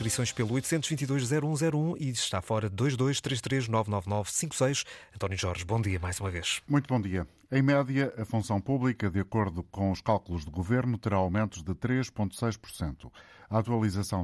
inscrições 0.00 0.32
pelo 0.32 0.54
822-0101 0.54 1.96
e 2.00 2.08
está 2.08 2.40
fora 2.40 2.70
2233-99956. 2.70 4.86
António 5.14 5.36
Jorge, 5.36 5.62
bom 5.62 5.78
dia 5.78 6.00
mais 6.00 6.18
uma 6.18 6.30
vez. 6.30 6.62
Muito 6.66 6.88
bom 6.88 6.98
dia. 6.98 7.28
Em 7.52 7.60
média, 7.60 8.10
a 8.16 8.24
função 8.24 8.62
pública, 8.62 9.10
de 9.10 9.20
acordo 9.20 9.62
com 9.64 9.90
os 9.90 10.00
cálculos 10.00 10.46
do 10.46 10.50
Governo, 10.50 10.96
terá 10.96 11.16
aumentos 11.16 11.62
de 11.62 11.74
3,6%. 11.74 13.12
A 13.50 13.58
atualização 13.58 14.22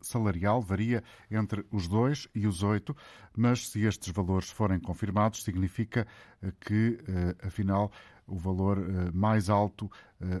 salarial 0.00 0.62
varia 0.62 1.02
entre 1.28 1.66
os 1.72 1.88
2 1.88 2.28
e 2.32 2.46
os 2.46 2.62
8, 2.62 2.96
mas 3.36 3.68
se 3.68 3.84
estes 3.84 4.12
valores 4.12 4.50
forem 4.50 4.78
confirmados, 4.78 5.42
significa 5.42 6.06
eh, 6.42 6.52
que, 6.60 7.00
eh, 7.08 7.34
afinal, 7.46 7.90
o 8.26 8.36
valor 8.36 8.78
eh, 8.78 9.10
mais 9.12 9.50
alto 9.50 9.90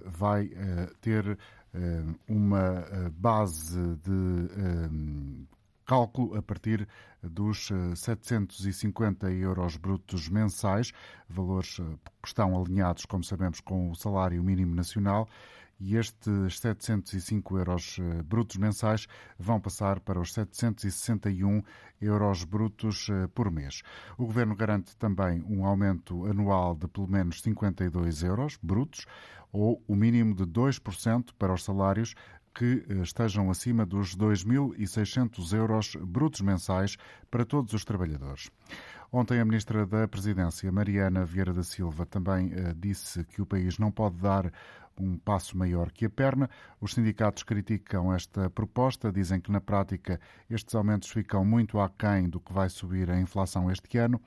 vai 0.06 0.48
ter 1.02 1.38
uma 2.28 2.84
base 3.12 3.78
de 3.96 5.46
cálculo 5.84 6.36
a 6.36 6.42
partir 6.42 6.86
dos 7.22 7.68
750 7.94 9.30
euros 9.30 9.76
brutos 9.76 10.28
mensais, 10.28 10.92
valores 11.28 11.76
que 12.22 12.28
estão 12.28 12.60
alinhados, 12.60 13.06
como 13.06 13.22
sabemos, 13.22 13.60
com 13.60 13.90
o 13.90 13.94
salário 13.94 14.42
mínimo 14.42 14.74
nacional 14.74 15.28
e 15.78 15.96
estes 15.96 16.58
705 16.58 17.58
euros 17.58 17.98
eh, 18.00 18.22
brutos 18.22 18.56
mensais 18.56 19.06
vão 19.38 19.60
passar 19.60 20.00
para 20.00 20.20
os 20.20 20.32
761 20.32 21.62
euros 22.00 22.44
brutos 22.44 23.08
eh, 23.10 23.26
por 23.34 23.50
mês. 23.50 23.82
O 24.16 24.24
Governo 24.24 24.56
garante 24.56 24.96
também 24.96 25.44
um 25.48 25.66
aumento 25.66 26.24
anual 26.26 26.74
de 26.74 26.88
pelo 26.88 27.08
menos 27.08 27.42
52 27.42 28.22
euros 28.22 28.58
brutos 28.62 29.06
ou 29.52 29.82
o 29.86 29.94
mínimo 29.94 30.34
de 30.34 30.44
2% 30.44 31.30
para 31.38 31.52
os 31.52 31.64
salários 31.64 32.14
que 32.54 32.86
eh, 32.88 33.02
estejam 33.02 33.50
acima 33.50 33.84
dos 33.84 34.16
2.600 34.16 35.52
euros 35.52 35.94
brutos 35.96 36.40
mensais 36.40 36.96
para 37.30 37.44
todos 37.44 37.74
os 37.74 37.84
trabalhadores. 37.84 38.50
Ontem, 39.12 39.38
a 39.38 39.44
Ministra 39.44 39.86
da 39.86 40.08
Presidência, 40.08 40.70
Mariana 40.72 41.24
Vieira 41.24 41.52
da 41.52 41.62
Silva, 41.62 42.04
também 42.04 42.50
disse 42.76 43.24
que 43.24 43.40
o 43.40 43.46
país 43.46 43.78
não 43.78 43.90
pode 43.90 44.16
dar 44.16 44.52
um 44.98 45.18
passo 45.18 45.56
maior 45.56 45.90
que 45.90 46.06
a 46.06 46.10
perna. 46.10 46.48
Os 46.80 46.94
sindicatos 46.94 47.42
criticam 47.42 48.12
esta 48.12 48.50
proposta, 48.50 49.12
dizem 49.12 49.40
que 49.40 49.50
na 49.50 49.60
prática 49.60 50.20
estes 50.48 50.74
aumentos 50.74 51.10
ficam 51.10 51.44
muito 51.44 51.80
aquém 51.80 52.28
do 52.28 52.40
que 52.40 52.52
vai 52.52 52.68
subir 52.68 53.10
a 53.10 53.20
inflação 53.20 53.70
este 53.70 53.98
ano 53.98 54.20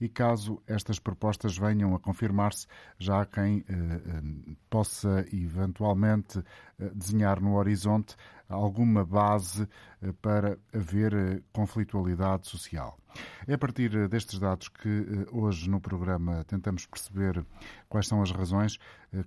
e 0.00 0.08
caso 0.08 0.62
estas 0.66 0.98
propostas 0.98 1.56
venham 1.56 1.94
a 1.94 1.98
confirmar-se, 1.98 2.66
já 2.98 3.22
há 3.22 3.26
quem 3.26 3.64
eh, 3.68 3.72
eh 3.72 4.56
possa 4.68 5.24
eventualmente 5.32 6.38
eh, 6.78 6.90
desenhar 6.94 7.40
no 7.40 7.54
horizonte 7.54 8.16
alguma 8.48 9.04
base 9.04 9.66
eh, 10.02 10.12
para 10.20 10.58
haver 10.74 11.42
conflitualidade 11.52 12.48
social. 12.48 12.98
É 13.46 13.54
a 13.54 13.58
partir 13.58 14.08
destes 14.08 14.38
dados 14.38 14.68
que 14.68 15.26
hoje 15.30 15.70
no 15.70 15.80
programa 15.80 16.44
tentamos 16.44 16.84
perceber 16.84 17.46
quais 17.88 18.08
são 18.08 18.20
as 18.20 18.32
razões 18.32 18.76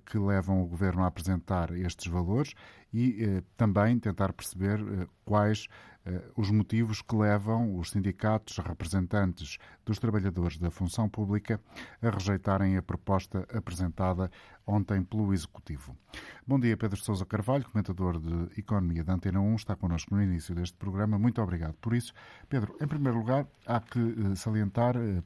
que 0.06 0.20
levam 0.20 0.62
o 0.62 0.68
Governo 0.68 0.87
a 0.98 1.08
apresentar 1.08 1.72
estes 1.72 2.08
valores 2.12 2.54
e 2.94 3.44
também 3.58 4.00
tentar 4.00 4.32
perceber 4.34 4.80
quais 5.26 5.68
eh, 6.08 6.22
os 6.38 6.50
motivos 6.50 7.02
que 7.02 7.16
levam 7.16 7.76
os 7.78 7.92
sindicatos 7.92 8.58
representantes 8.60 9.58
dos 9.86 10.00
trabalhadores 10.00 10.58
da 10.58 10.72
função 10.72 11.10
pública 11.10 11.60
a 12.02 12.10
rejeitarem 12.10 12.78
a 12.78 12.82
proposta 12.82 13.46
apresentada 13.54 14.32
ontem 14.66 15.04
pelo 15.04 15.34
Executivo. 15.34 15.98
Bom 16.46 16.58
dia, 16.58 16.78
Pedro 16.78 16.98
Sousa 16.98 17.26
Carvalho, 17.26 17.66
comentador 17.66 18.22
de 18.22 18.58
Economia 18.58 19.04
da 19.04 19.16
Antena 19.16 19.42
1, 19.42 19.56
está 19.56 19.76
connosco 19.76 20.16
no 20.16 20.24
início 20.24 20.56
deste 20.56 20.78
programa. 20.78 21.20
Muito 21.20 21.42
obrigado 21.42 21.74
por 21.82 21.94
isso. 21.94 22.14
Pedro, 22.48 22.78
em 22.80 22.88
primeiro 22.88 23.18
lugar, 23.18 23.46
há 23.66 23.82
que 23.82 24.00
eh, 24.00 24.36
salientar 24.36 24.96
eh, 24.96 25.22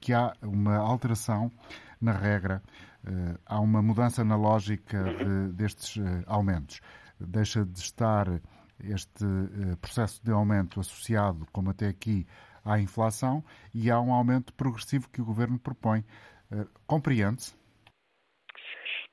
que 0.00 0.12
há 0.12 0.32
uma 0.42 0.76
alteração 0.78 1.50
na 2.00 2.12
regra, 2.12 2.60
há 3.46 3.60
uma 3.60 3.82
mudança 3.82 4.24
na 4.24 4.36
lógica 4.36 5.02
de, 5.02 5.52
destes 5.52 6.02
aumentos. 6.26 6.80
Deixa 7.20 7.64
de 7.64 7.78
estar 7.78 8.26
este 8.82 9.24
eh, 9.24 9.76
processo 9.80 10.22
de 10.24 10.32
aumento 10.32 10.80
associado, 10.80 11.46
como 11.52 11.70
até 11.70 11.86
aqui, 11.86 12.26
à 12.64 12.78
inflação 12.78 13.44
e 13.74 13.90
há 13.90 14.00
um 14.00 14.12
aumento 14.12 14.52
progressivo 14.54 15.08
que 15.10 15.20
o 15.20 15.24
Governo 15.24 15.58
propõe. 15.58 16.04
Compreende-se? 16.86 17.54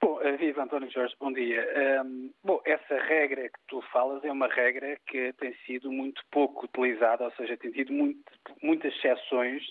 Bom, 0.02 0.20
viva 0.38 0.64
António 0.64 0.90
Jorge, 0.90 1.14
bom 1.20 1.32
dia. 1.32 2.04
Um, 2.04 2.34
bom, 2.44 2.60
essa 2.66 2.96
regra 2.98 3.44
que 3.44 3.60
tu 3.68 3.82
falas 3.94 4.24
é 4.24 4.32
uma 4.32 4.48
regra 4.48 4.98
que 5.06 5.32
tem 5.34 5.54
sido 5.66 5.92
muito 5.92 6.22
pouco 6.32 6.66
utilizada, 6.66 7.24
ou 7.24 7.32
seja, 7.34 7.56
tem 7.58 7.72
tido 7.72 7.94
muito, 7.94 8.24
muitas 8.64 8.92
exceções 8.96 9.62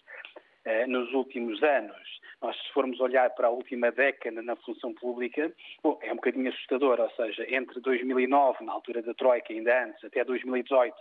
uh, 0.66 0.86
nos 0.86 1.12
últimos 1.12 1.60
anos. 1.62 2.20
Nós, 2.42 2.56
se 2.56 2.72
formos 2.72 2.98
olhar 3.00 3.28
para 3.30 3.48
a 3.48 3.50
última 3.50 3.92
década 3.92 4.40
na 4.40 4.56
função 4.56 4.94
pública, 4.94 5.52
bom, 5.82 5.98
é 6.02 6.10
um 6.10 6.16
bocadinho 6.16 6.48
assustador, 6.48 6.98
ou 6.98 7.10
seja, 7.10 7.46
entre 7.54 7.80
2009, 7.80 8.64
na 8.64 8.72
altura 8.72 9.02
da 9.02 9.12
Troika, 9.12 9.52
ainda 9.52 9.84
antes, 9.84 10.02
até 10.02 10.24
2018, 10.24 10.96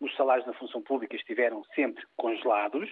os 0.00 0.14
salários 0.16 0.46
na 0.46 0.52
função 0.52 0.82
pública 0.82 1.16
estiveram 1.16 1.64
sempre 1.74 2.04
congelados. 2.16 2.90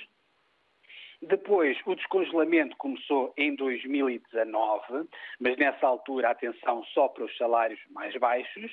Depois, 1.21 1.77
o 1.85 1.95
descongelamento 1.95 2.75
começou 2.79 3.35
em 3.37 3.55
2019, 3.55 5.07
mas 5.39 5.59
nessa 5.59 5.87
altura, 5.87 6.31
atenção 6.31 6.83
só 6.95 7.09
para 7.09 7.25
os 7.25 7.37
salários 7.37 7.81
mais 7.91 8.17
baixos. 8.17 8.73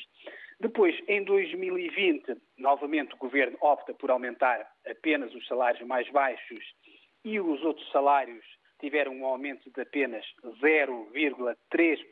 Depois, 0.57 0.97
em 1.09 1.21
2020, 1.25 2.37
novamente 2.57 3.13
o 3.13 3.17
governo 3.17 3.57
opta 3.59 3.93
por 3.93 4.09
aumentar 4.09 4.71
apenas 4.89 5.35
os 5.35 5.45
salários 5.45 5.85
mais 5.85 6.09
baixos 6.09 6.63
e 7.25 7.37
os 7.41 7.61
outros 7.65 7.91
salários 7.91 8.45
tiveram 8.79 9.13
um 9.13 9.25
aumento 9.25 9.69
de 9.69 9.81
apenas 9.81 10.25
0,3%, 10.61 12.07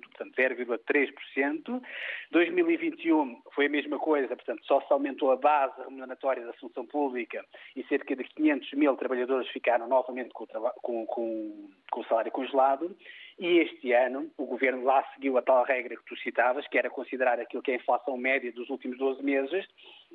portanto 0.00 0.34
0,3%. 0.36 1.82
2021 2.30 3.42
foi 3.54 3.66
a 3.66 3.70
mesma 3.70 3.98
coisa, 3.98 4.28
portanto 4.36 4.64
só 4.66 4.80
se 4.80 4.92
aumentou 4.92 5.32
a 5.32 5.36
base 5.36 5.80
remuneratória 5.82 6.44
da 6.44 6.52
função 6.54 6.86
pública 6.86 7.44
e 7.74 7.82
cerca 7.84 8.14
de 8.14 8.24
500 8.24 8.72
mil 8.72 8.96
trabalhadores 8.96 9.48
ficaram 9.50 9.88
novamente 9.88 10.30
com 10.30 10.44
o, 10.44 10.46
com, 10.82 11.06
com, 11.06 11.70
com 11.90 12.00
o 12.00 12.04
salário 12.04 12.32
congelado. 12.32 12.96
E 13.38 13.58
este 13.58 13.92
ano 13.92 14.30
o 14.36 14.44
Governo 14.44 14.84
lá 14.84 15.02
seguiu 15.14 15.38
a 15.38 15.42
tal 15.42 15.64
regra 15.64 15.96
que 15.96 16.04
tu 16.04 16.14
citavas, 16.18 16.66
que 16.68 16.76
era 16.76 16.90
considerar 16.90 17.40
aquilo 17.40 17.62
que 17.62 17.70
é 17.70 17.74
a 17.74 17.78
inflação 17.78 18.16
média 18.18 18.52
dos 18.52 18.68
últimos 18.68 18.98
12 18.98 19.22
meses, 19.22 19.66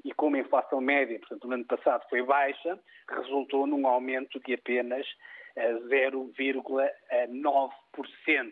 e 0.04 0.14
como 0.14 0.36
a 0.36 0.40
inflação 0.40 0.80
média, 0.80 1.18
portanto, 1.18 1.48
no 1.48 1.56
ano 1.56 1.66
passado 1.66 2.06
foi 2.08 2.22
baixa, 2.22 2.80
resultou 3.10 3.66
num 3.66 3.88
aumento 3.88 4.40
de 4.42 4.54
apenas 4.54 5.08
0,9%. 5.58 8.52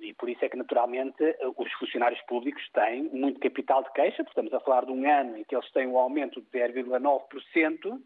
E 0.00 0.12
por 0.14 0.28
isso 0.28 0.44
é 0.44 0.48
que, 0.48 0.56
naturalmente, 0.56 1.22
os 1.56 1.72
funcionários 1.74 2.20
públicos 2.22 2.62
têm 2.72 3.04
muito 3.12 3.38
capital 3.40 3.82
de 3.82 3.92
queixa, 3.92 4.24
porque 4.24 4.30
estamos 4.30 4.54
a 4.54 4.60
falar 4.60 4.86
de 4.86 4.92
um 4.92 5.08
ano 5.08 5.36
em 5.36 5.44
que 5.44 5.54
eles 5.54 5.70
têm 5.72 5.86
um 5.86 5.98
aumento 5.98 6.40
de 6.40 6.48
0,9%, 6.48 8.00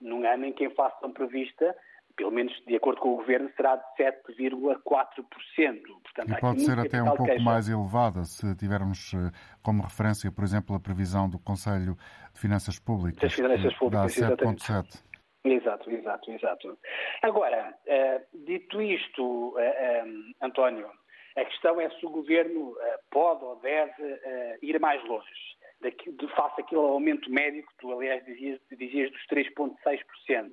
num 0.00 0.24
ano 0.26 0.44
em 0.44 0.52
que 0.52 0.64
a 0.64 0.68
inflação 0.68 1.12
prevista 1.12 1.74
pelo 2.16 2.30
menos 2.30 2.52
de 2.66 2.74
acordo 2.74 3.00
com 3.00 3.12
o 3.12 3.16
Governo, 3.16 3.50
será 3.54 3.76
de 3.76 3.84
7,4%. 4.02 4.80
Portanto, 6.02 6.30
e 6.30 6.40
pode 6.40 6.62
ser 6.62 6.78
até 6.78 7.02
um 7.02 7.08
pouco 7.08 7.26
queixa. 7.26 7.44
mais 7.44 7.68
elevada 7.68 8.24
se 8.24 8.56
tivermos 8.56 9.12
eh, 9.12 9.30
como 9.62 9.82
referência, 9.82 10.32
por 10.32 10.42
exemplo, 10.42 10.74
a 10.74 10.80
previsão 10.80 11.28
do 11.28 11.38
Conselho 11.38 11.94
de 12.32 12.40
Finanças 12.40 12.78
Públicas. 12.78 13.20
Das 13.20 13.34
Finanças 13.34 13.74
Públicas, 13.74 14.16
dá 14.16 14.34
7,7%. 14.34 15.04
Exato, 15.46 15.90
exato, 15.90 16.30
exato. 16.32 16.78
Agora, 17.22 17.74
uh, 17.86 18.44
dito 18.46 18.82
isto, 18.82 19.54
eh, 19.58 19.64
eh, 19.64 20.04
António, 20.42 20.90
a 21.36 21.44
questão 21.44 21.80
é 21.80 21.88
se 21.90 22.04
o 22.04 22.10
governo 22.10 22.74
pode 23.10 23.44
ou 23.44 23.56
deve 23.56 24.18
ir 24.62 24.80
mais 24.80 25.04
longe, 25.04 25.28
daqui, 25.80 26.10
de 26.10 26.26
face 26.28 26.62
àquele 26.62 26.80
aumento 26.80 27.30
médio 27.30 27.62
que 27.66 27.76
tu, 27.78 27.92
aliás, 27.92 28.24
dizias, 28.24 28.58
dizias 28.70 29.10
dos 29.12 29.26
3,6%. 29.26 30.50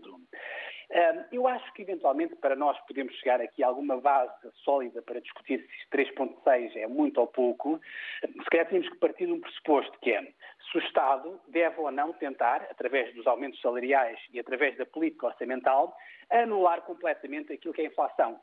Eu 1.31 1.47
acho 1.47 1.73
que, 1.73 1.81
eventualmente, 1.81 2.35
para 2.35 2.55
nós 2.55 2.79
podermos 2.81 3.15
chegar 3.15 3.41
aqui 3.41 3.63
a 3.63 3.67
alguma 3.67 3.99
base 3.99 4.31
sólida 4.63 5.01
para 5.01 5.19
discutir 5.19 5.67
se 5.81 5.97
3,6 5.97 6.75
é 6.75 6.87
muito 6.87 7.19
ou 7.19 7.27
pouco, 7.27 7.81
se 8.21 8.49
calhar 8.51 8.67
temos 8.67 8.87
que 8.89 8.97
partir 8.97 9.25
de 9.25 9.31
um 9.31 9.41
pressuposto 9.41 9.97
que 9.99 10.11
é 10.11 10.21
se 10.21 10.77
o 10.77 10.79
Estado 10.79 11.39
deve 11.47 11.79
ou 11.79 11.91
não 11.91 12.13
tentar, 12.13 12.67
através 12.69 13.13
dos 13.15 13.25
aumentos 13.25 13.59
salariais 13.61 14.19
e 14.31 14.39
através 14.39 14.77
da 14.77 14.85
política 14.85 15.27
orçamental, 15.27 15.95
anular 16.29 16.81
completamente 16.83 17.53
aquilo 17.53 17.73
que 17.73 17.81
é 17.81 17.85
a 17.85 17.87
inflação. 17.87 18.39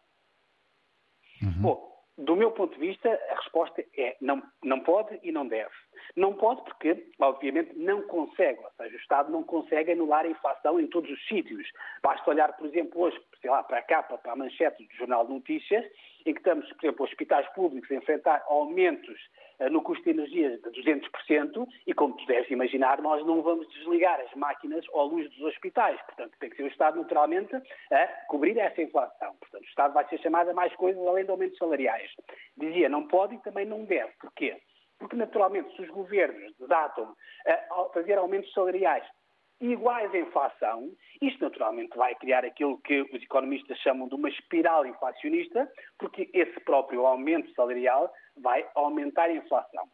Uhum. 1.43 1.63
Bom, 1.63 1.90
do 2.21 2.37
meu 2.37 2.51
ponto 2.51 2.75
de 2.75 2.87
vista, 2.87 3.09
a 3.31 3.35
resposta 3.35 3.85
é 3.97 4.17
não, 4.21 4.43
não 4.63 4.81
pode 4.81 5.19
e 5.23 5.33
não 5.33 5.47
deve. 5.47 5.71
Não 6.17 6.35
pode 6.35 6.63
porque, 6.65 7.07
obviamente, 7.19 7.73
não 7.77 8.03
consegue, 8.03 8.61
ou 8.63 8.71
seja, 8.77 8.95
o 8.95 9.01
Estado 9.01 9.33
não 9.33 9.43
consegue 9.43 9.93
anular 9.93 10.25
a 10.25 10.29
inflação 10.29 10.79
em 10.79 10.87
todos 10.87 11.11
os 11.11 11.29
sítios. 11.29 11.67
Basta 12.03 12.29
olhar, 12.31 12.53
por 12.57 12.67
exemplo, 12.67 13.01
hoje, 13.01 13.19
sei 13.41 13.51
lá, 13.51 13.63
para 13.63 13.79
a 13.79 13.83
capa, 13.83 14.19
para 14.19 14.33
a 14.33 14.37
manchete 14.37 14.85
do 14.87 14.95
Jornal 14.95 15.27
de 15.27 15.33
Notícias, 15.33 15.85
em 16.27 16.35
que 16.35 16.41
estamos, 16.41 16.71
por 16.73 16.85
exemplo, 16.85 17.05
hospitais 17.05 17.49
públicos 17.55 17.91
a 17.91 17.95
enfrentar 17.95 18.45
aumentos 18.49 19.19
no 19.71 19.83
custo 19.83 20.05
de 20.05 20.11
energia 20.11 20.59
de 20.59 20.71
200% 20.71 21.67
e, 21.87 21.93
como 21.93 22.15
tu 22.17 22.25
imaginar, 22.51 23.01
nós 23.03 23.25
não 23.27 23.43
vamos 23.43 23.69
desligar 23.69 24.21
as 24.21 24.33
máquinas 24.35 24.85
à 24.95 25.03
luz 25.03 25.29
dos 25.31 25.43
hospitais. 25.43 26.01
Portanto, 26.03 26.37
tem 26.39 26.49
que 26.49 26.57
ser 26.57 26.63
o 26.63 26.69
Estado, 26.69 26.99
naturalmente, 26.99 27.55
a 27.91 28.07
cobrir 28.29 28.57
essa 28.59 28.81
inflação. 28.81 29.35
Portanto, 29.39 29.63
o 29.63 29.69
Estado 29.69 29.95
vai 29.95 30.09
ser 30.09 30.19
chamado 30.21 30.51
a 30.51 30.55
mais 30.55 30.75
coisas 30.77 31.07
além 31.07 31.25
de 31.25 31.31
aumentos 31.31 31.59
salariais. 31.59 32.11
Dizia, 32.57 32.89
não 32.89 33.07
pode 33.07 33.35
e 33.35 33.43
também 33.43 33.67
não 33.67 33.85
deve. 33.85 34.13
Porquê? 34.21 34.57
Porque, 34.99 35.17
naturalmente, 35.17 35.75
se 35.75 35.83
os 35.83 35.89
governos 35.89 36.55
datam 36.69 37.15
a 37.47 37.85
fazer 37.93 38.19
aumentos 38.19 38.53
salariais 38.53 39.05
iguais 39.61 40.13
à 40.15 40.19
inflação, 40.19 40.91
isto 41.21 41.45
naturalmente 41.45 41.97
vai 41.97 42.15
criar 42.15 42.45
aquilo 42.45 42.79
que 42.79 43.03
os 43.03 43.23
economistas 43.23 43.79
chamam 43.79 44.09
de 44.09 44.15
uma 44.15 44.29
espiral 44.29 44.87
inflacionista, 44.87 45.71
porque 45.99 46.31
esse 46.33 46.59
próprio 46.61 47.07
aumento 47.07 47.53
salarial 47.55 48.13
vai 48.37 48.67
aumentar 48.75 49.25
a 49.25 49.33
inflação. 49.33 49.89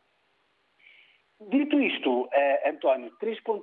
Dito 1.48 1.80
isto, 1.80 2.22
uh, 2.22 2.30
António, 2.68 3.12
3,6 3.20 3.62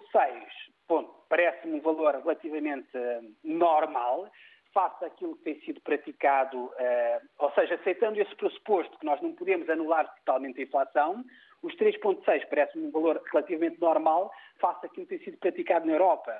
parece-me 1.30 1.80
um 1.80 1.82
valor 1.82 2.14
relativamente 2.14 2.96
uh, 2.96 3.36
normal, 3.44 4.30
face 4.74 5.06
àquilo 5.06 5.36
que 5.38 5.44
tem 5.44 5.60
sido 5.62 5.82
praticado, 5.82 6.58
uh, 6.66 7.22
ou 7.40 7.52
seja, 7.54 7.76
aceitando 7.76 8.20
esse 8.20 8.36
pressuposto 8.36 8.98
que 9.00 9.06
nós 9.06 9.22
não 9.22 9.34
podemos 9.34 9.68
anular 9.70 10.08
totalmente 10.18 10.60
a 10.60 10.64
inflação, 10.64 11.24
os 11.64 11.76
3,6 11.78 12.46
parece-me 12.50 12.88
um 12.88 12.92
valor 12.92 13.22
relativamente 13.32 13.80
normal 13.80 14.32
face 14.60 14.86
àquilo 14.86 15.08
que 15.08 15.18
tem 15.18 15.26
sido 15.26 15.38
praticado 15.38 15.86
na 15.86 15.94
Europa. 15.94 16.34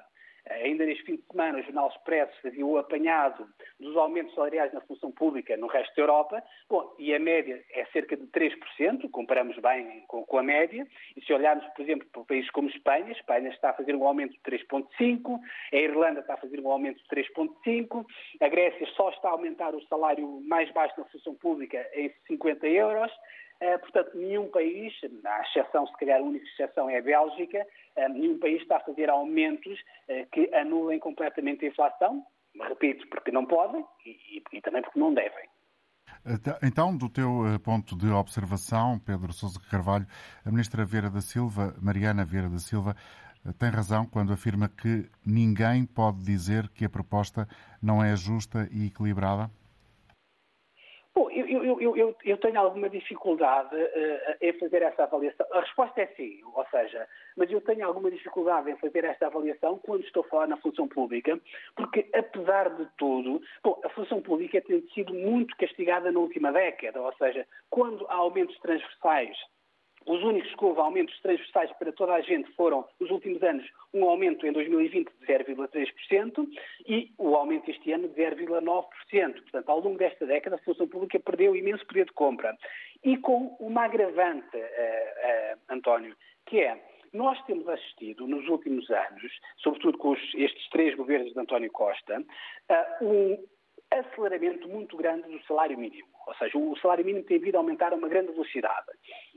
Ainda 0.50 0.86
neste 0.86 1.06
fim 1.06 1.16
de 1.16 1.24
semana, 1.32 1.60
o 1.60 1.64
Jornal 1.64 1.88
Expresso 1.88 2.42
fazia 2.42 2.66
o 2.66 2.78
apanhado 2.78 3.48
dos 3.80 3.96
aumentos 3.96 4.36
salariais 4.36 4.74
na 4.74 4.82
função 4.82 5.10
pública 5.10 5.56
no 5.56 5.68
resto 5.68 5.96
da 5.96 6.02
Europa. 6.02 6.44
Bom, 6.70 6.94
e 7.00 7.16
a 7.16 7.20
média 7.20 7.64
é 7.72 7.86
cerca 7.86 8.18
de 8.18 8.26
3%, 8.28 9.10
comparamos 9.10 9.58
bem 9.60 10.04
com, 10.08 10.38
a 10.38 10.44
média. 10.44 10.86
E 11.16 11.24
se 11.24 11.32
olharmos, 11.32 11.66
por 11.74 11.82
exemplo, 11.82 12.06
para 12.12 12.26
países 12.26 12.52
como 12.52 12.68
Espanha, 12.70 13.14
Espanha 13.14 13.50
está 13.50 13.70
a 13.70 13.74
fazer 13.74 13.96
um 13.96 14.06
aumento 14.06 14.34
de 14.34 14.40
3,5%, 14.42 15.40
a 15.72 15.78
Irlanda 15.78 16.20
está 16.20 16.34
a 16.34 16.38
fazer 16.38 16.60
um 16.60 16.70
aumento 16.70 17.02
de 17.02 17.08
3,5%, 17.08 18.06
a 18.42 18.48
Grécia 18.50 18.86
só 18.98 19.10
está 19.12 19.30
a 19.30 19.32
aumentar 19.32 19.74
o 19.74 19.82
salário 19.88 20.42
mais 20.42 20.70
baixo 20.74 20.94
na 20.98 21.06
função 21.06 21.36
pública 21.36 21.90
em 21.94 22.14
50 22.28 22.68
euros. 22.68 23.12
Eh, 23.64 23.78
portanto, 23.78 24.12
nenhum 24.18 24.50
país, 24.50 24.94
à 25.24 25.42
exceção, 25.42 25.88
se 25.88 25.94
calhar 25.94 26.20
a 26.20 26.24
única 26.24 26.46
exceção 26.46 26.90
é 26.90 26.98
a 26.98 27.02
Bélgica, 27.02 27.66
eh, 27.96 28.10
nenhum 28.10 28.38
país 28.38 28.62
está 28.62 28.76
a 28.76 28.80
fazer 28.82 29.10
aumentos 29.10 29.80
eh, 30.10 30.28
que 30.34 30.54
anulem 30.54 31.00
completamente 31.00 31.64
a 31.64 31.70
inflação, 31.70 32.26
repito, 32.60 33.08
porque 33.08 33.32
não 33.32 33.46
podem 33.46 33.86
e, 34.06 34.44
e 34.52 34.62
também 34.62 34.82
porque 34.82 35.00
não 35.00 35.14
devem. 35.14 35.48
Então, 36.62 36.96
do 36.96 37.08
teu 37.08 37.44
ponto 37.64 37.98
de 37.98 38.10
observação, 38.10 39.00
Pedro 39.00 39.32
Sousa 39.32 39.60
Carvalho, 39.72 40.06
a 40.46 40.52
ministra 40.52 40.84
Vieira 40.84 41.10
da 41.10 41.22
Silva, 41.22 41.74
Mariana 41.82 42.26
Vieira 42.26 42.50
da 42.50 42.60
Silva, 42.60 42.98
tem 43.58 43.70
razão 43.70 44.06
quando 44.06 44.34
afirma 44.34 44.68
que 44.68 45.10
ninguém 45.26 45.86
pode 45.86 46.22
dizer 46.24 46.68
que 46.70 46.84
a 46.84 46.90
proposta 46.90 47.48
não 47.82 48.04
é 48.04 48.14
justa 48.16 48.68
e 48.72 48.88
equilibrada? 48.88 49.50
Bom, 51.16 51.30
eu, 51.30 51.46
eu, 51.64 51.96
eu, 51.96 52.16
eu, 52.24 52.38
tenho 52.38 52.60
alguma 52.60 52.90
dificuldade 52.90 53.76
uh, 53.76 54.36
em 54.42 54.52
fazer 54.54 54.82
essa 54.82 55.04
avaliação. 55.04 55.46
A 55.52 55.60
resposta 55.60 56.02
é 56.02 56.08
sim, 56.08 56.42
ou 56.44 56.66
seja, 56.72 57.08
mas 57.38 57.52
eu 57.52 57.62
tenho 57.62 57.86
alguma 57.86 58.10
dificuldade 58.10 58.72
em 58.72 58.78
fazer 58.78 59.04
esta 59.06 59.28
avaliação 59.28 59.78
quando 59.78 60.04
estou 60.04 60.24
a 60.24 60.28
falar 60.28 60.48
na 60.48 60.58
função 60.58 60.88
pública, 60.88 61.40
porque 61.76 62.10
apesar 62.16 62.70
de 62.72 62.88
tudo, 62.98 63.40
bom, 63.64 63.80
a 63.84 63.90
função 63.90 64.24
pública 64.24 64.60
tem 64.62 64.82
sido 64.94 65.14
muito 65.14 65.56
castigada 65.58 66.12
na 66.12 66.20
última 66.20 66.52
década, 66.52 67.00
ou 67.00 67.14
seja, 67.14 67.46
quando 67.70 68.08
há 68.10 68.16
aumentos 68.16 68.58
transversais 68.60 69.38
os 70.06 70.24
únicos 70.24 70.54
que 70.56 70.66
houve 70.66 70.80
aumentos 70.80 71.20
transversais 71.22 71.72
para 71.78 71.92
toda 71.92 72.14
a 72.14 72.22
gente 72.22 72.52
foram, 72.54 72.88
nos 73.00 73.10
últimos 73.10 73.42
anos, 73.44 73.66
um 73.94 74.06
aumento 74.06 74.46
em 74.46 74.52
2020 74.52 75.10
de 75.20 75.26
0,3% 75.26 76.48
e 76.88 77.12
o 77.18 77.36
aumento 77.36 77.70
este 77.70 77.92
ano 77.92 78.08
de 78.08 78.22
0,9%. 78.22 78.86
Portanto, 79.42 79.70
ao 79.70 79.80
longo 79.80 79.98
desta 79.98 80.26
década, 80.26 80.56
a 80.56 80.60
função 80.60 80.88
pública 80.88 81.20
perdeu 81.20 81.56
imenso 81.56 81.86
poder 81.86 82.06
de 82.06 82.14
compra. 82.14 82.56
E 83.04 83.18
com 83.18 83.56
uma 83.60 83.86
agravante, 83.86 84.56
uh, 84.56 84.60
uh, 84.60 85.60
António, 85.70 86.16
que 86.46 86.60
é 86.60 86.82
nós 87.14 87.40
temos 87.46 87.68
assistido 87.68 88.28
nos 88.28 88.48
últimos 88.48 88.90
anos, 88.90 89.32
sobretudo 89.58 89.98
com 90.00 90.12
os, 90.12 90.20
estes 90.34 90.68
três 90.70 90.96
governos 90.96 91.32
de 91.32 91.40
António 91.40 91.72
Costa, 91.72 92.20
uh, 92.20 93.06
um 93.06 93.38
aceleramento 93.92 94.68
muito 94.68 94.98
grande 94.98 95.30
do 95.30 95.44
salário 95.46 95.78
mínimo. 95.78 96.08
Ou 96.26 96.34
seja, 96.36 96.58
o 96.58 96.76
salário 96.78 97.06
mínimo 97.06 97.26
tem 97.26 97.40
vindo 97.40 97.56
a 97.56 97.60
aumentar 97.60 97.94
a 97.94 97.96
uma 97.96 98.08
grande 98.08 98.32
velocidade. 98.32 98.88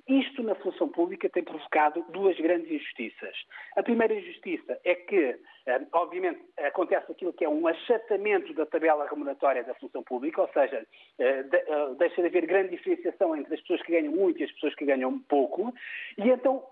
Isto 0.08 0.40
na 0.44 0.54
função 0.54 0.88
pública 0.88 1.28
tem 1.28 1.42
provocado 1.42 2.04
duas 2.10 2.36
grandes 2.38 2.70
injustiças. 2.70 3.36
A 3.76 3.82
primeira 3.82 4.14
injustiça 4.14 4.78
é 4.84 4.94
que, 4.94 5.36
eh, 5.66 5.80
obviamente, 5.92 6.40
acontece 6.58 7.10
aquilo 7.10 7.32
que 7.32 7.44
é 7.44 7.48
um 7.48 7.66
achatamento 7.66 8.54
da 8.54 8.64
tabela 8.64 9.08
remuneratória 9.08 9.64
da 9.64 9.74
função 9.74 10.04
pública, 10.04 10.42
ou 10.42 10.48
seja, 10.52 10.86
eh, 11.18 11.44
eh, 11.50 11.94
deixa 11.98 12.22
de 12.22 12.28
haver 12.28 12.46
grande 12.46 12.70
diferenciação 12.76 13.34
entre 13.34 13.52
as 13.52 13.60
pessoas 13.62 13.82
que 13.82 13.90
ganham 13.90 14.12
muito 14.12 14.40
e 14.40 14.44
as 14.44 14.52
pessoas 14.52 14.76
que 14.76 14.84
ganham 14.84 15.18
pouco, 15.28 15.74
e 16.16 16.30
então 16.30 16.62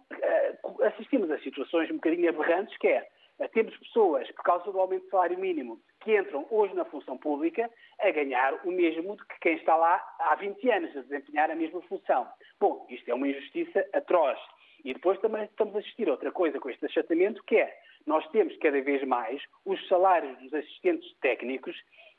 assistimos 0.82 1.28
a 1.32 1.38
situações 1.40 1.90
um 1.90 1.96
bocadinho 1.96 2.28
aberrantes, 2.28 2.76
que 2.78 2.86
é 2.86 3.04
temos 3.52 3.76
pessoas, 3.78 4.30
por 4.32 4.42
causa 4.42 4.70
do 4.70 4.78
aumento 4.78 5.04
do 5.04 5.10
salário 5.10 5.38
mínimo, 5.38 5.80
que 6.00 6.16
entram 6.16 6.46
hoje 6.50 6.74
na 6.74 6.84
função 6.84 7.18
pública 7.18 7.70
a 8.00 8.10
ganhar 8.10 8.54
o 8.64 8.70
mesmo 8.70 9.16
que 9.16 9.40
quem 9.40 9.56
está 9.56 9.76
lá 9.76 10.00
há 10.20 10.34
20 10.36 10.70
anos 10.70 10.96
a 10.96 11.02
desempenhar 11.02 11.50
a 11.50 11.54
mesma 11.54 11.80
função. 11.82 12.28
Bom, 12.60 12.86
isto 12.88 13.08
é 13.08 13.14
uma 13.14 13.28
injustiça 13.28 13.84
atroz. 13.92 14.38
E 14.84 14.92
depois 14.92 15.18
também 15.20 15.44
estamos 15.44 15.74
a 15.74 15.78
assistir 15.78 16.08
a 16.08 16.12
outra 16.12 16.30
coisa 16.30 16.60
com 16.60 16.68
este 16.68 16.84
achatamento, 16.84 17.42
que 17.44 17.56
é 17.56 17.74
nós 18.06 18.26
temos 18.28 18.56
cada 18.58 18.80
vez 18.82 19.02
mais 19.04 19.42
os 19.64 19.88
salários 19.88 20.38
dos 20.38 20.52
assistentes 20.52 21.10
técnicos 21.20 21.74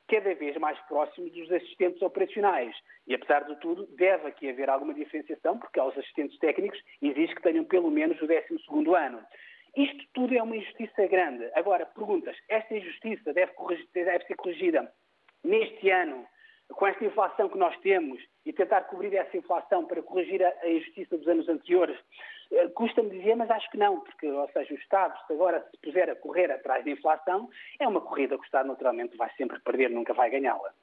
cada 0.07 0.35
vez 0.35 0.55
mais 0.57 0.79
próximos 0.87 1.31
dos 1.31 1.51
assistentes 1.51 2.01
operacionais. 2.01 2.75
E, 3.07 3.15
apesar 3.15 3.43
de 3.45 3.55
tudo, 3.59 3.87
deve 3.95 4.27
aqui 4.27 4.49
haver 4.49 4.69
alguma 4.69 4.93
diferenciação, 4.93 5.57
porque 5.57 5.79
aos 5.79 5.97
assistentes 5.97 6.37
técnicos 6.39 6.79
exige 7.01 7.35
que 7.35 7.41
tenham 7.41 7.63
pelo 7.65 7.89
menos 7.89 8.19
o 8.21 8.27
12 8.27 8.45
ano. 8.95 9.23
Isto 9.75 10.05
tudo 10.13 10.33
é 10.33 10.41
uma 10.41 10.55
injustiça 10.55 11.05
grande. 11.07 11.49
Agora, 11.53 11.85
perguntas, 11.85 12.37
esta 12.47 12.75
injustiça 12.75 13.33
deve, 13.33 13.51
deve 13.93 14.25
ser 14.25 14.35
corrigida 14.35 14.91
neste 15.43 15.89
ano, 15.89 16.25
com 16.69 16.87
esta 16.87 17.03
inflação 17.03 17.49
que 17.49 17.57
nós 17.57 17.77
temos, 17.81 18.21
e 18.45 18.53
tentar 18.53 18.81
cobrir 18.83 19.13
essa 19.15 19.35
inflação 19.35 19.85
para 19.85 20.01
corrigir 20.01 20.43
a, 20.43 20.69
injustiça 20.69 21.17
dos 21.17 21.27
anos 21.27 21.49
anteriores? 21.49 21.97
Eh, 22.51 22.67
custa-me 22.69 23.09
dizer, 23.09 23.35
mas 23.35 23.49
acho 23.51 23.69
que 23.69 23.77
não, 23.77 23.99
porque, 23.99 24.27
ou 24.27 24.47
seja, 24.49 24.73
o 24.73 24.77
Estado, 24.77 25.19
se 25.27 25.33
agora 25.33 25.65
se 25.69 25.77
puser 25.81 26.09
a 26.09 26.15
correr 26.15 26.51
atrás 26.51 26.85
da 26.85 26.91
inflação, 26.91 27.49
é 27.79 27.87
uma 27.87 28.01
corrida 28.01 28.35
que 28.37 28.43
o 28.43 28.45
Estado 28.45 28.67
naturalmente 28.67 29.17
vai 29.17 29.29
sempre 29.35 29.59
perder, 29.59 29.89
nunca 29.89 30.13
vai 30.13 30.29
ganhá-la. 30.29 30.73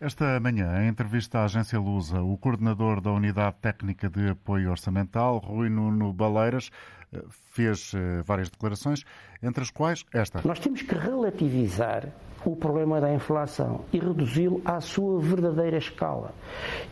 Esta 0.00 0.40
manhã, 0.40 0.82
em 0.82 0.88
entrevista 0.88 1.38
à 1.38 1.44
agência 1.44 1.78
Lusa, 1.78 2.20
o 2.20 2.36
coordenador 2.36 3.00
da 3.00 3.12
Unidade 3.12 3.56
Técnica 3.62 4.10
de 4.10 4.30
Apoio 4.30 4.70
Orçamental, 4.70 5.38
Rui 5.38 5.68
Nuno 5.68 6.12
Baleiras, 6.12 6.70
eh, 7.12 7.20
fez 7.52 7.92
eh, 7.94 8.20
várias 8.26 8.50
declarações, 8.50 9.04
entre 9.40 9.62
as 9.62 9.70
quais 9.70 10.04
esta. 10.12 10.40
Nós 10.44 10.58
temos 10.58 10.82
que 10.82 10.96
relativizar 10.96 12.08
o 12.44 12.56
problema 12.56 13.00
da 13.00 13.14
inflação 13.14 13.84
e 13.92 14.00
reduzi-lo 14.00 14.60
à 14.64 14.80
sua 14.80 15.20
verdadeira 15.20 15.78
escala. 15.78 16.34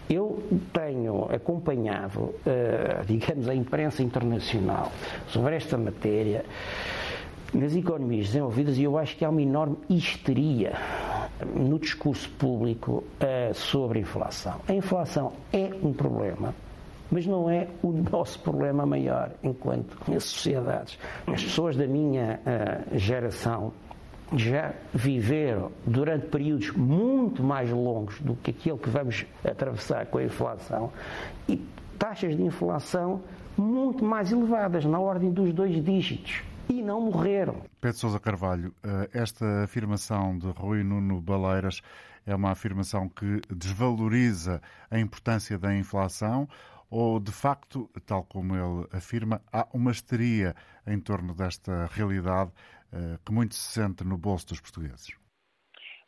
Eu 0.09 0.41
tenho 0.73 1.25
acompanhado, 1.25 2.33
eh, 2.47 3.03
digamos, 3.05 3.49
a 3.49 3.55
imprensa 3.55 4.01
internacional 4.03 4.93
sobre 5.27 5.57
esta 5.57 5.77
matéria 5.77 6.45
nas 7.53 7.77
economias 7.77 8.27
desenvolvidas 8.29 8.79
e 8.79 8.85
eu 8.85 8.97
acho 8.97 9.17
que 9.17 9.25
há 9.25 9.31
uma 9.31 9.43
enorme 9.43 9.77
histeria 9.89 10.73
no 11.55 11.79
discurso 11.79 12.29
público 12.31 13.05
uh, 13.21 13.55
sobre 13.55 13.99
a 13.99 14.03
inflação. 14.03 14.61
A 14.69 14.73
inflação 14.73 15.33
é 15.53 15.71
um 15.83 15.93
problema, 15.93 16.55
mas 17.11 17.27
não 17.27 17.51
é 17.51 17.69
o 17.83 17.93
nosso 17.93 18.39
problema 18.41 18.87
maior 18.87 19.33
enquanto 19.43 19.97
sociedades. 20.21 20.99
As 21.27 21.43
pessoas 21.43 21.77
da 21.77 21.87
minha 21.87 22.41
uh, 22.41 22.99
geração 22.99 23.73
já 24.35 24.73
viveram 24.95 25.71
durante 25.87 26.27
períodos 26.29 26.71
muito 26.71 27.43
mais 27.43 27.71
longos 27.71 28.19
do 28.21 28.35
que 28.35 28.51
aquele 28.51 28.79
que 28.79 28.89
vamos 28.89 29.27
atravessar 29.45 30.07
com 30.07 30.19
a 30.19 30.25
inflação 30.25 30.91
e 31.47 31.61
taxas 31.99 32.35
de 32.35 32.43
inflação 32.43 33.21
muito 33.59 34.03
mais 34.03 34.33
elevadas, 34.33 34.87
na 34.87 34.99
ordem 34.99 35.31
dos 35.31 35.53
dois 35.53 35.85
dígitos 35.85 36.43
e 36.69 36.83
não 36.83 37.01
morreram. 37.01 37.63
Pedro 37.81 37.99
Sousa 37.99 38.21
Carvalho, 38.21 38.75
eh, 38.85 39.11
esta 39.13 39.65
afirmação 39.65 40.39
de 40.39 40.49
Rui 40.49 40.83
Nuno 40.83 41.21
Baleiras 41.21 41.81
é 42.27 42.35
uma 42.35 42.51
afirmação 42.51 43.09
que 43.09 43.41
desvaloriza 43.51 44.61
a 44.91 44.99
importância 44.99 45.59
da 45.59 45.75
inflação 45.75 46.49
ou, 46.91 47.19
de 47.19 47.33
facto, 47.33 47.89
tal 48.07 48.25
como 48.25 48.55
ele 48.55 48.87
afirma, 48.93 49.41
há 49.51 49.67
uma 49.73 49.91
histeria 49.91 50.55
em 50.87 51.01
torno 51.01 51.35
desta 51.35 51.87
realidade 51.87 52.53
eh, 52.93 53.19
que 53.25 53.33
muito 53.33 53.55
se 53.55 53.81
sente 53.81 54.05
no 54.05 54.19
bolso 54.19 54.49
dos 54.49 54.61
portugueses? 54.61 55.17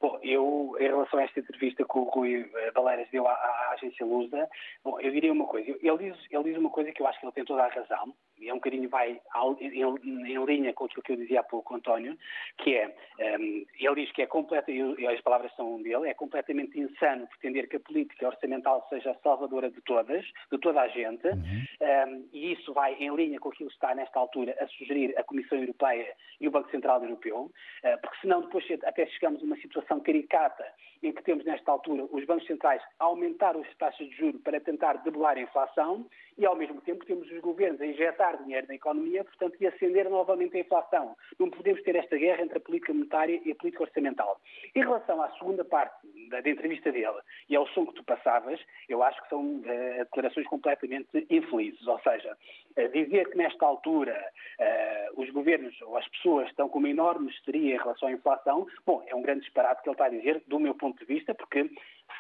Bom, 0.01 0.19
eu 0.23 0.77
em 0.79 0.89
relação 0.89 1.19
a 1.19 1.23
esta 1.23 1.41
entrevista 1.41 1.85
que 1.85 1.99
o 1.99 2.03
Rui 2.05 2.51
Valeiras 2.75 3.09
deu 3.11 3.27
à, 3.27 3.33
à, 3.33 3.73
agência 3.73 4.05
Lusa, 4.05 4.47
bom, 4.85 5.01
eu 5.01 5.11
diria 5.11 5.33
uma 5.33 5.47
coisa. 5.47 5.71
Ele 5.71 5.99
diz, 5.99 6.17
ele 6.31 6.45
diz 6.45 6.59
uma 6.59 6.69
coisa 6.69 6.93
que 6.93 7.01
eu 7.01 7.07
acho 7.07 7.19
que 7.19 7.27
ele 7.27 7.33
tem 7.33 7.45
toda 7.45 7.63
a 7.63 7.69
razão, 7.69 8.15
é 8.49 8.53
um 8.53 8.57
bocadinho 8.57 8.89
vai 8.89 9.21
em, 9.61 9.83
em 9.83 10.45
linha 10.45 10.73
com 10.73 10.85
aquilo 10.85 11.03
que 11.03 11.13
eu 11.13 11.17
dizia 11.17 11.41
há 11.41 11.43
pouco, 11.43 11.75
António, 11.75 12.17
que 12.59 12.75
é, 12.75 12.95
um, 13.39 13.67
ele 13.79 14.05
diz 14.05 14.13
que 14.13 14.23
é 14.23 14.27
completa, 14.27 14.71
e 14.71 15.07
as 15.07 15.21
palavras 15.21 15.55
são 15.55 15.81
dele, 15.83 16.09
é 16.09 16.15
completamente 16.15 16.79
insano 16.79 17.27
pretender 17.29 17.69
que 17.69 17.77
a 17.77 17.81
política 17.81 18.27
orçamental 18.27 18.87
seja 18.89 19.11
a 19.13 19.15
salvadora 19.17 19.71
de 19.71 19.81
todas, 19.83 20.25
de 20.51 20.59
toda 20.59 20.81
a 20.81 20.89
gente, 20.89 21.27
uhum. 21.27 21.65
um, 22.09 22.29
e 22.33 22.53
isso 22.53 22.73
vai 22.73 22.95
em 22.95 23.15
linha 23.15 23.39
com 23.39 23.49
aquilo 23.49 23.69
que 23.69 23.75
está 23.75 23.95
nesta 23.95 24.19
altura 24.19 24.57
a 24.61 24.67
sugerir 24.69 25.17
a 25.19 25.25
Comissão 25.25 25.59
Europeia 25.59 26.15
e 26.41 26.49
o 26.49 26.51
Banco 26.51 26.71
Central 26.71 27.03
Europeu, 27.03 27.51
uh, 27.85 28.01
porque 28.01 28.21
senão 28.21 28.43
depois 28.43 28.65
até 28.85 29.07
chegamos 29.07 29.43
a 29.43 29.45
uma 29.45 29.57
situação 29.57 30.01
caricata 30.01 30.65
em 31.03 31.13
que 31.13 31.23
temos 31.23 31.45
nesta 31.45 31.71
altura 31.71 32.05
os 32.11 32.25
bancos 32.25 32.47
centrais 32.47 32.83
a 32.99 33.05
aumentar 33.05 33.57
as 33.57 33.77
taxas 33.77 34.09
de 34.09 34.17
juros 34.17 34.41
para 34.43 34.59
tentar 34.61 34.95
debelar 35.05 35.37
a 35.37 35.41
inflação 35.41 36.07
e 36.37 36.47
ao 36.47 36.57
mesmo 36.57 36.81
tempo 36.81 37.05
temos 37.05 37.31
os 37.31 37.41
governos 37.41 37.81
a 37.81 37.87
injetar 37.87 38.43
dinheiro 38.43 38.67
na 38.69 38.75
economia, 38.75 39.25
portanto, 39.25 39.57
e 39.61 39.67
acender 39.67 40.09
novamente 40.09 40.57
a 40.57 40.61
inflação. 40.61 41.17
Não 41.39 41.51
podemos 41.51 41.83
ter 41.83 41.97
esta 41.97 42.17
guerra 42.17 42.43
entre 42.43 42.59
a 42.59 42.61
política 42.61 42.93
monetária 42.93 43.41
e 43.45 43.53
a 43.53 43.55
política 43.55 43.85
orçamental. 43.85 44.41
Em 44.75 44.81
relação 44.81 45.23
à 45.23 45.31
segunda 45.33 45.65
parte 45.65 45.95
da, 46.29 46.41
da 46.41 46.51
entrevista 46.51 46.91
dele 46.91 47.21
e 47.49 47.57
ao 47.57 47.67
som 47.69 47.87
que 47.87 47.95
tu 47.95 48.05
passavas, 48.05 48.61
eu 48.89 49.03
acho 49.03 49.23
que 49.23 49.29
são 49.29 49.41
uh, 49.41 49.99
declarações 49.99 50.47
completamente 50.47 51.27
infelizes. 51.31 51.87
Ou 51.87 51.99
seja, 52.01 52.37
uh, 52.77 52.89
dizer 52.89 53.31
que 53.31 53.37
nesta 53.37 53.65
altura 53.65 54.19
uh, 54.61 55.21
os 55.21 55.31
governos 55.31 55.81
ou 55.83 55.97
as 55.97 56.07
pessoas 56.09 56.49
estão 56.49 56.69
com 56.69 56.79
uma 56.79 56.89
enorme 56.89 57.31
histeria 57.31 57.75
em 57.75 57.79
relação 57.79 58.09
à 58.09 58.13
inflação, 58.13 58.67
bom, 58.85 59.05
é 59.07 59.15
um 59.15 59.23
grande 59.23 59.41
disparate 59.41 59.83
que 59.83 59.89
ele 59.89 59.95
está 59.95 60.07
a 60.07 60.11
dizer, 60.11 60.43
do 60.47 60.59
meu 60.59 60.75
ponto 60.75 60.99
de 60.99 61.05
vista, 61.05 61.35
porque 61.35 61.71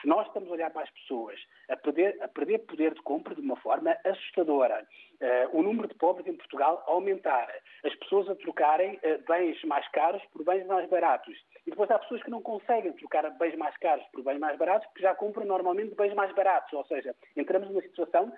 se 0.00 0.08
nós 0.08 0.26
estamos 0.26 0.48
a 0.48 0.52
olhar 0.52 0.70
para 0.70 0.82
as 0.82 0.90
pessoas 0.90 1.38
a 1.68 1.76
perder, 1.76 2.16
a 2.22 2.28
perder 2.28 2.58
poder 2.60 2.94
de 2.94 3.02
compra 3.02 3.34
de 3.34 3.40
uma 3.40 3.56
forma 3.56 3.96
assustadora, 4.04 4.86
uh, 5.20 5.58
o 5.58 5.62
número 5.62 5.88
de 5.88 5.94
pobres 5.94 6.26
em 6.26 6.36
Portugal 6.36 6.84
a 6.86 6.90
aumentar, 6.90 7.48
as 7.84 7.94
pessoas 7.96 8.28
a 8.28 8.34
trocarem 8.34 8.94
uh, 8.96 9.24
bens 9.26 9.62
mais 9.64 9.86
caros 9.88 10.22
por 10.32 10.44
bens 10.44 10.66
mais 10.66 10.88
baratos. 10.88 11.36
E 11.66 11.70
depois 11.70 11.90
há 11.90 11.98
pessoas 11.98 12.22
que 12.22 12.30
não 12.30 12.42
conseguem 12.42 12.92
trocar 12.92 13.28
bens 13.30 13.56
mais 13.56 13.76
caros 13.78 14.04
por 14.12 14.22
bens 14.22 14.38
mais 14.38 14.58
baratos 14.58 14.86
porque 14.88 15.02
já 15.02 15.14
compram 15.14 15.46
normalmente 15.46 15.94
bens 15.94 16.14
mais 16.14 16.32
baratos. 16.34 16.72
Ou 16.72 16.84
seja, 16.84 17.14
entramos 17.36 17.68
numa 17.68 17.82
situação 17.82 18.32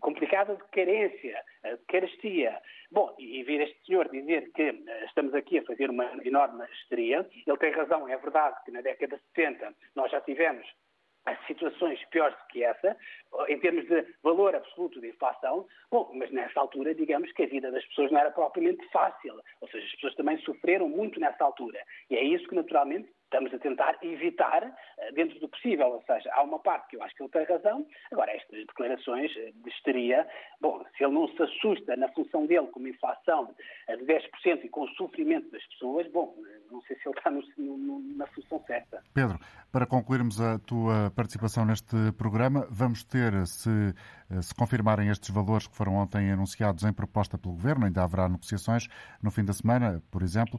complicada 0.00 0.56
de 0.56 0.64
carência, 0.64 1.42
eh, 1.62 1.76
de 1.76 1.84
carestia. 1.84 2.60
Bom, 2.90 3.14
e 3.18 3.42
vir 3.44 3.60
este 3.60 3.86
senhor 3.86 4.08
dizer 4.08 4.50
que 4.52 4.74
estamos 5.06 5.34
aqui 5.34 5.58
a 5.58 5.64
fazer 5.64 5.90
uma 5.90 6.10
enorme 6.24 6.64
histeria, 6.72 7.28
ele 7.46 7.58
tem 7.58 7.72
razão, 7.72 8.08
é 8.08 8.16
verdade 8.16 8.56
que 8.64 8.70
na 8.70 8.80
década 8.80 9.16
de 9.16 9.22
70 9.34 9.74
nós 9.94 10.10
já 10.10 10.20
tivemos 10.20 10.66
situações 11.46 12.02
piores 12.10 12.36
do 12.36 12.46
que 12.48 12.64
essa, 12.64 12.96
em 13.48 13.58
termos 13.58 13.86
de 13.86 14.06
valor 14.22 14.54
absoluto 14.54 15.00
de 15.00 15.08
inflação, 15.08 15.66
bom, 15.90 16.10
mas 16.14 16.30
nessa 16.30 16.60
altura, 16.60 16.94
digamos 16.94 17.30
que 17.32 17.42
a 17.42 17.46
vida 17.46 17.70
das 17.70 17.84
pessoas 17.86 18.10
não 18.10 18.20
era 18.20 18.30
propriamente 18.30 18.86
fácil, 18.90 19.40
ou 19.60 19.68
seja, 19.68 19.84
as 19.84 19.92
pessoas 19.92 20.14
também 20.14 20.38
sofreram 20.38 20.88
muito 20.88 21.20
nessa 21.20 21.44
altura. 21.44 21.80
E 22.08 22.16
é 22.16 22.22
isso 22.22 22.48
que, 22.48 22.54
naturalmente, 22.54 23.08
estamos 23.30 23.54
a 23.54 23.58
tentar 23.58 23.96
evitar 24.02 24.76
eh, 24.98 25.12
dentro 25.12 25.38
do 25.38 25.48
possível. 25.48 25.86
Ou 25.88 26.02
seja, 26.02 26.30
há 26.34 26.42
uma 26.42 26.58
parte 26.58 26.88
que 26.88 26.96
eu 26.96 27.02
acho 27.02 27.14
que 27.14 27.22
ele 27.22 27.30
tem 27.30 27.44
razão, 27.44 27.86
agora 28.10 28.32
estas 28.32 28.66
declarações 28.66 29.34
eh, 29.36 29.52
de 29.54 29.70
histeria, 29.70 30.28
bom, 30.60 30.84
se 30.96 31.04
ele 31.04 31.14
não 31.14 31.28
se 31.28 31.42
assusta 31.42 31.96
na 31.96 32.08
função 32.08 32.44
dele 32.46 32.66
com 32.66 32.80
uma 32.80 32.88
inflação 32.88 33.54
eh, 33.88 33.96
de 33.96 34.04
10% 34.04 34.64
e 34.64 34.68
com 34.68 34.82
o 34.82 34.88
sofrimento 34.90 35.48
das 35.50 35.64
pessoas, 35.68 36.06
bom, 36.08 36.34
não 36.70 36.80
sei 36.82 36.96
se 36.96 37.08
ele 37.08 37.16
está 37.16 37.30
no, 37.30 37.78
no, 37.78 38.16
na 38.16 38.26
função 38.28 38.62
certa. 38.66 39.02
Pedro, 39.12 39.38
para 39.72 39.86
concluirmos 39.86 40.40
a 40.40 40.58
tua 40.58 41.12
participação 41.14 41.64
neste 41.64 41.94
programa, 42.16 42.66
vamos 42.70 43.04
ter, 43.04 43.46
se, 43.46 43.94
se 44.42 44.52
confirmarem 44.54 45.08
estes 45.08 45.30
valores 45.30 45.66
que 45.66 45.76
foram 45.76 45.94
ontem 45.94 46.30
anunciados 46.30 46.84
em 46.84 46.92
proposta 46.92 47.38
pelo 47.38 47.54
Governo, 47.54 47.86
ainda 47.86 48.02
haverá 48.02 48.28
negociações 48.28 48.88
no 49.22 49.30
fim 49.30 49.44
da 49.44 49.52
semana, 49.52 50.02
por 50.10 50.22
exemplo, 50.22 50.58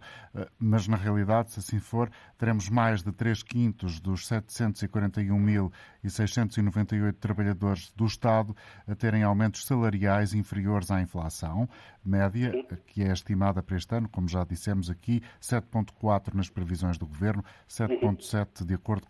mas 0.58 0.88
na 0.88 0.96
realidade, 0.96 1.52
se 1.52 1.60
assim 1.60 1.80
for, 1.80 2.10
teremos 2.38 2.70
mais 2.70 3.04
de 3.04 3.12
3 3.12 3.44
quintos 3.44 4.00
dos 4.00 4.30
741.698 4.30 7.14
trabalhadores 7.14 7.92
do 7.96 8.06
Estado 8.06 8.56
a 8.88 8.96
terem 8.96 9.24
aumentos 9.24 9.66
salariais 9.66 10.34
inferiores 10.34 10.90
à 10.90 11.02
inflação 11.02 11.68
média, 12.04 12.52
que 12.88 13.04
é 13.04 13.12
estimada 13.12 13.62
para 13.62 13.78
este 13.78 13.96
ano, 13.96 14.10
como 14.10 14.28
já 14.28 14.44
dissemos 14.44 14.90
aqui, 14.90 15.22
7,4 15.42 15.92
nas 16.34 16.50
previsões 16.50 16.98
do 16.98 17.06
Governo, 17.06 17.44
7,7 17.68 18.66
de 18.66 18.74
acordo 18.74 19.06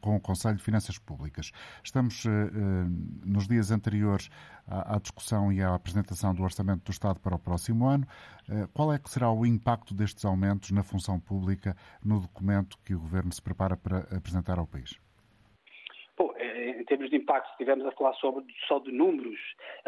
com 0.00 0.16
o 0.16 0.20
Conselho 0.20 0.56
de 0.56 0.62
Finanças 0.62 0.98
Públicas. 0.98 1.50
Estamos 1.82 2.24
eh, 2.24 2.30
eh, 2.30 2.50
nos 3.24 3.48
dias 3.48 3.70
anteriores 3.70 4.30
à 4.68 4.98
discussão 4.98 5.52
e 5.52 5.62
à 5.62 5.74
apresentação 5.74 6.34
do 6.34 6.42
Orçamento 6.42 6.84
do 6.84 6.90
Estado 6.90 7.20
para 7.20 7.34
o 7.34 7.38
próximo 7.38 7.86
ano. 7.86 8.06
Eh, 8.48 8.66
qual 8.72 8.92
é 8.92 8.98
que 8.98 9.10
será 9.10 9.30
o 9.30 9.44
impacto 9.44 9.92
destes 9.92 10.24
aumentos 10.24 10.70
na 10.70 10.82
função 10.82 11.18
pública 11.18 11.76
no 12.04 12.20
documento 12.20 12.78
que 12.84 12.94
o 12.94 13.00
Governo 13.00 13.32
se 13.32 13.42
prepara 13.42 13.76
para 13.76 13.98
apresentar 14.16 14.58
ao 14.58 14.66
país? 14.66 14.98
Bom, 16.16 16.32
em 16.38 16.84
termos 16.84 17.10
de 17.10 17.16
impacto, 17.16 17.46
se 17.48 17.52
estivermos 17.52 17.86
a 17.86 17.92
falar 17.92 18.14
sobre, 18.14 18.44
só 18.66 18.78
de 18.78 18.90
números, 18.90 19.38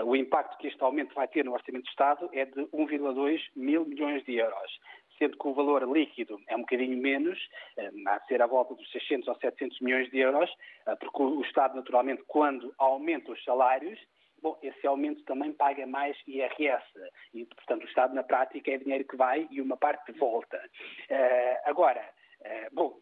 o 0.05 0.15
impacto 0.15 0.59
que 0.59 0.67
este 0.67 0.83
aumento 0.83 1.15
vai 1.15 1.27
ter 1.27 1.43
no 1.43 1.53
Orçamento 1.53 1.85
do 1.85 1.89
Estado 1.89 2.29
é 2.35 2.45
de 2.45 2.67
1,2 2.67 3.41
mil 3.57 3.87
milhões 3.87 4.23
de 4.25 4.35
euros 4.35 4.71
sendo 5.19 5.37
que 5.37 5.49
o 5.49 5.55
valor 5.55 5.83
líquido 5.91 6.41
é 6.47 6.57
um 6.57 6.61
bocadinho 6.61 6.97
menos, 6.97 7.39
eh, 7.77 7.91
a 8.07 8.21
ser 8.21 8.41
à 8.41 8.47
volta 8.47 8.75
dos 8.75 8.91
600 8.91 9.29
ou 9.29 9.37
700 9.37 9.81
milhões 9.81 10.11
de 10.11 10.19
euros, 10.19 10.51
eh, 10.87 10.97
porque 10.97 11.23
o 11.23 11.43
Estado, 11.43 11.77
naturalmente, 11.77 12.23
quando 12.27 12.73
aumenta 12.79 13.33
os 13.33 13.43
salários, 13.45 13.99
bom, 14.41 14.59
esse 14.63 14.87
aumento 14.87 15.25
também 15.25 15.53
paga 15.53 15.87
mais 15.87 16.17
IRS 16.27 16.85
e, 17.35 17.45
portanto, 17.45 17.83
o 17.83 17.89
Estado, 17.89 18.15
na 18.15 18.23
prática, 18.23 18.71
é 18.71 18.79
dinheiro 18.79 19.05
que 19.05 19.17
vai 19.17 19.49
e 19.51 19.61
uma 19.61 19.77
parte 19.77 20.13
volta. 20.13 20.61
agora, 21.65 22.09
bom, 22.73 22.97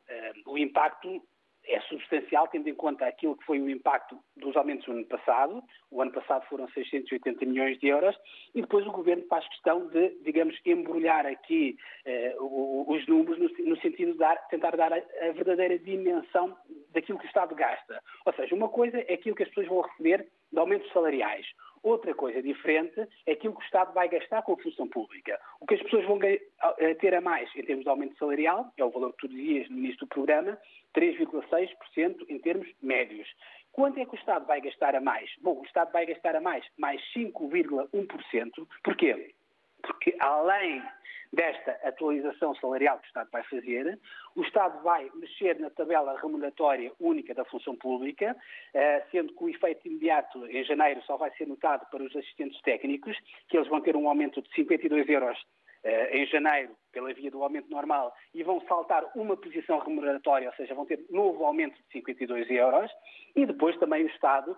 o 0.46 0.56
impacto 0.56 1.22
é 1.68 1.80
substancial, 1.82 2.48
tendo 2.48 2.68
em 2.68 2.74
conta 2.74 3.06
aquilo 3.06 3.36
que 3.36 3.44
foi 3.44 3.60
o 3.60 3.68
impacto 3.68 4.18
dos 4.36 4.56
aumentos 4.56 4.86
do 4.86 4.92
ano 4.92 5.04
passado. 5.06 5.62
O 5.90 6.00
ano 6.00 6.12
passado 6.12 6.46
foram 6.48 6.68
680 6.68 7.44
milhões 7.44 7.78
de 7.78 7.88
euros 7.88 8.16
e 8.54 8.60
depois 8.60 8.86
o 8.86 8.92
Governo 8.92 9.24
faz 9.28 9.46
questão 9.48 9.86
de, 9.88 10.16
digamos, 10.22 10.56
embrulhar 10.64 11.26
aqui 11.26 11.76
eh, 12.04 12.34
os 12.38 13.06
números 13.06 13.38
no, 13.38 13.66
no, 13.66 13.80
sentido 13.80 14.12
de 14.12 14.18
dar, 14.18 14.36
tentar 14.48 14.76
dar 14.76 14.92
a, 14.92 14.96
a, 14.96 15.32
verdadeira 15.32 15.78
dimensão 15.78 16.56
daquilo 16.92 17.18
que 17.18 17.26
o 17.26 17.28
Estado 17.28 17.54
gasta. 17.54 18.02
Ou 18.24 18.32
seja, 18.34 18.54
uma 18.54 18.68
coisa 18.68 18.98
é 18.98 19.14
aquilo 19.14 19.34
que 19.34 19.42
as 19.42 19.48
pessoas 19.48 19.68
vão 19.68 19.80
receber 19.80 20.26
de 20.52 20.58
aumentos 20.58 20.90
salariais. 20.92 21.46
Outra 21.82 22.14
coisa 22.14 22.42
diferente 22.42 23.06
é 23.26 23.32
aquilo 23.32 23.54
que 23.54 23.62
o 23.62 23.64
Estado 23.64 23.92
vai 23.92 24.08
gastar 24.08 24.42
com 24.42 24.54
a 24.54 24.56
função 24.58 24.88
pública. 24.88 25.38
O 25.60 25.66
que 25.66 25.74
as 25.74 25.82
pessoas 25.82 26.04
vão 26.06 26.18
ter 26.18 27.14
a 27.14 27.20
mais 27.20 27.48
em 27.54 27.62
termos 27.62 27.84
de 27.84 27.90
aumento 27.90 28.18
salarial, 28.18 28.72
é 28.76 28.84
o 28.84 28.90
valor 28.90 29.12
que 29.12 29.26
tu 29.26 29.28
dizias 29.28 29.68
no 29.70 29.78
início 29.78 30.00
do 30.00 30.06
programa, 30.08 30.58
3,6% 30.94 32.26
em 32.28 32.38
termos 32.38 32.68
médios. 32.82 33.28
Quanto 33.72 34.00
é 34.00 34.06
que 34.06 34.14
o 34.14 34.18
Estado 34.18 34.46
vai 34.46 34.60
gastar 34.60 34.94
a 34.94 35.00
mais? 35.00 35.30
Bom, 35.42 35.60
o 35.60 35.64
Estado 35.64 35.92
vai 35.92 36.06
gastar 36.06 36.34
a 36.34 36.40
mais, 36.40 36.64
mais 36.78 37.00
5,1%. 37.14 38.66
Porquê? 38.82 39.34
Porque 39.86 40.16
além 40.20 40.82
desta 41.32 41.72
atualização 41.84 42.54
salarial 42.56 42.98
que 42.98 43.06
o 43.06 43.08
Estado 43.08 43.30
vai 43.30 43.42
fazer, 43.44 43.98
o 44.34 44.42
Estado 44.42 44.82
vai 44.82 45.10
mexer 45.14 45.58
na 45.58 45.70
tabela 45.70 46.18
remuneratória 46.20 46.92
única 47.00 47.34
da 47.34 47.44
função 47.44 47.76
pública, 47.76 48.36
eh, 48.74 49.04
sendo 49.10 49.34
que 49.34 49.44
o 49.44 49.48
efeito 49.48 49.86
imediato 49.86 50.46
em 50.46 50.64
janeiro 50.64 51.02
só 51.02 51.16
vai 51.16 51.30
ser 51.36 51.46
notado 51.46 51.88
para 51.90 52.02
os 52.02 52.14
assistentes 52.14 52.60
técnicos, 52.62 53.16
que 53.48 53.56
eles 53.56 53.68
vão 53.68 53.80
ter 53.80 53.96
um 53.96 54.08
aumento 54.08 54.40
de 54.40 54.52
52 54.54 55.08
euros 55.08 55.38
eh, 55.84 56.18
em 56.18 56.26
janeiro, 56.26 56.76
pela 56.90 57.12
via 57.12 57.30
do 57.30 57.42
aumento 57.42 57.70
normal, 57.70 58.14
e 58.34 58.42
vão 58.42 58.60
saltar 58.66 59.04
uma 59.14 59.36
posição 59.36 59.78
remuneratória, 59.78 60.48
ou 60.48 60.54
seja, 60.54 60.74
vão 60.74 60.86
ter 60.86 61.04
novo 61.10 61.44
aumento 61.44 61.76
de 61.76 61.92
52 61.92 62.50
euros, 62.50 62.90
e 63.34 63.44
depois 63.44 63.76
também 63.78 64.04
o 64.04 64.08
Estado 64.08 64.56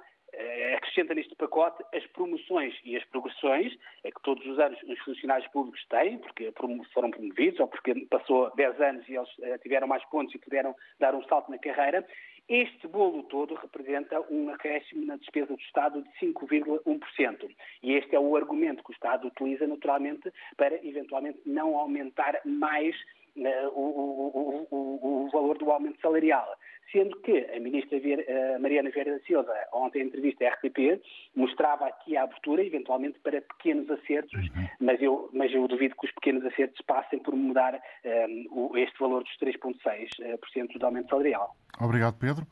acrescenta 0.76 1.14
neste 1.14 1.34
pacote 1.34 1.82
as 1.94 2.06
promoções 2.08 2.74
e 2.84 2.96
as 2.96 3.04
progressões, 3.04 3.76
é 4.04 4.10
que 4.10 4.22
todos 4.22 4.44
os 4.46 4.58
anos 4.58 4.80
os 4.82 4.98
funcionários 5.00 5.48
públicos 5.50 5.84
têm, 5.88 6.18
porque 6.18 6.52
foram 6.92 7.10
promovidos 7.10 7.60
ou 7.60 7.68
porque 7.68 7.94
passou 8.06 8.50
10 8.54 8.80
anos 8.80 9.08
e 9.08 9.16
eles 9.16 9.28
eh, 9.42 9.58
tiveram 9.58 9.86
mais 9.86 10.04
pontos 10.06 10.34
e 10.34 10.38
puderam 10.38 10.74
dar 10.98 11.14
um 11.14 11.22
salto 11.24 11.50
na 11.50 11.58
carreira, 11.58 12.06
este 12.48 12.88
bolo 12.88 13.24
todo 13.24 13.54
representa 13.56 14.18
um 14.30 14.48
acréscimo 14.48 15.04
na 15.04 15.16
despesa 15.16 15.54
do 15.54 15.60
Estado 15.60 16.02
de 16.02 16.08
5,1%. 16.18 17.50
E 17.82 17.92
este 17.92 18.16
é 18.16 18.18
o 18.18 18.34
argumento 18.36 18.82
que 18.82 18.90
o 18.90 18.94
Estado 18.94 19.28
utiliza, 19.28 19.66
naturalmente, 19.66 20.32
para 20.56 20.74
eventualmente 20.86 21.40
não 21.44 21.76
aumentar 21.76 22.40
mais 22.46 22.96
uh, 23.36 23.68
o, 23.74 23.82
o, 23.82 24.68
o, 24.70 25.26
o, 25.26 25.30
valor 25.30 25.58
do 25.58 25.70
aumento 25.70 26.00
salarial. 26.00 26.48
Sendo 26.92 27.20
que 27.20 27.46
a 27.54 27.60
ministra 27.60 27.98
a 27.98 28.58
Mariana 28.58 28.90
Vieira 28.90 29.12
da 29.12 29.24
Silva, 29.24 29.52
ontem 29.72 30.02
em 30.02 30.06
entrevista 30.06 30.44
à 30.44 30.50
RTP, 30.50 31.00
mostrava 31.34 31.86
aqui 31.86 32.16
a 32.16 32.22
abertura, 32.22 32.64
eventualmente, 32.64 33.18
para 33.20 33.40
pequenos 33.40 33.90
acertos, 33.90 34.40
uhum. 34.48 34.68
mas, 34.80 35.00
eu, 35.00 35.30
mas 35.32 35.52
eu 35.52 35.66
duvido 35.68 35.94
que 35.96 36.06
os 36.06 36.12
pequenos 36.12 36.44
acertos 36.44 36.80
passem 36.86 37.18
por 37.18 37.34
mudar 37.34 37.80
um, 38.04 38.76
este 38.76 38.98
valor 38.98 39.22
dos 39.22 39.36
3,6% 39.38 40.78
do 40.78 40.86
aumento 40.86 41.10
salarial. 41.10 41.54
Obrigado, 41.80 42.18
Pedro 42.18 42.46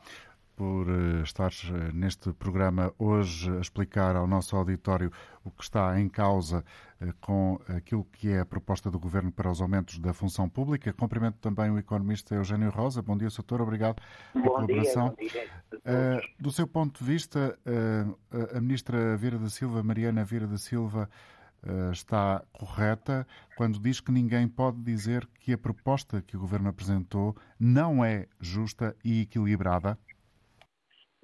por 0.57 0.89
eh, 0.89 1.21
estar 1.21 1.51
eh, 1.51 1.91
neste 1.93 2.33
programa 2.33 2.91
hoje 2.97 3.55
a 3.55 3.61
explicar 3.61 4.15
ao 4.15 4.25
nosso 4.25 4.57
auditório 4.57 5.11
o 5.43 5.51
que 5.51 5.61
está 5.63 6.01
em 6.01 6.09
causa 6.09 6.65
eh, 6.99 7.13
com 7.21 7.61
aquilo 7.67 8.03
que 8.05 8.29
é 8.29 8.39
a 8.39 8.45
proposta 8.45 8.89
do 8.89 8.99
Governo 8.99 9.31
para 9.31 9.51
os 9.51 9.61
aumentos 9.61 9.99
da 9.99 10.13
função 10.13 10.49
pública. 10.49 10.91
Cumprimento 10.91 11.37
também 11.39 11.69
o 11.69 11.77
economista 11.77 12.33
Eugênio 12.33 12.71
Rosa. 12.71 13.03
Bom 13.03 13.15
dia, 13.15 13.29
Soutor. 13.29 13.61
Obrigado 13.61 14.01
pela 14.33 14.45
bom 14.45 14.55
colaboração. 14.55 15.15
Dia, 15.19 15.29
dia. 15.29 16.21
do 16.39 16.51
seu 16.51 16.65
ponto 16.65 17.03
de 17.03 17.05
vista, 17.05 17.57
a 18.55 18.59
Ministra 18.59 19.15
Vieira 19.15 19.37
da 19.37 19.49
Silva, 19.49 19.83
Mariana 19.83 20.25
Vieira 20.25 20.47
da 20.47 20.57
Silva, 20.57 21.07
está 21.91 22.43
correta 22.51 23.27
quando 23.55 23.79
diz 23.79 23.99
que 23.99 24.11
ninguém 24.11 24.47
pode 24.47 24.81
dizer 24.81 25.27
que 25.39 25.53
a 25.53 25.57
proposta 25.57 26.21
que 26.21 26.35
o 26.35 26.39
Governo 26.39 26.69
apresentou 26.69 27.35
não 27.59 28.03
é 28.03 28.27
justa 28.39 28.95
e 29.03 29.21
equilibrada? 29.21 29.97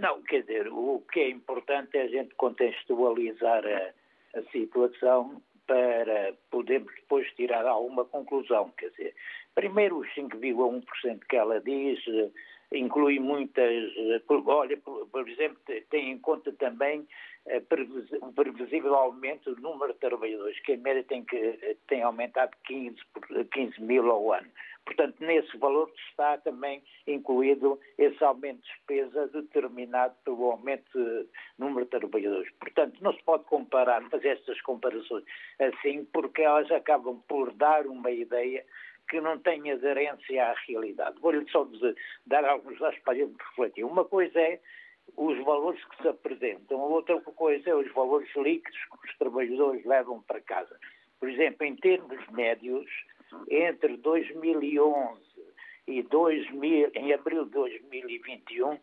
Não, 0.03 0.21
quer 0.21 0.41
dizer, 0.41 0.67
o 0.67 1.01
que 1.13 1.21
é 1.21 1.29
importante 1.29 1.97
é 1.97 2.01
a 2.01 2.07
gente 2.09 2.35
contextualizar 2.35 3.63
a, 3.65 4.37
a 4.37 4.43
situação 4.51 5.41
para 5.65 6.33
podermos 6.51 6.93
depois 6.93 7.25
tirar 7.37 7.65
alguma 7.65 8.03
conclusão. 8.03 8.69
Quer 8.77 8.89
dizer, 8.89 9.15
primeiro 9.55 9.99
os 9.99 10.09
5,1% 10.09 11.19
que 11.29 11.37
ela 11.37 11.61
diz 11.61 12.05
eh, 12.05 12.29
inclui 12.73 13.17
muitas. 13.21 13.65
Eh, 13.95 14.21
olha, 14.27 14.75
por, 14.75 15.29
exemplo, 15.29 15.57
tem 15.89 16.11
em 16.11 16.19
conta 16.19 16.51
também 16.51 17.07
eh, 17.45 17.61
o 18.21 18.33
previsível 18.33 18.95
aumento 18.95 19.55
do 19.55 19.61
número 19.61 19.93
de 19.93 19.99
trabalhadores, 19.99 20.59
que 20.63 20.73
em 20.73 20.77
média 20.79 21.05
tem, 21.05 21.23
que, 21.23 21.77
tem 21.87 22.03
aumentado 22.03 22.51
15, 22.65 22.97
15 23.53 23.81
mil 23.81 24.11
ao 24.11 24.33
ano. 24.33 24.51
Portanto, 24.85 25.15
nesse 25.21 25.57
valor 25.57 25.91
está 26.09 26.37
também 26.37 26.83
incluído 27.07 27.79
esse 27.97 28.21
aumento 28.23 28.61
de 28.61 28.67
despesa 28.67 29.27
determinado 29.27 30.15
pelo 30.25 30.51
aumento 30.51 30.91
de 30.93 31.27
número 31.57 31.85
de 31.85 31.91
trabalhadores. 31.91 32.51
Portanto, 32.59 33.01
não 33.01 33.13
se 33.13 33.23
pode 33.23 33.45
comparar, 33.45 34.03
fazer 34.09 34.29
estas 34.29 34.59
comparações 34.61 35.23
assim, 35.59 36.05
porque 36.05 36.41
elas 36.41 36.69
acabam 36.71 37.21
por 37.27 37.53
dar 37.53 37.87
uma 37.87 38.11
ideia 38.11 38.65
que 39.09 39.19
não 39.21 39.37
tem 39.37 39.71
aderência 39.71 40.45
à 40.45 40.53
realidade. 40.67 41.19
Vou-lhe 41.19 41.49
só 41.49 41.63
dizer, 41.65 41.95
dar 42.25 42.43
alguns 42.45 42.79
dados 42.79 42.99
para 42.99 43.15
gente 43.15 43.35
refletir. 43.37 43.83
Uma 43.83 44.05
coisa 44.05 44.39
é 44.39 44.59
os 45.17 45.37
valores 45.43 45.83
que 45.85 46.01
se 46.01 46.07
apresentam, 46.07 46.79
outra 46.79 47.19
coisa 47.21 47.69
é 47.69 47.75
os 47.75 47.91
valores 47.93 48.29
líquidos 48.35 48.79
que 48.85 49.09
os 49.09 49.17
trabalhadores 49.17 49.85
levam 49.85 50.21
para 50.23 50.41
casa. 50.41 50.79
Por 51.19 51.29
exemplo, 51.29 51.65
em 51.65 51.75
termos 51.75 52.27
médios, 52.29 52.89
entre 53.49 53.97
2011 53.97 55.21
e 55.87 56.01
2000, 56.03 56.91
em 56.95 57.13
abril 57.13 57.45
de 57.45 57.51
2021, 57.51 58.71
a, 58.71 58.77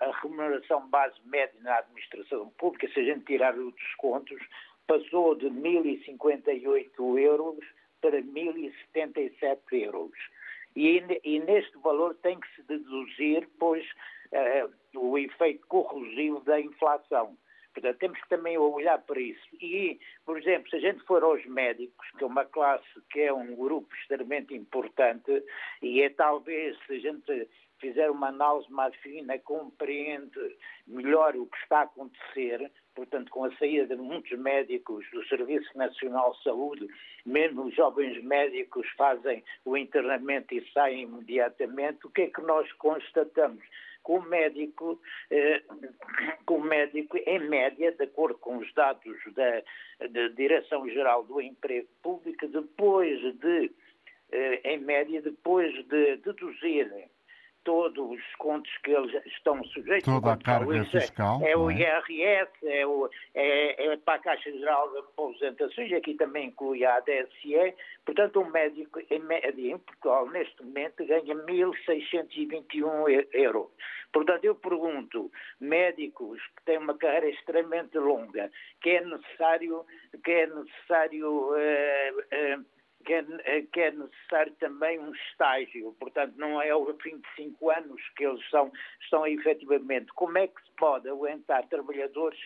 a, 0.00 0.06
a 0.06 0.20
remuneração 0.22 0.88
base 0.88 1.16
média 1.26 1.54
na 1.60 1.78
administração 1.78 2.48
pública, 2.58 2.88
se 2.88 3.00
a 3.00 3.04
gente 3.04 3.26
tirar 3.26 3.56
os 3.56 3.74
descontos, 3.74 4.40
passou 4.86 5.34
de 5.34 5.46
1.058 5.46 7.18
euros 7.18 7.64
para 8.00 8.20
1.077 8.20 9.58
euros. 9.72 10.18
E, 10.74 11.00
neste 11.40 11.76
valor 11.78 12.14
tem 12.22 12.40
que 12.40 12.54
se 12.54 12.62
deduzir, 12.62 13.46
pois, 13.58 13.84
uh, 14.32 14.98
o 14.98 15.18
efeito 15.18 15.66
corrosivo 15.66 16.40
da 16.40 16.58
inflação. 16.60 17.36
Portanto, 17.72 17.98
temos 17.98 18.20
que 18.20 18.28
também 18.28 18.58
olhar 18.58 18.98
para 18.98 19.20
isso. 19.20 19.48
E, 19.60 19.98
por 20.24 20.38
exemplo, 20.38 20.68
se 20.68 20.76
a 20.76 20.80
gente 20.80 21.02
for 21.04 21.22
aos 21.22 21.44
médicos, 21.46 22.06
que 22.18 22.24
é 22.24 22.26
uma 22.26 22.44
classe 22.44 22.84
que 23.10 23.20
é 23.20 23.32
um 23.32 23.54
grupo 23.56 23.94
extremamente 23.96 24.54
importante, 24.54 25.42
e 25.80 26.02
é 26.02 26.10
talvez, 26.10 26.76
se 26.86 26.94
a 26.94 26.98
gente 26.98 27.48
fizer 27.82 28.08
uma 28.10 28.28
análise 28.28 28.70
mais 28.70 28.94
fina, 28.96 29.36
compreende 29.40 30.56
melhor 30.86 31.34
o 31.34 31.46
que 31.46 31.56
está 31.58 31.80
a 31.80 31.82
acontecer, 31.82 32.70
portanto, 32.94 33.28
com 33.30 33.44
a 33.44 33.56
saída 33.56 33.96
de 33.96 34.00
muitos 34.00 34.38
médicos 34.38 35.04
do 35.12 35.26
Serviço 35.26 35.76
Nacional 35.76 36.32
de 36.32 36.42
Saúde, 36.44 36.86
mesmo 37.26 37.64
os 37.64 37.74
jovens 37.74 38.22
médicos 38.22 38.88
fazem 38.96 39.42
o 39.64 39.76
internamento 39.76 40.54
e 40.54 40.64
saem 40.72 41.02
imediatamente, 41.02 42.06
o 42.06 42.10
que 42.10 42.22
é 42.22 42.26
que 42.28 42.40
nós 42.42 42.70
constatamos? 42.74 43.64
Com 44.02 44.18
o 44.18 44.22
médico, 44.22 45.00
eh, 45.30 45.62
com 46.44 46.56
o 46.56 46.64
médico, 46.64 47.16
em 47.16 47.38
média, 47.38 47.92
de 47.92 48.04
acordo 48.04 48.38
com 48.38 48.58
os 48.58 48.72
dados 48.74 49.16
da, 49.34 49.62
da 50.08 50.28
Direção-Geral 50.28 51.24
do 51.24 51.40
Emprego 51.40 51.88
Público, 52.02 52.46
depois 52.48 53.20
de, 53.38 53.70
eh, 54.32 54.60
em 54.64 54.78
média, 54.78 55.22
depois 55.22 55.72
de 55.86 56.16
deduzir 56.16 56.90
todos 57.64 58.10
os 58.10 58.34
contos 58.36 58.70
que 58.78 58.90
eles 58.90 59.14
estão 59.26 59.62
sujeitos. 59.64 60.04
Toda 60.04 60.32
a 60.32 60.36
carga 60.36 60.76
é, 60.76 60.84
fiscal. 60.84 61.40
É, 61.44 61.56
o 61.56 61.70
IRS, 61.70 62.50
é, 62.64 62.86
o, 62.86 63.08
é, 63.34 63.86
é, 63.86 63.96
para 63.96 64.14
a 64.14 64.18
Caixa 64.18 64.50
Geral 64.52 64.90
de 64.92 64.98
Aposentações, 64.98 65.92
aqui 65.92 66.14
também 66.14 66.48
inclui 66.48 66.84
a 66.84 66.96
ADSE. 66.96 67.74
Portanto, 68.04 68.40
um 68.40 68.50
médico, 68.50 69.00
em 69.10 69.20
média, 69.20 69.72
em 69.72 69.78
Portugal, 69.78 70.28
neste 70.30 70.62
momento, 70.62 71.04
ganha 71.06 71.34
1.621 71.34 73.26
euros. 73.32 73.68
Portanto, 74.12 74.44
eu 74.44 74.54
pergunto, 74.54 75.30
médicos 75.58 76.38
que 76.56 76.64
têm 76.64 76.78
uma 76.78 76.96
carreira 76.96 77.30
extremamente 77.30 77.96
longa, 77.98 78.50
que 78.82 78.90
é 78.90 79.04
necessário, 79.04 79.86
que 80.22 80.30
é 80.30 80.46
necessário 80.46 81.30
uh, 81.30 82.58
uh, 82.58 82.64
que 83.04 83.12
é, 83.12 83.24
eh, 83.44 83.62
que 83.72 83.80
é, 83.80 83.90
necessário 83.90 84.52
também 84.58 84.98
um 84.98 85.12
estágio, 85.12 85.94
portanto, 85.98 86.34
não 86.36 86.60
é 86.60 86.70
ao 86.70 86.86
fim 86.98 87.18
de 87.18 87.28
cinco 87.36 87.70
anos 87.70 88.00
que 88.16 88.24
eles 88.24 88.48
são, 88.50 88.72
estão 89.00 89.26
efetivamente. 89.26 90.12
Como 90.14 90.38
é 90.38 90.46
que 90.46 90.62
se 90.62 90.70
pode 90.76 91.08
aguentar 91.08 91.66
trabalhadores 91.68 92.38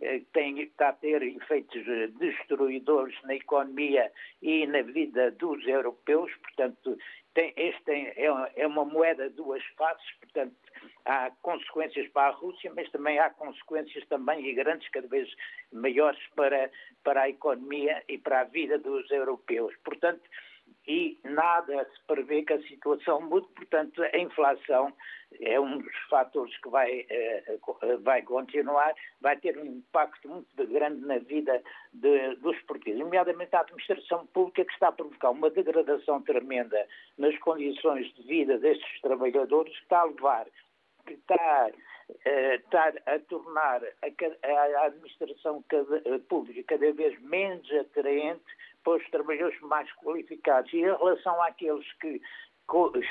eh, 0.00 0.22
tem, 0.32 0.60
está 0.60 0.88
a 0.88 0.92
ter 0.92 1.22
efeitos 1.22 1.86
eh, 1.86 2.08
destruidores 2.18 3.14
na 3.22 3.36
economia 3.36 4.10
e 4.42 4.66
na 4.66 4.82
vida 4.82 5.30
dos 5.30 5.64
europeus, 5.66 6.32
portanto, 6.42 6.98
tem, 7.34 7.52
este 7.56 7.92
é, 7.92 8.24
é 8.56 8.66
uma 8.66 8.84
moeda 8.84 9.28
de 9.28 9.36
duas 9.36 9.62
faces, 9.76 10.10
portanto, 10.18 10.56
há 11.04 11.30
consequências 11.42 12.08
para 12.08 12.28
a 12.28 12.34
Rússia, 12.34 12.72
mas 12.74 12.90
também 12.90 13.18
há 13.18 13.30
consequências 13.30 14.04
também 14.08 14.44
e 14.46 14.54
grandes, 14.54 14.88
cada 14.88 15.06
vez 15.06 15.28
maiores 15.72 16.20
para, 16.34 16.70
para 17.04 17.22
a 17.22 17.28
economia 17.28 18.02
e 18.08 18.18
para 18.18 18.40
a 18.40 18.44
vida 18.44 18.78
dos 18.78 19.08
europeus. 19.10 19.74
Portanto, 19.84 20.22
e 20.86 21.18
nada 21.24 21.84
se 21.84 22.00
prevê 22.06 22.42
que 22.42 22.52
a 22.52 22.62
situação 22.62 23.20
mude, 23.20 23.48
portanto, 23.54 24.02
a 24.02 24.18
inflação 24.18 24.92
é 25.40 25.58
um 25.58 25.78
dos 25.78 25.96
fatores 26.08 26.56
que 26.58 26.68
vai, 26.68 27.04
eh, 27.10 27.58
vai 28.02 28.22
continuar, 28.22 28.94
vai 29.20 29.36
ter 29.36 29.58
um 29.58 29.64
impacto 29.64 30.28
muito 30.28 30.66
grande 30.68 31.04
na 31.04 31.18
vida 31.18 31.60
de, 31.92 32.36
dos 32.36 32.56
portugueses, 32.62 33.00
nomeadamente 33.00 33.54
a 33.56 33.60
administração 33.60 34.26
pública 34.28 34.64
que 34.64 34.72
está 34.72 34.88
a 34.88 34.92
provocar 34.92 35.30
uma 35.30 35.50
degradação 35.50 36.22
tremenda 36.22 36.86
nas 37.18 37.36
condições 37.38 38.12
de 38.14 38.22
vida 38.22 38.56
destes 38.58 39.00
trabalhadores, 39.00 39.76
que 39.76 39.82
está 39.82 40.00
a 40.00 40.04
levar 40.04 40.46
que 41.06 41.14
está, 41.14 41.70
uh, 41.70 42.54
está 42.54 42.92
a 43.06 43.18
tornar 43.28 43.82
a, 43.84 44.80
a 44.80 44.86
administração 44.86 45.64
cada, 45.68 46.18
pública 46.28 46.62
cada 46.66 46.92
vez 46.92 47.18
menos 47.22 47.70
atraente 47.72 48.42
para 48.84 49.02
os 49.02 49.10
trabalhadores 49.10 49.60
mais 49.62 49.90
qualificados. 49.94 50.72
E 50.72 50.78
em 50.78 50.82
relação 50.82 51.42
àqueles 51.42 51.90
que 51.94 52.20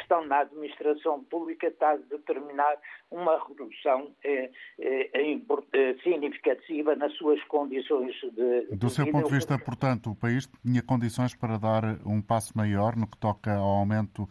estão 0.01 0.25
na 0.25 0.39
administração 0.39 1.23
pública 1.23 1.67
está 1.67 1.91
a 1.91 1.97
determinar 1.97 2.77
uma 3.09 3.41
redução 3.47 4.11
eh, 4.23 4.51
eh, 4.79 5.09
eh, 5.13 5.95
significativa 6.03 6.95
nas 6.95 7.13
suas 7.13 7.41
condições 7.45 8.13
de. 8.33 8.75
Do 8.75 8.89
seu 8.89 9.09
ponto 9.09 9.27
de 9.27 9.33
vista, 9.33 9.57
portanto, 9.57 10.11
o 10.11 10.15
país 10.15 10.49
tinha 10.61 10.81
condições 10.81 11.33
para 11.35 11.57
dar 11.57 11.83
um 12.05 12.21
passo 12.21 12.55
maior 12.57 12.95
no 12.95 13.07
que 13.07 13.17
toca 13.17 13.55
ao 13.55 13.79
aumento 13.79 14.27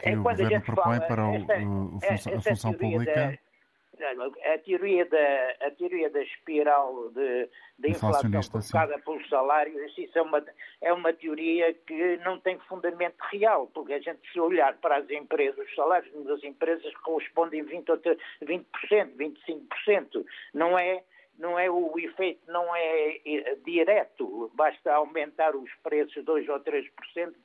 que 0.00 0.08
é 0.08 0.16
o 0.16 0.22
Governo 0.22 0.60
propõe 0.62 1.00
para 1.00 1.26
o, 1.28 1.98
esta, 2.00 2.30
o, 2.30 2.38
a 2.38 2.40
função 2.40 2.72
pública? 2.72 3.12
Da, 3.12 3.47
a 4.04 4.58
teoria 4.58 5.04
da, 5.06 5.66
a 5.66 5.70
teoria 5.70 6.10
da 6.10 6.22
espiral 6.22 7.10
de, 7.10 7.48
de 7.78 7.90
inflação 7.90 8.30
provocada 8.30 8.98
pelos 8.98 9.28
salários, 9.28 9.96
isso 9.96 10.18
é 10.18 10.22
uma, 10.22 10.44
é 10.80 10.92
uma 10.92 11.12
teoria 11.12 11.72
que 11.74 12.16
não 12.18 12.38
tem 12.40 12.58
fundamento 12.60 13.20
real, 13.30 13.66
porque 13.74 13.94
a 13.94 14.00
gente 14.00 14.20
se 14.32 14.40
olhar 14.40 14.76
para 14.78 14.98
as 14.98 15.10
empresas, 15.10 15.58
os 15.66 15.74
salários 15.74 16.12
das 16.24 16.42
empresas 16.42 16.94
correspondem 16.98 17.60
a 17.60 17.64
20%, 17.64 18.18
20%, 18.42 18.64
25%, 19.16 20.24
não 20.54 20.78
é 20.78 21.02
não 21.38 21.56
é 21.56 21.70
o 21.70 21.96
efeito 21.98 22.40
não 22.50 22.74
é, 22.74 23.20
é 23.24 23.54
direto, 23.64 24.50
basta 24.54 24.92
aumentar 24.92 25.54
os 25.54 25.70
preços 25.82 26.24
2 26.24 26.48
ou 26.48 26.60
3% 26.60 26.90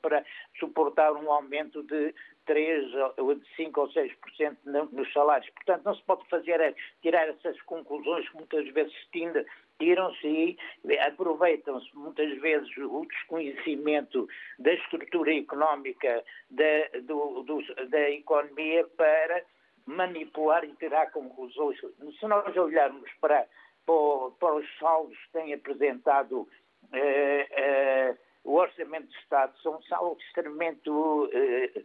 para 0.02 0.24
suportar 0.58 1.12
um 1.12 1.30
aumento 1.30 1.82
de 1.84 2.12
3 2.46 2.92
ou 3.18 3.34
de 3.34 3.56
5 3.56 3.80
ou 3.80 3.88
6% 3.88 4.56
nos 4.92 5.12
salários. 5.12 5.50
Portanto, 5.50 5.84
não 5.84 5.94
se 5.94 6.02
pode 6.02 6.28
fazer 6.28 6.60
é 6.60 6.74
tirar 7.02 7.28
essas 7.28 7.60
conclusões 7.62 8.28
que 8.28 8.36
muitas 8.36 8.68
vezes 8.70 8.94
tiram-se 9.78 10.26
e 10.26 10.58
aproveitam-se 10.98 11.88
muitas 11.96 12.38
vezes 12.40 12.68
o 12.76 13.04
desconhecimento 13.06 14.28
da 14.58 14.72
estrutura 14.72 15.34
económica 15.34 16.24
da, 16.50 17.00
do, 17.02 17.42
do, 17.42 17.88
da 17.88 18.10
economia 18.10 18.86
para 18.96 19.42
manipular 19.86 20.64
e 20.64 20.74
tirar 20.76 21.10
conclusões. 21.10 21.78
Se 22.18 22.26
nós 22.26 22.56
olharmos 22.56 23.10
para 23.20 23.46
para, 23.86 24.30
para 24.38 24.54
os 24.54 24.78
saldos 24.78 25.16
que 25.16 25.32
tem 25.32 25.54
apresentado 25.54 26.48
eh, 26.92 27.46
eh, 27.50 28.16
o 28.44 28.56
Orçamento 28.56 29.08
de 29.08 29.16
Estado 29.16 29.52
são 29.62 29.82
saldos 29.82 30.22
extremamente. 30.24 30.82
Eh, 31.32 31.82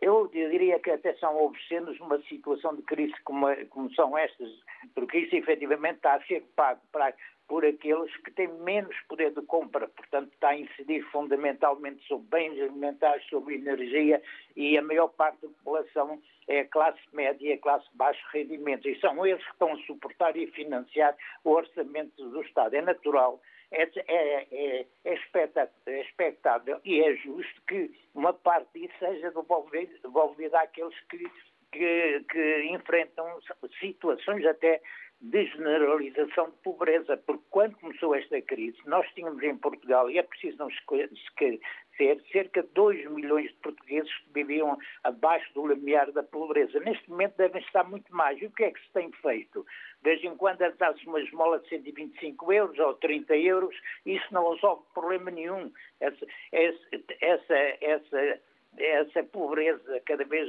eu 0.00 0.26
diria 0.28 0.80
que 0.80 0.90
até 0.90 1.14
são 1.16 1.36
obscenos 1.44 1.98
numa 2.00 2.20
situação 2.22 2.74
de 2.74 2.82
crise 2.82 3.14
como, 3.24 3.46
como 3.66 3.92
são 3.94 4.16
estas, 4.16 4.50
porque 4.94 5.18
isso 5.18 5.36
efetivamente 5.36 5.96
está 5.96 6.14
a 6.14 6.22
ser 6.24 6.42
pago 6.56 6.80
para, 6.90 7.14
por 7.46 7.66
aqueles 7.66 8.16
que 8.18 8.30
têm 8.30 8.48
menos 8.48 8.96
poder 9.06 9.32
de 9.32 9.42
compra, 9.42 9.86
portanto 9.88 10.32
está 10.32 10.48
a 10.48 10.58
incidir 10.58 11.02
fundamentalmente 11.10 12.02
sobre 12.08 12.26
bens 12.30 12.58
alimentares, 12.58 13.22
sobre 13.28 13.56
energia 13.56 14.22
e 14.56 14.78
a 14.78 14.82
maior 14.82 15.08
parte 15.08 15.42
da 15.42 15.48
população 15.48 16.18
é 16.48 16.60
a 16.60 16.68
classe 16.68 17.00
média 17.12 17.46
e 17.46 17.52
a 17.52 17.58
classe 17.58 17.88
de 17.90 17.96
baixos 17.96 18.24
rendimentos 18.32 18.86
e 18.86 18.98
são 18.98 19.26
eles 19.26 19.44
que 19.44 19.52
estão 19.52 19.72
a 19.72 19.78
suportar 19.82 20.34
e 20.36 20.46
financiar 20.48 21.14
o 21.44 21.50
orçamento 21.50 22.30
do 22.30 22.40
Estado. 22.40 22.74
É 22.74 22.80
natural 22.80 23.38
é, 23.72 23.90
é, 24.06 24.86
é, 25.04 26.00
expectável. 26.00 26.80
E 26.84 27.02
é 27.02 27.16
justo 27.16 27.62
que 27.66 27.90
uma 28.14 28.32
parte 28.32 28.68
disso 28.74 28.94
seja 28.98 29.30
devolvida, 29.30 29.92
devolvida 30.02 30.60
àqueles 30.60 30.98
que, 31.08 31.24
que, 31.72 32.24
que 32.30 32.64
enfrentam 32.70 33.26
situações 33.80 34.44
até 34.46 34.80
de 35.22 35.46
generalização 35.46 36.46
de 36.46 36.56
pobreza, 36.64 37.16
porque 37.16 37.44
quando 37.48 37.78
começou 37.78 38.14
esta 38.14 38.42
crise, 38.42 38.76
nós 38.86 39.06
tínhamos 39.14 39.42
em 39.42 39.56
Portugal, 39.56 40.10
e 40.10 40.18
é 40.18 40.22
preciso 40.22 40.58
não 40.58 40.68
esquecer, 40.68 41.60
cerca 42.32 42.62
de 42.62 42.68
2 42.74 43.08
milhões 43.10 43.48
de 43.48 43.56
portugueses 43.58 44.12
que 44.18 44.32
viviam 44.34 44.76
abaixo 45.04 45.52
do 45.54 45.68
limiar 45.68 46.10
da 46.10 46.22
pobreza. 46.24 46.80
Neste 46.80 47.08
momento 47.08 47.36
devem 47.36 47.62
estar 47.62 47.84
muito 47.84 48.12
mais. 48.14 48.40
E 48.42 48.46
o 48.46 48.50
que 48.50 48.64
é 48.64 48.72
que 48.72 48.80
se 48.80 48.92
tem 48.92 49.12
feito? 49.12 49.64
De 50.02 50.10
vez 50.10 50.24
em 50.24 50.34
quando 50.36 50.58
dá-se 50.78 51.06
uma 51.06 51.20
esmola 51.20 51.60
de 51.60 51.68
125 51.68 52.52
euros 52.52 52.78
ou 52.80 52.94
30 52.94 53.36
euros, 53.36 53.76
isso 54.04 54.26
não 54.32 54.52
resolve 54.52 54.82
problema 54.92 55.30
nenhum. 55.30 55.70
Essa, 56.00 56.26
essa, 56.50 56.88
essa 57.20 57.52
essa 57.80 58.40
pobreza 59.30 60.00
cada 60.06 60.24
vez 60.24 60.48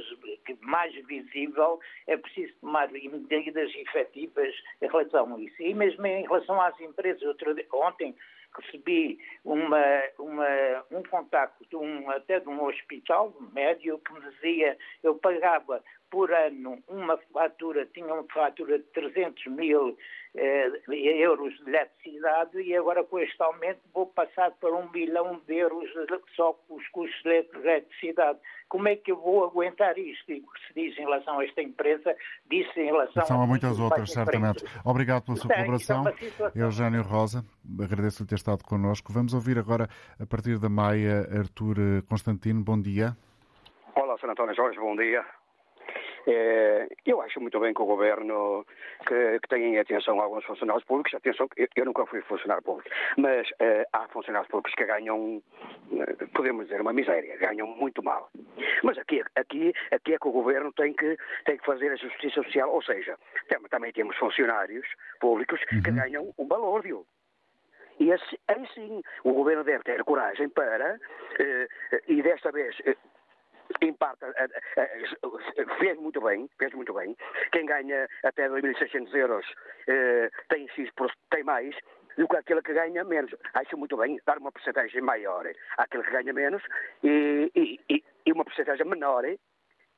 mais 0.60 0.94
visível, 1.06 1.78
é 2.06 2.16
preciso 2.16 2.52
tomar 2.60 2.90
medidas 2.90 3.74
efetivas 3.74 4.54
em 4.80 4.86
relação 4.86 5.34
a 5.34 5.40
isso. 5.40 5.62
E 5.62 5.74
mesmo 5.74 6.06
em 6.06 6.22
relação 6.22 6.60
às 6.60 6.78
empresas, 6.80 7.22
outro, 7.22 7.54
ontem 7.72 8.14
recebi 8.56 9.18
uma, 9.44 10.02
uma, 10.18 10.84
um 10.90 11.02
contacto 11.02 11.64
de 11.68 11.76
um, 11.76 12.08
até 12.10 12.40
de 12.40 12.48
um 12.48 12.62
hospital 12.64 13.34
médio 13.52 13.98
que 13.98 14.12
me 14.12 14.20
dizia 14.20 14.78
eu 15.02 15.16
pagava 15.16 15.82
por 16.10 16.32
ano 16.32 16.82
uma 16.88 17.16
fatura, 17.32 17.86
tinha 17.86 18.06
uma 18.06 18.24
fatura 18.32 18.78
de 18.78 18.84
300 18.84 19.46
mil 19.46 19.98
euros 20.36 21.54
de 21.58 21.70
eletricidade 21.70 22.60
e 22.60 22.76
agora 22.76 23.04
com 23.04 23.18
este 23.20 23.40
aumento 23.40 23.80
vou 23.92 24.06
passar 24.06 24.50
para 24.52 24.74
um 24.74 24.88
bilhão 24.88 25.40
de 25.46 25.54
euros 25.54 25.88
só 26.34 26.52
com 26.52 26.74
os 26.74 26.88
custos 26.88 27.22
de 27.22 27.46
eletricidade. 27.54 28.38
Como 28.68 28.88
é 28.88 28.96
que 28.96 29.12
eu 29.12 29.16
vou 29.16 29.44
aguentar 29.44 29.96
isto? 29.96 30.32
E 30.32 30.40
o 30.40 30.42
que 30.42 30.66
se 30.66 30.74
diz 30.74 30.98
em 30.98 31.02
relação 31.02 31.38
a 31.38 31.44
esta 31.44 31.62
empresa, 31.62 32.16
disse 32.50 32.80
em 32.80 32.86
relação 32.86 33.24
São 33.24 33.42
a, 33.42 33.46
muitas 33.46 33.78
outras, 33.78 34.10
certamente. 34.10 34.64
Obrigado 34.84 35.24
pela 35.24 35.36
sua 35.36 35.48
Tem, 35.48 35.58
colaboração. 35.58 36.04
É 36.08 36.60
Eugênio 36.60 37.02
Rosa, 37.02 37.44
agradeço-lhe 37.80 38.28
ter 38.28 38.34
estado 38.34 38.64
connosco. 38.64 39.12
Vamos 39.12 39.34
ouvir 39.34 39.58
agora, 39.58 39.88
a 40.18 40.26
partir 40.26 40.58
da 40.58 40.68
Maia, 40.68 41.20
Artur 41.38 41.76
Constantino. 42.08 42.64
Bom 42.64 42.80
dia. 42.80 43.16
Olá, 43.94 44.18
Sr. 44.18 44.30
António 44.30 44.54
Jorge, 44.56 44.78
bom 44.80 44.96
dia. 44.96 45.24
É, 46.26 46.88
eu 47.04 47.20
acho 47.20 47.40
muito 47.40 47.60
bem 47.60 47.74
que 47.74 47.82
o 47.82 47.86
governo 47.86 48.64
que, 49.06 49.40
que 49.40 49.48
tenha 49.48 49.80
atenção 49.80 50.20
a 50.20 50.24
alguns 50.24 50.44
funcionários 50.44 50.84
públicos. 50.84 51.14
Atenção, 51.14 51.48
eu, 51.56 51.68
eu 51.76 51.84
nunca 51.84 52.06
fui 52.06 52.20
funcionário 52.22 52.62
público, 52.62 52.88
mas 53.16 53.48
é, 53.58 53.86
há 53.92 54.08
funcionários 54.08 54.50
públicos 54.50 54.74
que 54.74 54.84
ganham, 54.84 55.42
é, 55.92 56.26
podemos 56.26 56.66
dizer, 56.66 56.80
uma 56.80 56.92
miséria, 56.92 57.36
ganham 57.36 57.66
muito 57.66 58.02
mal. 58.02 58.30
Mas 58.82 58.98
aqui, 58.98 59.22
aqui, 59.34 59.72
aqui 59.90 60.14
é 60.14 60.18
que 60.18 60.28
o 60.28 60.32
governo 60.32 60.72
tem 60.72 60.94
que, 60.94 61.16
tem 61.44 61.58
que 61.58 61.66
fazer 61.66 61.90
a 61.90 61.96
justiça 61.96 62.42
social, 62.42 62.70
ou 62.70 62.82
seja, 62.82 63.18
também 63.70 63.92
temos 63.92 64.16
funcionários 64.16 64.86
públicos 65.20 65.60
que 65.64 65.76
uhum. 65.76 65.96
ganham 65.96 66.34
um 66.38 66.46
balúrdio. 66.46 67.06
E 68.00 68.12
assim, 68.12 68.36
aí 68.48 68.66
sim, 68.74 69.02
o 69.22 69.32
governo 69.32 69.62
deve 69.62 69.84
ter 69.84 70.02
coragem 70.02 70.48
para, 70.48 70.98
eh, 71.38 71.68
e 72.08 72.22
desta 72.22 72.50
vez 72.50 72.76
em 73.80 73.92
parte, 73.94 74.24
fez 75.78 75.98
muito 75.98 76.20
bem, 76.20 76.48
fez 76.58 76.72
muito 76.74 76.92
bem. 76.94 77.16
Quem 77.52 77.66
ganha 77.66 78.08
até 78.24 78.48
2.600 78.48 79.14
euros 79.14 79.46
eh, 79.88 80.30
tem, 80.48 80.68
tem 81.30 81.44
mais 81.44 81.74
do 82.16 82.28
que 82.28 82.36
aquele 82.36 82.62
que 82.62 82.72
ganha 82.72 83.04
menos. 83.04 83.34
Acho 83.54 83.76
muito 83.76 83.96
bem 83.96 84.20
dar 84.26 84.38
uma 84.38 84.52
porcentagem 84.52 85.00
maior 85.00 85.46
àquele 85.78 86.04
que 86.04 86.10
ganha 86.10 86.32
menos 86.32 86.62
e, 87.02 87.50
e, 87.54 88.04
e 88.26 88.32
uma 88.32 88.44
porcentagem 88.44 88.86
menor 88.86 89.24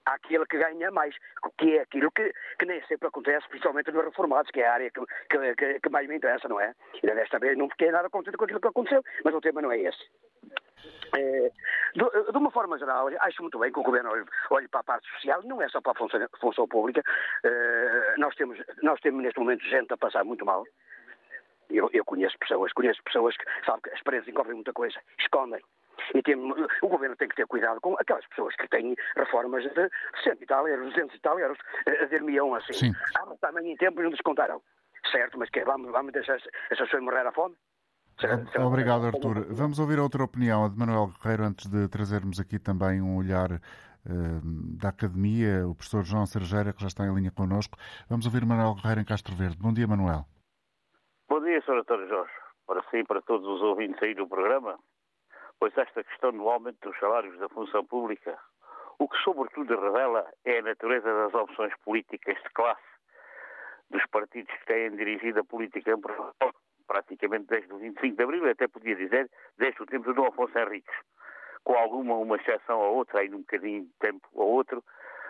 àquele 0.07 0.47
que 0.47 0.57
ganha 0.57 0.91
mais, 0.91 1.15
que 1.59 1.77
é 1.77 1.83
aquilo 1.83 2.11
que, 2.13 2.33
que 2.59 2.65
nem 2.65 2.81
sempre 2.87 3.09
acontece, 3.09 3.49
principalmente 3.49 3.91
nos 3.91 4.05
reformados, 4.05 4.51
que 4.51 4.61
é 4.61 4.67
a 4.67 4.75
área 4.75 4.91
que, 4.91 5.55
que, 5.57 5.81
que 5.81 5.89
mais 5.91 6.09
me 6.09 6.17
interessa, 6.17 6.49
não 6.49 6.61
é? 6.61 6.73
E 7.03 7.07
desta 7.07 7.39
vez 7.39 7.59
não 7.59 7.69
fiquei 7.69 7.91
nada 7.91 8.09
contente 8.09 8.37
com 8.37 8.45
aquilo 8.45 8.61
que 8.61 8.69
aconteceu, 8.69 9.03
mas 9.25 9.35
o 9.35 9.41
tema 9.41 9.61
não 9.61 9.73
é 9.73 9.81
esse. 9.81 10.09
É, 11.17 11.53
de, 11.95 12.33
de, 12.33 12.39
uma 12.39 12.51
forma 12.51 12.79
geral, 12.79 13.09
acho 13.21 13.43
muito 13.43 13.59
bem 13.59 13.73
que 13.73 13.79
o 13.79 13.83
Governo 13.83 14.11
olhe, 14.11 14.25
olhe 14.51 14.69
para 14.69 14.81
a 14.81 14.85
parte 14.85 15.09
social, 15.13 15.43
não 15.45 15.63
é 15.63 15.69
só 15.69 15.81
para 15.81 15.93
a 15.93 15.95
função, 15.95 16.21
função 16.41 16.69
pública. 16.69 17.03
É, 17.45 18.15
nós, 18.19 18.35
temos, 18.35 18.59
nós 18.83 19.01
temos 19.01 19.23
neste 19.23 19.39
momento 19.39 19.65
gente 19.65 19.93
a 19.93 19.97
passar 19.97 20.25
muito 20.25 20.45
mal. 20.45 20.65
Eu, 21.71 21.91
eu 21.93 22.05
conheço 22.05 22.39
pessoas, 22.39 22.73
conheço 22.73 23.03
pessoas 23.03 23.37
que 23.37 23.45
sabem 23.65 23.83
que 23.83 23.91
as 23.91 24.01
empresas 24.01 24.29
encobrem 24.29 24.55
muita 24.55 24.73
coisa, 24.73 24.99
escondem. 25.19 25.61
E 26.15 26.23
tem, 26.23 26.37
o 26.37 26.89
governo 26.89 27.17
tem 27.17 27.29
que 27.29 27.35
ter 27.35 27.47
cuidado 27.47 27.81
com 27.81 27.95
aquelas 27.99 28.27
pessoas 28.27 28.55
que 28.55 28.69
têm 28.69 28.95
reformas 29.17 29.65
de 29.65 29.91
100 30.23 30.35
e 30.41 30.47
tal 30.47 30.69
euros, 30.69 30.91
200 30.91 31.17
e 31.17 31.21
tal 31.21 31.39
euros, 31.41 31.59
a 31.87 32.05
dir-me-ão 32.05 32.55
assim. 32.55 32.75
Sim. 32.75 32.93
Ah, 33.19 33.27
mas 33.27 33.41
também 33.41 33.73
em 33.73 33.77
tempo 33.77 34.03
não 34.03 34.11
descontaram. 34.11 34.63
Certo, 35.11 35.39
mas 35.39 35.51
que 35.51 35.65
vamos, 35.65 35.91
vamos 35.91 36.13
deixar 36.13 36.37
essas 36.37 36.51
pessoas 36.79 37.03
morrer 37.03 37.27
à 37.27 37.33
fome? 37.33 37.57
Obrigado, 38.65 39.07
Artur. 39.07 39.47
Vamos 39.51 39.79
ouvir 39.79 39.99
outra 39.99 40.25
opinião, 40.25 40.65
a 40.65 40.69
de 40.69 40.79
Manuel 40.79 41.09
Guerreiro, 41.09 41.45
antes 41.45 41.67
de 41.67 41.87
trazermos 41.89 42.41
aqui 42.41 42.59
também 42.59 43.03
um 43.03 43.19
olhar 43.19 43.53
uh, 43.53 44.41
da 44.81 44.89
academia, 44.89 45.69
o 45.69 45.75
professor 45.75 46.03
João 46.03 46.25
Sergeira, 46.25 46.73
que 46.73 46.81
já 46.81 46.87
está 46.87 47.05
em 47.05 47.15
linha 47.15 47.31
connosco. 47.31 47.77
Vamos 48.09 48.25
ouvir 48.25 48.47
Manuel 48.47 48.75
Guerreiro 48.75 49.03
em 49.03 49.05
Castro 49.05 49.35
Verde. 49.37 49.59
Bom 49.61 49.73
dia, 49.73 49.87
Manuel. 49.87 50.25
Bom 51.29 51.41
dia, 51.43 51.61
Sr. 51.61 51.81
António 51.81 52.09
Jorge. 52.09 52.33
Para 52.67 52.83
si 52.91 52.97
e 52.99 53.05
para 53.05 53.21
todos 53.21 53.47
os 53.47 53.63
ouvintes 53.63 54.03
aí 54.03 54.15
do 54.15 54.27
programa, 54.27 54.79
pois 55.61 55.77
esta 55.77 56.03
questão 56.03 56.33
do 56.33 56.49
aumento 56.49 56.89
dos 56.89 56.99
salários 56.99 57.39
da 57.39 57.51
função 57.51 57.85
pública, 57.85 58.39
o 58.99 59.07
que 59.09 59.17
sobretudo 59.19 59.79
revela 59.79 60.27
é 60.45 60.59
a 60.59 60.63
natureza 60.63 61.07
das 61.07 61.35
opções 61.35 61.73
políticas 61.85 62.37
de 62.43 62.51
classe 62.55 62.83
dos 63.91 64.05
partidos 64.07 64.53
que 64.53 64.67
têm 64.67 64.97
dirigido 64.97 65.41
a 65.41 65.45
política 65.45 65.93
em 65.93 66.01
Portugal, 66.01 66.53
praticamente 66.87 67.47
desde 67.47 67.73
o 67.73 67.79
25 67.79 68.17
de 68.17 68.23
Abril, 68.23 68.51
até 68.51 68.69
podia 68.69 68.97
dizer, 68.97 69.31
desde 69.59 69.83
o 69.83 69.87
tempo 69.87 70.05
do 70.05 70.15
Dom 70.15 70.27
Afonso 70.27 70.59
Henriques, 70.59 70.95
com 71.65 71.75
alguma 71.75 72.15
uma 72.17 72.37
exceção 72.37 72.81
a 72.81 72.89
outra, 72.89 73.21
aí 73.21 73.29
um 73.29 73.39
bocadinho 73.39 73.83
de 73.83 73.93
tempo 73.99 74.27
a 74.37 74.43
outro. 74.43 74.85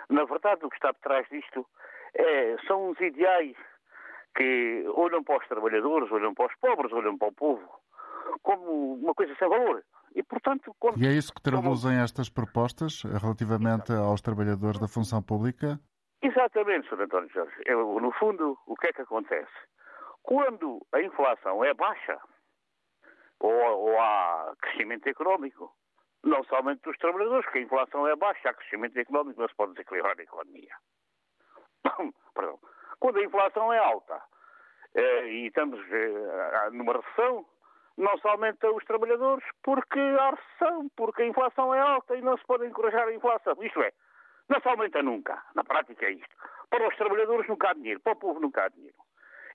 Na 0.08 0.24
verdade, 0.24 0.64
o 0.64 0.68
que 0.68 0.76
está 0.76 0.92
por 0.92 1.00
trás 1.00 1.26
disto 1.28 1.66
é, 2.14 2.56
são 2.66 2.90
os 2.90 3.00
ideais 3.00 3.56
que 4.36 4.84
olham 4.94 5.24
para 5.24 5.38
os 5.38 5.48
trabalhadores, 5.48 6.12
olham 6.12 6.34
para 6.34 6.46
os 6.46 6.54
pobres, 6.60 6.92
olham 6.92 7.16
para 7.16 7.28
o 7.28 7.32
povo, 7.32 7.80
como 8.42 8.94
uma 8.94 9.14
coisa 9.14 9.34
sem 9.36 9.48
valor. 9.48 9.82
E, 10.14 10.22
portanto, 10.22 10.74
e 10.96 11.06
é 11.06 11.10
isso 11.10 11.32
que 11.32 11.42
traduzem 11.42 11.92
como... 11.92 12.04
estas 12.04 12.30
propostas 12.30 13.02
relativamente 13.02 13.92
aos 13.92 14.22
trabalhadores 14.22 14.78
da 14.78 14.88
função 14.88 15.22
pública? 15.22 15.78
Exatamente, 16.22 16.88
Sr. 16.88 17.02
António 17.02 17.28
Jorge. 17.30 17.54
Eu, 17.66 18.00
no 18.00 18.10
fundo, 18.12 18.58
o 18.66 18.74
que 18.76 18.88
é 18.88 18.92
que 18.92 19.02
acontece? 19.02 19.52
Quando 20.26 20.84
a 20.92 21.00
inflação 21.00 21.64
é 21.64 21.72
baixa, 21.72 22.20
ou, 23.38 23.52
ou 23.52 24.00
há 24.00 24.56
crescimento 24.60 25.06
económico, 25.08 25.72
não 26.24 26.42
somente 26.44 26.82
dos 26.82 26.98
trabalhadores, 26.98 27.48
que 27.50 27.58
a 27.58 27.62
inflação 27.62 28.08
é 28.08 28.16
baixa, 28.16 28.50
há 28.50 28.54
crescimento 28.54 28.98
económico, 28.98 29.40
não 29.40 29.48
se 29.48 29.54
pode 29.54 29.74
desequilibrar 29.74 30.18
a 30.18 30.22
economia. 30.22 30.76
Perdão. 32.34 32.58
Quando 32.98 33.18
a 33.18 33.22
inflação 33.24 33.72
é 33.72 33.78
alta 33.78 34.20
eh, 34.96 35.26
e 35.28 35.46
estamos 35.46 35.78
eh, 35.92 36.70
numa 36.72 36.94
recessão, 36.94 37.46
não 37.96 38.18
se 38.18 38.26
aumenta 38.26 38.68
os 38.72 38.84
trabalhadores 38.84 39.44
porque 39.62 40.00
há 40.00 40.30
recessão, 40.30 40.90
porque 40.96 41.22
a 41.22 41.26
inflação 41.26 41.72
é 41.72 41.78
alta 41.78 42.16
e 42.16 42.20
não 42.20 42.36
se 42.36 42.44
pode 42.46 42.66
encorajar 42.66 43.06
a 43.06 43.14
inflação. 43.14 43.54
Isto 43.62 43.80
é, 43.80 43.92
não 44.48 44.60
se 44.60 44.68
aumenta 44.68 45.00
nunca. 45.04 45.40
Na 45.54 45.62
prática 45.62 46.04
é 46.04 46.10
isto. 46.10 46.36
Para 46.68 46.88
os 46.88 46.96
trabalhadores 46.96 47.48
nunca 47.48 47.70
há 47.70 47.74
dinheiro, 47.74 48.00
para 48.00 48.14
o 48.14 48.16
povo 48.16 48.40
nunca 48.40 48.64
há 48.64 48.68
dinheiro. 48.68 49.05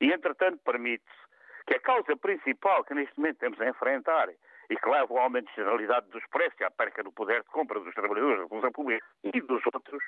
E, 0.02 0.12
entretanto, 0.12 0.60
permite-se 0.66 1.22
que 1.68 1.76
a 1.76 1.80
causa 1.80 2.18
principal 2.18 2.84
que 2.84 2.96
neste 2.96 3.18
momento 3.18 3.38
temos 3.38 3.62
a 3.62 3.70
enfrentar 3.70 4.30
e 4.70 4.76
que 4.76 4.90
leva 4.90 5.14
ao 5.14 5.20
aumento 5.20 5.48
de 5.50 5.56
generalidade 5.56 6.10
dos 6.10 6.26
preços 6.28 6.60
e 6.60 6.64
à 6.64 6.72
perca 6.72 7.04
do 7.04 7.12
poder 7.12 7.44
de 7.44 7.50
compra 7.50 7.80
dos 7.80 7.94
trabalhadores 7.94 8.42
da 8.42 8.48
função 8.48 8.72
pública 8.72 9.06
e 9.24 9.40
dos 9.42 9.62
outros, 9.68 10.04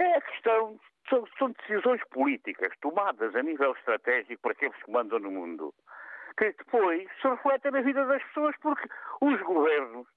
é 0.00 0.16
a 0.16 0.20
questão, 0.20 0.80
são, 1.08 1.24
são 1.38 1.50
decisões 1.52 2.02
políticas 2.10 2.72
tomadas 2.80 3.36
a 3.36 3.42
nível 3.42 3.72
estratégico 3.72 4.42
por 4.42 4.52
aqueles 4.52 4.76
que 4.82 4.90
mandam 4.90 5.20
no 5.20 5.30
mundo, 5.30 5.72
que 6.36 6.50
depois 6.52 7.08
se 7.20 7.28
refletem 7.28 7.70
na 7.70 7.82
vida 7.82 8.04
das 8.06 8.22
pessoas, 8.24 8.56
porque 8.60 8.88
os 9.20 9.40
governos, 9.42 10.08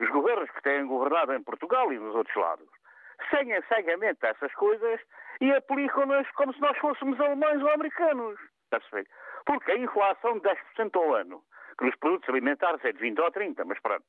os 0.00 0.08
governos 0.08 0.50
que 0.50 0.62
têm 0.62 0.86
governado 0.86 1.34
em 1.34 1.42
Portugal 1.42 1.92
e 1.92 1.98
nos 1.98 2.14
outros 2.14 2.36
lados, 2.36 2.68
seguem 3.28 3.60
cegamente 3.68 4.24
essas 4.24 4.52
coisas 4.54 5.00
e 5.40 5.52
aplicam-nas 5.52 6.30
como 6.32 6.52
se 6.54 6.60
nós 6.60 6.76
fôssemos 6.78 7.20
alemães 7.20 7.62
ou 7.62 7.70
americanos. 7.70 8.38
Porque 9.46 9.72
a 9.72 9.78
inflação 9.78 10.38
de 10.38 10.48
10% 10.76 10.96
ao 10.96 11.14
ano, 11.14 11.42
que 11.78 11.84
nos 11.84 11.96
produtos 11.96 12.28
alimentares 12.28 12.84
é 12.84 12.92
de 12.92 12.98
20 12.98 13.20
ou 13.20 13.30
30, 13.30 13.64
mas 13.64 13.78
pronto, 13.80 14.04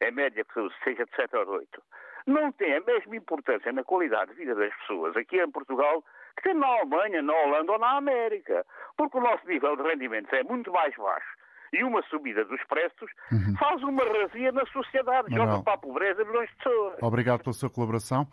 é 0.00 0.10
média 0.10 0.44
que 0.44 0.68
seja 0.82 1.04
de 1.04 1.14
7 1.14 1.36
ou 1.36 1.48
8, 1.48 1.82
não 2.26 2.50
tem 2.52 2.76
a 2.76 2.80
mesma 2.80 3.16
importância 3.16 3.72
na 3.72 3.84
qualidade 3.84 4.32
de 4.32 4.38
vida 4.38 4.54
das 4.54 4.74
pessoas 4.78 5.16
aqui 5.16 5.40
em 5.40 5.50
Portugal 5.50 6.04
que 6.36 6.42
tem 6.42 6.54
na 6.54 6.66
Alemanha, 6.66 7.22
na 7.22 7.34
Holanda 7.34 7.72
ou 7.72 7.78
na 7.78 7.96
América. 7.96 8.64
Porque 8.96 9.18
o 9.18 9.20
nosso 9.20 9.46
nível 9.46 9.76
de 9.76 9.82
rendimentos 9.82 10.32
é 10.32 10.42
muito 10.42 10.72
mais 10.72 10.94
baixo 10.96 11.39
e 11.72 11.84
uma 11.84 12.02
subida 12.04 12.44
dos 12.44 12.62
preços 12.64 13.10
uhum. 13.30 13.54
faz 13.56 13.82
uma 13.82 14.02
razia 14.04 14.52
na 14.52 14.64
sociedade, 14.66 15.34
joga 15.34 15.62
para 15.62 15.74
a 15.74 15.78
pobreza 15.78 16.24
milhões 16.24 16.48
de 16.50 16.56
pessoas. 16.56 16.94
Obrigado 17.00 17.42
pela 17.42 17.52
sua 17.52 17.70
colaboração. 17.70 18.26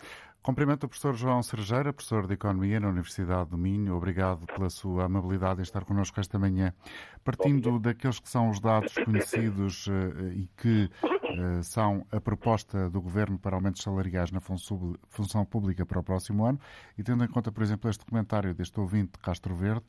Cumprimento 0.47 0.85
o 0.85 0.87
professor 0.87 1.13
João 1.13 1.43
Sergeira, 1.43 1.91
professor 1.91 2.25
de 2.25 2.35
Economia 2.35 2.79
na 2.79 2.87
Universidade 2.87 3.49
do 3.49 3.57
Minho. 3.57 3.93
Obrigado 3.97 4.45
pela 4.45 4.69
sua 4.69 5.03
amabilidade 5.03 5.59
em 5.59 5.63
estar 5.63 5.83
connosco 5.83 6.21
esta 6.21 6.39
manhã. 6.39 6.73
Partindo 7.21 7.77
daqueles 7.77 8.17
que 8.17 8.29
são 8.29 8.49
os 8.49 8.61
dados 8.61 8.93
conhecidos 8.93 9.89
eh, 9.89 10.35
e 10.35 10.49
que 10.55 10.89
eh, 11.03 11.61
são 11.63 12.07
a 12.13 12.21
proposta 12.21 12.89
do 12.89 13.01
Governo 13.01 13.37
para 13.37 13.57
aumentos 13.57 13.83
salariais 13.83 14.31
na 14.31 14.39
função 14.39 15.43
pública 15.43 15.85
para 15.85 15.99
o 15.99 16.03
próximo 16.03 16.45
ano, 16.45 16.57
e 16.97 17.03
tendo 17.03 17.25
em 17.25 17.27
conta, 17.27 17.51
por 17.51 17.61
exemplo, 17.61 17.89
este 17.89 18.05
comentário 18.05 18.55
deste 18.55 18.79
ouvinte 18.79 19.11
de 19.15 19.19
Castro 19.19 19.53
Verde, 19.53 19.83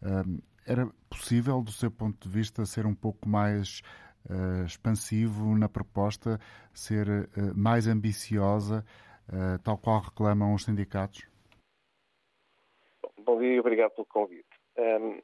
eh, 0.00 0.22
era 0.64 0.88
possível, 1.10 1.60
do 1.60 1.72
seu 1.72 1.90
ponto 1.90 2.28
de 2.28 2.32
vista, 2.32 2.64
ser 2.64 2.86
um 2.86 2.94
pouco 2.94 3.28
mais 3.28 3.82
expansivo 4.64 5.54
na 5.54 5.68
proposta, 5.68 6.40
ser 6.72 7.28
mais 7.54 7.86
ambiciosa? 7.86 8.82
Eh, 9.32 9.58
tal 9.64 9.78
qual 9.78 10.00
reclamam 10.00 10.54
os 10.54 10.64
sindicatos? 10.64 11.26
Bom 13.18 13.38
dia 13.38 13.54
e 13.54 13.60
obrigado 13.60 13.92
pelo 13.92 14.06
convite. 14.06 14.48
Um, 14.76 15.20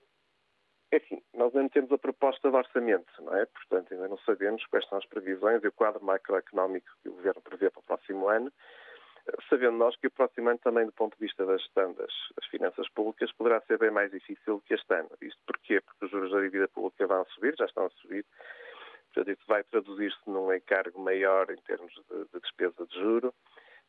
é 0.90 0.96
assim, 0.96 1.22
nós 1.34 1.54
ainda 1.54 1.68
temos 1.70 1.92
a 1.92 1.98
proposta 1.98 2.50
de 2.50 2.56
orçamento, 2.56 3.12
não 3.22 3.36
é? 3.36 3.46
Portanto, 3.46 3.92
ainda 3.92 4.08
não 4.08 4.18
sabemos 4.18 4.64
quais 4.66 4.88
são 4.88 4.98
as 4.98 5.06
previsões 5.06 5.62
e 5.62 5.68
o 5.68 5.72
quadro 5.72 6.04
macroeconómico 6.04 6.88
que 7.02 7.08
o 7.08 7.12
Governo 7.12 7.40
prevê 7.42 7.70
para 7.70 7.80
o 7.80 7.84
próximo 7.84 8.28
ano, 8.28 8.50
sabendo 9.48 9.76
nós 9.76 9.94
que 9.96 10.06
o 10.06 10.10
próximo 10.10 10.48
ano 10.48 10.58
também, 10.58 10.86
do 10.86 10.92
ponto 10.92 11.16
de 11.16 11.26
vista 11.26 11.44
da 11.44 11.56
gestão 11.58 11.92
das, 11.92 12.12
finanças 12.50 12.88
públicas, 12.88 13.30
poderá 13.32 13.60
ser 13.62 13.78
bem 13.78 13.90
mais 13.90 14.10
difícil 14.10 14.60
que 14.66 14.74
este 14.74 14.92
ano. 14.92 15.10
Isto 15.20 15.40
porquê? 15.46 15.80
Porque 15.80 16.06
os 16.06 16.10
juros 16.10 16.32
da 16.32 16.40
dívida 16.40 16.66
pública 16.68 17.06
vão 17.06 17.24
subir, 17.26 17.54
já 17.56 17.66
estão 17.66 17.86
a 17.86 17.90
subir, 17.90 18.26
portanto, 19.12 19.30
isso 19.36 19.46
vai 19.46 19.62
traduzir-se 19.62 20.18
num 20.26 20.52
encargo 20.52 21.00
maior 21.00 21.48
em 21.50 21.56
termos 21.58 21.92
de, 21.92 22.24
de 22.32 22.40
despesa 22.40 22.86
de 22.86 22.98
juro. 22.98 23.32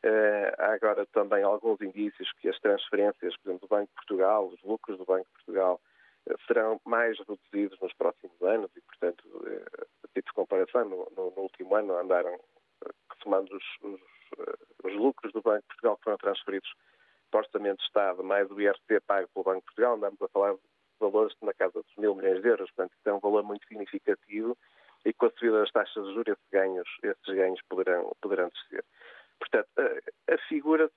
Uh, 0.04 0.50
há 0.58 0.72
agora 0.72 1.06
também 1.12 1.44
alguns 1.44 1.80
indícios 1.80 2.28
que 2.40 2.48
as 2.48 2.58
transferências, 2.58 3.36
por 3.36 3.50
exemplo, 3.50 3.68
do 3.68 3.70
Banco 3.70 3.86
de 3.86 3.94
Portugal, 3.94 4.48
os 4.48 4.60
lucros 4.62 4.98
do 4.98 5.04
Banco 5.04 5.26
de 5.26 5.32
Portugal, 5.32 5.80
uh, 6.28 6.34
serão 6.46 6.80
mais 6.84 7.16
reduzidos 7.20 7.78
nos 7.80 7.92
próximos 7.94 8.42
anos 8.42 8.68
e, 8.76 8.80
portanto, 8.80 9.22
uh, 9.28 9.86
a 10.02 10.08
título 10.08 10.24
de 10.26 10.32
comparação, 10.34 10.84
no, 10.88 10.96
no, 11.16 11.30
no 11.30 11.42
último 11.42 11.76
ano 11.76 11.96
andaram, 11.96 12.36
somando 13.22 13.56
os, 13.56 13.64
os, 13.82 14.00
os, 14.82 14.94
lucros 14.94 15.32
do 15.32 15.40
Banco 15.40 15.60
de 15.60 15.68
Portugal 15.68 15.96
que 15.96 16.04
foram 16.04 16.18
transferidos 16.18 16.74
para 17.30 17.38
o 17.38 17.44
Orçamento 17.44 17.78
de 17.78 17.84
Estado, 17.84 18.24
mais 18.24 18.50
o 18.50 18.60
IRC 18.60 19.00
pago 19.06 19.28
pelo 19.32 19.44
Banco 19.44 19.60
de 19.60 19.66
Portugal, 19.66 19.94
andamos 19.94 20.20
a 20.20 20.28
falar 20.28 20.54
de 20.54 20.60
valores 20.98 21.36
na 21.42 21.54
casa 21.54 21.80
dos 21.80 21.96
mil 21.96 22.16
milhões 22.16 22.42
de 22.42 22.48
euros, 22.48 22.70
portanto, 22.72 22.92
isso 22.98 23.08
é 23.08 23.12
um 23.12 23.20
valor 23.20 23.44
muito 23.44 23.66
significativo 23.68 24.58
e 25.04 25.12
com 25.12 25.26
a 25.26 25.30
subida 25.30 25.60
das 25.60 25.70
taxas 25.70 26.04
de 26.06 26.14
juros, 26.14 26.28
esses 26.28 26.50
ganhos, 26.50 26.88
esses 27.02 27.34
ganhos 27.34 27.60
poderão, 27.68 28.12
poderão 28.20 28.48
descer. 28.48 28.84
Portanto, 29.42 29.68
afigura 30.30 30.90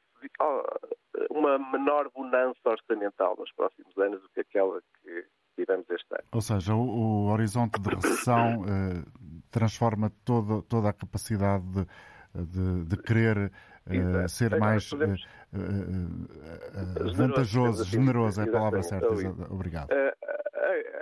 uma 1.32 1.58
menor 1.58 2.10
bonança 2.14 2.60
orçamental 2.66 3.36
nos 3.38 3.52
próximos 3.54 3.98
anos 3.98 4.22
do 4.22 4.30
que 4.30 4.42
aquela 4.42 4.82
que 5.02 5.26
tivemos 5.56 5.90
este 5.90 6.14
ano. 6.14 6.24
Ou 6.32 6.42
seja, 6.42 6.76
o, 6.76 6.80
o 6.80 7.32
horizonte 7.32 7.80
de 7.80 7.90
recessão 7.90 8.66
eh, 8.70 9.04
transforma 9.52 10.12
toda, 10.24 10.62
toda 10.64 10.90
a 10.90 10.94
capacidade 10.94 11.66
de, 11.72 11.86
de, 12.46 12.86
de 12.86 12.98
querer 13.02 13.52
eh, 13.90 14.28
ser 14.28 14.54
Agora, 14.54 14.72
mais 14.72 14.90
podemos... 14.90 15.28
Eh, 15.54 15.58
eh, 15.58 17.14
vantajoso, 17.16 17.82
assim, 17.84 17.92
generoso, 17.92 18.42
é 18.42 18.44
a 18.44 18.52
palavra 18.52 18.84
certa. 18.84 19.08
Obrigado. 19.50 19.90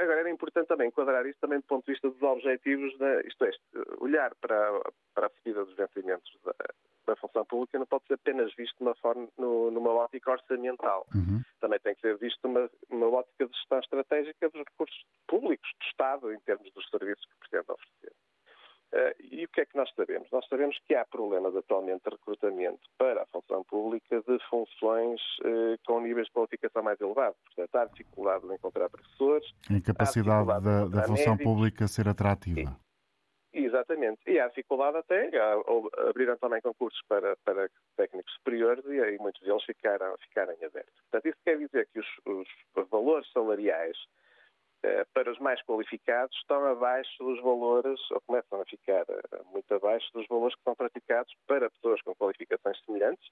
Agora, 0.04 0.20
era 0.20 0.30
importante 0.30 0.68
também 0.68 0.88
enquadrar 0.88 1.26
isto 1.26 1.40
também 1.40 1.60
do 1.60 1.66
ponto 1.66 1.86
de 1.86 1.94
vista 1.94 2.10
dos 2.10 2.22
objetivos, 2.22 2.98
da, 2.98 3.22
isto 3.22 3.46
é, 3.46 3.52
olhar 4.00 4.34
para, 4.36 4.82
para 5.14 5.28
a 5.28 5.30
subida 5.30 5.64
dos 5.64 5.76
vencimentos 5.76 6.38
da, 6.44 6.54
da 7.06 7.16
função 7.16 7.46
pública 7.46 7.80
não 7.80 7.86
pode 7.86 8.06
ser 8.08 8.16
apenas 8.16 8.54
visto 8.56 8.76
numa, 8.80 8.96
forma, 8.96 9.28
no, 9.38 9.72
numa 9.72 9.92
ótica 9.92 10.32
orçamental. 10.32 11.06
Uhum. 11.14 11.42
Também 11.60 11.80
tem 11.80 11.96
que 11.96 12.02
ser 12.02 12.18
visto 12.18 12.40
numa, 12.44 12.70
numa 12.90 13.08
ótica 13.08 13.46
de 13.46 13.54
gestão 13.54 13.80
estratégica 13.80 14.50
dos 14.50 14.64
recursos 14.64 15.06
públicos 15.28 15.70
do 15.80 15.86
Estado 15.86 16.34
em 16.34 16.40
termos 16.42 16.72
dos 16.74 16.90
serviços 16.90 17.26
que 17.26 17.50
pretende 17.50 17.72
oferecer. 17.72 18.14
Uh, 18.94 19.10
e 19.32 19.46
o 19.46 19.48
que 19.48 19.62
é 19.62 19.66
que 19.66 19.76
nós 19.76 19.90
sabemos? 19.96 20.30
Nós 20.32 20.46
sabemos 20.48 20.78
que 20.88 20.94
há 20.94 21.04
problemas 21.04 21.56
atualmente 21.56 22.04
de 22.04 22.12
recrutamento 22.12 22.88
para 22.96 23.24
a 23.24 23.26
função 23.26 23.64
pública 23.64 24.22
de 24.22 24.38
funções 24.48 25.20
uh, 25.40 25.80
com 25.84 26.00
níveis 26.00 26.28
de 26.28 26.34
qualificação 26.34 26.84
mais 26.84 27.02
elevados. 27.02 27.40
Portanto, 27.44 27.76
há 27.76 27.86
dificuldade 27.86 28.48
de 28.48 28.54
encontrar 28.54 28.90
professores. 28.90 29.52
A 29.68 29.74
incapacidade 29.74 30.46
da, 30.46 30.86
da 30.86 31.02
função 31.08 31.34
médicos, 31.34 31.44
pública 31.44 31.88
ser 31.88 32.08
atrativa. 32.08 32.78
Exatamente. 33.52 34.20
E 34.28 34.40
há 34.40 34.48
dificuldade 34.48 34.98
até, 34.98 35.32
abriram 36.08 36.38
também 36.38 36.62
concursos 36.62 37.02
para, 37.08 37.36
para 37.38 37.68
técnicos 37.98 38.32
superiores 38.36 38.86
e 38.86 39.00
aí 39.02 39.18
muitos 39.18 39.42
deles 39.42 39.64
ficaram, 39.64 40.16
ficaram 40.20 40.54
abertos. 40.54 40.94
Portanto, 41.10 41.26
isso 41.28 41.38
quer 41.44 41.58
dizer 41.58 41.88
que 41.92 42.00
os, 42.00 42.08
os 42.26 42.90
valores 42.90 43.32
salariais 43.32 43.98
eh, 43.98 44.23
para 45.14 45.32
os 45.32 45.40
mais 45.40 45.62
qualificados 45.64 46.36
estão 46.38 46.66
abaixo 46.66 47.12
dos 47.20 47.42
valores, 47.42 48.00
ou 48.12 48.22
começam 48.22 48.62
a 48.62 48.66
ficar 48.66 49.06
eh, 49.10 49.42
muito 49.52 49.74
abaixo 49.74 50.08
dos 50.14 50.28
valores 50.28 50.56
que 50.56 50.64
são 50.64 50.76
praticados 50.76 51.34
para 51.48 51.70
pessoas 51.70 52.02
com 52.02 52.14
qualificações 52.16 52.78
semelhantes 52.86 53.30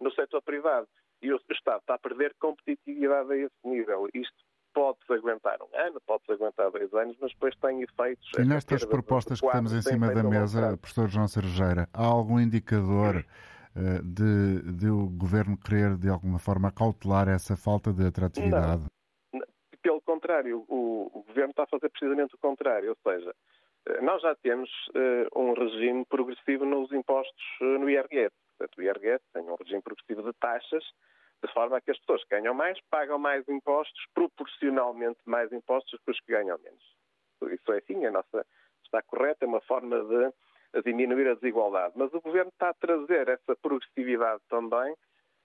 no 0.00 0.12
setor 0.12 0.42
privado. 0.42 0.86
E 1.20 1.32
o 1.32 1.40
Estado 1.50 1.80
está 1.80 1.94
a 1.94 1.98
perder 1.98 2.34
competitividade 2.38 3.32
a 3.32 3.36
esse 3.36 3.54
nível. 3.64 4.08
Isto 4.14 4.36
pode-se 4.72 5.12
aguentar 5.12 5.58
um 5.62 5.76
ano, 5.76 6.00
pode-se 6.06 6.32
aguentar 6.32 6.70
dois 6.70 6.92
anos, 6.94 7.16
mas 7.20 7.32
depois 7.32 7.54
tem 7.56 7.82
efeitos. 7.82 8.30
E 8.38 8.44
nestas 8.44 8.84
propostas 8.84 9.40
que 9.40 9.50
temos 9.50 9.72
em 9.72 9.82
cima 9.82 10.12
da 10.12 10.22
mesa, 10.22 10.76
professor 10.76 11.08
João 11.08 11.28
Sergeira, 11.28 11.88
há 11.92 12.04
algum 12.04 12.38
indicador 12.38 13.24
de, 14.04 14.72
de, 14.72 14.88
o 14.88 15.08
governo 15.08 15.56
querer, 15.56 15.96
de 15.96 16.08
alguma 16.08 16.38
forma, 16.38 16.70
cautelar 16.70 17.28
essa 17.28 17.56
falta 17.56 17.92
de 17.92 18.04
atratividade? 18.06 18.82
Não. 18.82 19.03
Pelo 19.84 20.00
contrário, 20.00 20.64
o, 20.66 21.10
o 21.12 21.22
governo 21.24 21.50
está 21.50 21.64
a 21.64 21.66
fazer 21.66 21.90
precisamente 21.90 22.34
o 22.34 22.38
contrário, 22.38 22.88
ou 22.88 22.96
seja, 23.12 23.34
nós 24.00 24.22
já 24.22 24.34
temos 24.36 24.70
uh, 24.88 25.38
um 25.38 25.52
regime 25.52 26.06
progressivo 26.06 26.64
nos 26.64 26.90
impostos 26.90 27.44
uh, 27.60 27.78
no 27.78 27.90
IRS. 27.90 28.32
Portanto, 28.56 28.78
o 28.78 28.82
IRS 28.82 29.22
tem 29.34 29.42
um 29.42 29.56
regime 29.56 29.82
progressivo 29.82 30.22
de 30.22 30.32
taxas, 30.38 30.82
de 31.44 31.52
forma 31.52 31.76
a 31.76 31.82
que 31.82 31.90
as 31.90 31.98
pessoas 31.98 32.24
que 32.24 32.30
ganham 32.30 32.54
mais 32.54 32.80
pagam 32.88 33.18
mais 33.18 33.46
impostos, 33.46 34.06
proporcionalmente 34.14 35.20
mais 35.26 35.52
impostos 35.52 36.00
que 36.02 36.10
os 36.10 36.20
que 36.20 36.32
ganham 36.32 36.58
menos. 36.60 37.52
Isso 37.52 37.70
é 37.70 37.76
assim, 37.76 38.06
a 38.06 38.10
nossa 38.10 38.46
está 38.82 39.02
correta, 39.02 39.44
é 39.44 39.48
uma 39.48 39.60
forma 39.60 40.02
de 40.02 40.82
diminuir 40.82 41.28
a 41.28 41.34
desigualdade. 41.34 41.92
Mas 41.94 42.10
o 42.14 42.22
governo 42.22 42.50
está 42.50 42.70
a 42.70 42.74
trazer 42.74 43.28
essa 43.28 43.54
progressividade 43.56 44.40
também 44.48 44.94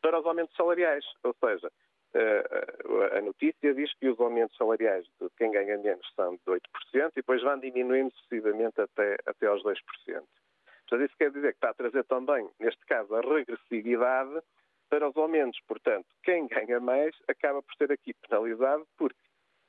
para 0.02 0.18
os 0.18 0.26
aumentos 0.26 0.56
salariais. 0.56 1.04
Ou 1.24 1.36
seja, 1.44 1.68
eh, 1.68 1.72
a 2.16 3.22
notícia 3.22 3.74
diz 3.74 3.94
que 4.00 4.10
os 4.10 4.20
aumentos 4.20 4.58
salariais 4.58 5.06
de 5.22 5.30
quem 5.38 5.52
ganha 5.52 5.78
menos 5.78 6.06
são 6.16 6.34
de 6.34 6.44
8% 6.46 6.60
e 6.94 7.16
depois 7.16 7.42
vão 7.44 7.60
diminuindo 7.60 8.12
sucessivamente 8.16 8.82
até, 8.82 9.18
até 9.26 9.48
aos 9.48 9.64
2%. 9.64 9.76
Portanto, 10.06 11.06
isso 11.06 11.18
quer 11.18 11.32
dizer 11.32 11.52
que 11.52 11.58
está 11.58 11.70
a 11.70 11.74
trazer 11.74 12.04
também, 12.06 12.50
neste 12.60 12.84
caso, 12.88 13.14
a 13.14 13.22
regressividade 13.22 14.42
para 14.90 15.08
os 15.08 15.16
aumentos. 15.18 15.60
Portanto, 15.68 16.08
quem 16.24 16.48
ganha 16.48 16.80
mais 16.80 17.16
acaba 17.28 17.62
por 17.62 17.76
ser 17.76 17.92
aqui 17.92 18.14
penalizado 18.28 18.88
porque 18.98 19.20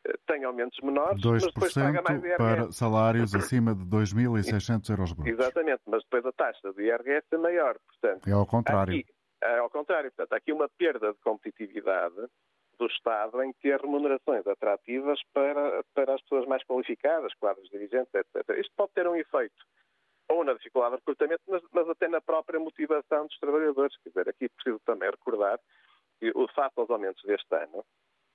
eh, 0.06 0.14
tem 0.26 0.44
aumentos 0.44 0.78
menores, 0.80 1.22
mas 1.22 1.44
depois 1.44 1.74
paga 1.74 2.00
mais 2.00 2.24
IRS. 2.24 2.38
para 2.38 2.72
salários 2.72 3.34
acima 3.34 3.74
de 3.74 3.84
2.600 3.84 4.90
euros 4.90 5.12
brutos. 5.12 5.32
Exatamente, 5.32 5.82
mas 5.86 6.02
depois 6.04 6.24
a 6.24 6.32
taxa 6.32 6.72
do 6.72 6.80
IRS 6.80 7.26
é 7.30 7.36
maior. 7.36 7.76
Portanto, 7.86 8.26
é 8.26 8.32
ao 8.32 8.46
contrário. 8.46 9.00
Aqui, 9.00 9.06
ao 9.42 9.70
contrário, 9.70 10.10
portanto, 10.10 10.32
há 10.32 10.36
aqui 10.36 10.52
uma 10.52 10.68
perda 10.68 11.12
de 11.12 11.18
competitividade 11.20 12.16
do 12.78 12.86
Estado 12.86 13.42
em 13.42 13.52
ter 13.54 13.80
remunerações 13.80 14.46
atrativas 14.46 15.20
para, 15.34 15.84
para 15.94 16.14
as 16.14 16.22
pessoas 16.22 16.46
mais 16.46 16.64
qualificadas, 16.64 17.34
quadros 17.34 17.68
dirigentes, 17.68 18.12
etc. 18.14 18.58
Isto 18.58 18.72
pode 18.76 18.92
ter 18.92 19.06
um 19.06 19.16
efeito 19.16 19.64
ou 20.30 20.44
na 20.44 20.54
dificuldade 20.54 20.94
de 20.94 21.00
recrutamento, 21.00 21.42
mas, 21.48 21.62
mas, 21.72 21.88
até 21.88 22.08
na 22.08 22.20
própria 22.20 22.60
motivação 22.60 23.26
dos 23.26 23.38
trabalhadores. 23.38 23.96
Quer 23.98 24.10
dizer, 24.10 24.28
aqui 24.28 24.48
preciso 24.48 24.80
também 24.86 25.10
recordar 25.10 25.58
que, 26.20 26.32
face 26.54 26.74
aos 26.76 26.88
aumentos 26.88 27.22
deste 27.24 27.52
ano, 27.54 27.84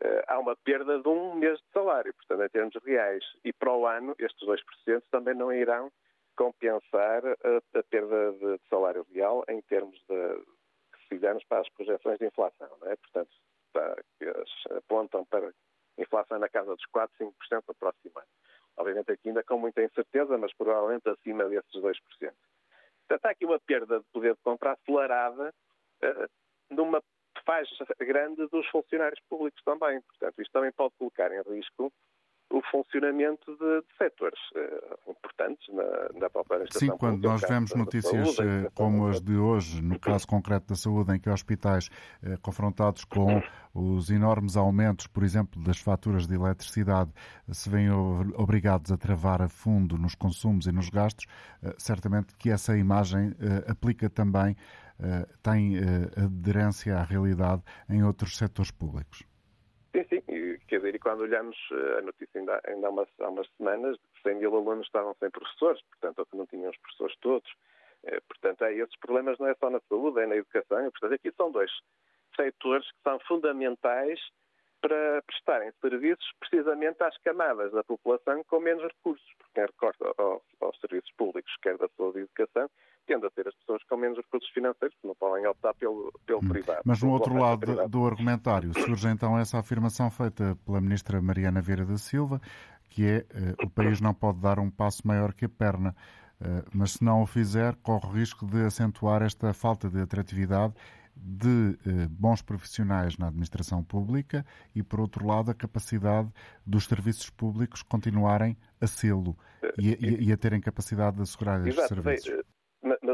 eh, 0.02 0.26
há 0.28 0.38
uma 0.38 0.56
perda 0.58 1.00
de 1.00 1.08
um 1.08 1.36
mês 1.36 1.58
de 1.58 1.66
salário, 1.72 2.14
portanto, 2.14 2.46
em 2.46 2.50
termos 2.50 2.76
reais. 2.84 3.24
E 3.46 3.54
para 3.54 3.74
o 3.74 3.88
ano, 3.88 4.14
estes 4.20 4.46
2% 4.46 5.04
também 5.10 5.34
não 5.34 5.54
irão 5.54 5.90
compensar 6.36 7.26
a, 7.26 7.80
a 7.80 7.84
perda 7.84 8.34
de, 8.34 8.58
de, 8.58 8.70
salário 8.70 9.06
real 9.14 9.46
em 9.48 9.62
termos 9.62 9.98
de, 10.10 10.46
fizermos 11.08 11.44
para 11.46 11.62
as 11.62 11.70
projeções 11.70 12.18
de 12.20 12.26
inflação, 12.26 12.70
não 12.82 12.92
é? 12.92 12.96
Portanto, 12.96 13.32
que 14.18 14.74
apontam 14.76 15.26
para 15.26 15.54
inflação 15.98 16.40
na 16.40 16.50
casa 16.50 16.76
dos 16.76 16.86
4, 16.88 17.16
5% 17.18 17.64
no 17.68 17.76
próximo 17.76 18.14
ano. 18.18 18.28
Obviamente 18.78 19.12
aqui 19.12 19.30
ainda 19.30 19.44
com 19.44 19.58
muita 19.58 19.84
incerteza, 19.84 20.38
mas 20.38 20.54
provavelmente 20.54 21.10
acima 21.10 21.46
desses 21.46 21.72
2%. 21.72 21.96
Portanto, 22.20 23.26
há 23.26 23.30
aqui 23.30 23.46
uma 23.46 23.60
perda 23.60 24.00
de 24.00 24.06
poder 24.12 24.34
de 24.34 24.42
compra 24.42 24.74
acelerada 24.74 25.54
uh, 26.04 26.30
numa 26.70 27.02
faixa 27.46 27.86
grande 28.00 28.48
dos 28.48 28.68
funcionários 28.68 29.20
públicos 29.30 29.62
também. 29.64 30.02
Portanto, 30.02 30.42
isto 30.42 30.52
também 30.52 30.72
pode 30.72 30.94
colocar 30.98 31.32
em 31.32 31.42
risco 31.54 31.92
o 32.50 32.62
funcionamento 32.72 33.52
de, 33.58 33.82
de 33.82 33.98
setores 33.98 34.40
uh, 34.56 35.12
importantes 35.12 35.68
na, 35.74 36.20
na 36.20 36.30
própria 36.30 36.58
administração. 36.58 36.96
Sim, 36.96 36.98
quando 36.98 37.24
nós 37.24 37.42
vemos 37.42 37.74
notícias 37.74 38.36
saúde, 38.36 38.66
eh, 38.66 38.72
como 38.74 39.08
as 39.08 39.22
de 39.22 39.36
hoje, 39.36 39.82
no 39.82 40.00
caso 40.00 40.28
concreto 40.28 40.68
da 40.68 40.76
saúde, 40.76 41.14
em 41.14 41.20
que 41.20 41.30
hospitais 41.30 41.90
eh, 42.24 42.38
confrontados 42.42 43.04
com 43.04 43.42
os 43.74 44.10
enormes 44.10 44.56
aumentos, 44.56 45.08
por 45.08 45.24
exemplo, 45.24 45.62
das 45.64 45.80
faturas 45.80 46.28
de 46.28 46.36
eletricidade, 46.36 47.12
se 47.52 47.70
veem 47.70 47.92
obrigados 47.92 48.92
a 48.92 48.98
travar 48.98 49.42
a 49.42 49.50
fundo 49.50 49.98
nos 49.98 50.16
consumos 50.16 50.68
e 50.68 50.72
nos 50.72 50.90
gastos, 50.90 51.26
eh, 51.64 51.74
certamente 51.78 52.36
que 52.38 52.50
essa 52.50 52.78
imagem 52.78 53.34
aplica 53.68 54.10
também, 54.10 54.56
tem 55.44 55.78
aderência 56.16 56.98
à 56.98 57.04
realidade 57.04 57.62
em 57.90 58.04
outros 58.04 58.38
setores 58.38 58.72
públicos. 58.72 59.24
Quer 60.76 60.80
dizer, 60.80 60.96
e 60.96 61.00
quando 61.00 61.22
olhamos 61.22 61.56
eh, 61.72 62.00
a 62.00 62.02
notícia 62.02 62.38
ainda, 62.38 62.62
ainda 62.68 62.88
há, 62.88 62.90
umas, 62.90 63.08
há 63.22 63.30
umas 63.30 63.48
semanas, 63.56 63.98
100 64.24 64.36
mil 64.36 64.54
alunos 64.58 64.86
estavam 64.86 65.16
sem 65.22 65.30
professores, 65.30 65.82
portanto, 65.84 66.20
ou 66.20 66.26
que 66.26 66.36
não 66.36 66.46
tinham 66.48 66.70
os 66.70 66.78
professores 66.80 67.16
todos. 67.22 67.50
Eh, 68.04 68.20
portanto, 68.28 68.66
é, 68.66 68.74
esses 68.74 68.98
problemas 68.98 69.40
não 69.40 69.48
é 69.48 69.56
só 69.56 69.70
na 69.70 69.80
saúde, 69.88 70.20
é 70.20 70.26
na 70.26 70.36
educação. 70.36 70.92
Portanto, 70.92 71.14
aqui 71.14 71.32
são 71.38 71.50
dois 71.50 71.72
setores 72.36 72.86
que 72.92 72.98
são 73.06 73.18
fundamentais 73.20 74.20
para 74.82 75.22
prestarem 75.22 75.72
serviços 75.80 76.30
precisamente 76.42 77.02
às 77.02 77.18
camadas 77.20 77.72
da 77.72 77.82
população 77.82 78.44
com 78.44 78.60
menos 78.60 78.84
recursos, 78.84 79.26
porque 79.38 79.54
quem 79.54 79.66
recorre 79.66 80.14
aos, 80.18 80.44
aos 80.60 80.78
serviços 80.82 81.12
públicos, 81.14 81.56
quer 81.62 81.78
da 81.78 81.88
saúde 81.96 82.20
e 82.20 82.24
educação, 82.24 82.70
tende 83.06 83.26
a 83.26 83.30
ser 83.32 83.48
as 83.48 83.56
pessoas 83.56 83.84
com 83.84 83.98
menos 83.98 84.18
recursos 84.18 84.50
financeiros, 84.52 84.96
que 85.02 85.08
não 85.08 85.16
podem 85.16 85.46
optar 85.48 85.74
pelo, 85.76 86.12
pelo 86.26 86.40
hum. 86.40 86.50
privado. 86.50 86.82
Mas 86.86 87.02
no 87.02 87.12
outro 87.12 87.36
lado 87.38 87.88
do 87.88 88.06
argumentário 88.06 88.72
surge 88.74 89.08
então 89.08 89.38
essa 89.38 89.60
afirmação 89.60 90.10
feita 90.10 90.58
pela 90.66 90.82
ministra 90.82 91.22
Mariana 91.22 91.62
Vieira 91.62 91.86
da 91.86 91.98
Silva, 91.98 92.42
que 92.90 93.06
é 93.06 93.18
uh, 93.20 93.66
o 93.66 93.70
país 93.70 94.00
não 94.02 94.14
pode 94.14 94.40
dar 94.40 94.60
um 94.60 94.70
passo 94.70 95.06
maior 95.08 95.34
que 95.34 95.46
a 95.46 95.50
perna. 95.50 95.96
Uh, 96.40 96.68
mas 96.74 96.94
se 96.94 97.04
não 97.04 97.22
o 97.22 97.26
fizer, 97.26 97.76
corre 97.78 98.08
o 98.08 98.12
risco 98.12 98.46
de 98.46 98.66
acentuar 98.66 99.22
esta 99.22 99.54
falta 99.54 99.90
de 99.90 100.02
atratividade 100.02 100.74
de 101.16 101.78
eh, 101.88 102.08
bons 102.10 102.42
profissionais 102.42 103.18
na 103.18 103.28
administração 103.28 103.82
pública 103.84 104.46
e, 104.76 104.84
por 104.84 105.00
outro 105.00 105.26
lado, 105.26 105.50
a 105.50 105.54
capacidade 105.54 106.30
dos 106.66 106.86
serviços 106.86 107.30
públicos 107.30 107.82
continuarem 107.82 108.58
a 108.82 108.88
sê-lo 108.88 109.38
e, 109.78 109.92
e, 109.92 110.28
e, 110.28 110.34
a 110.34 110.38
terem 110.38 110.60
capacidade 110.60 111.16
de 111.16 111.22
assegurar 111.24 111.66
estes 111.66 111.88
serviços. 111.88 112.44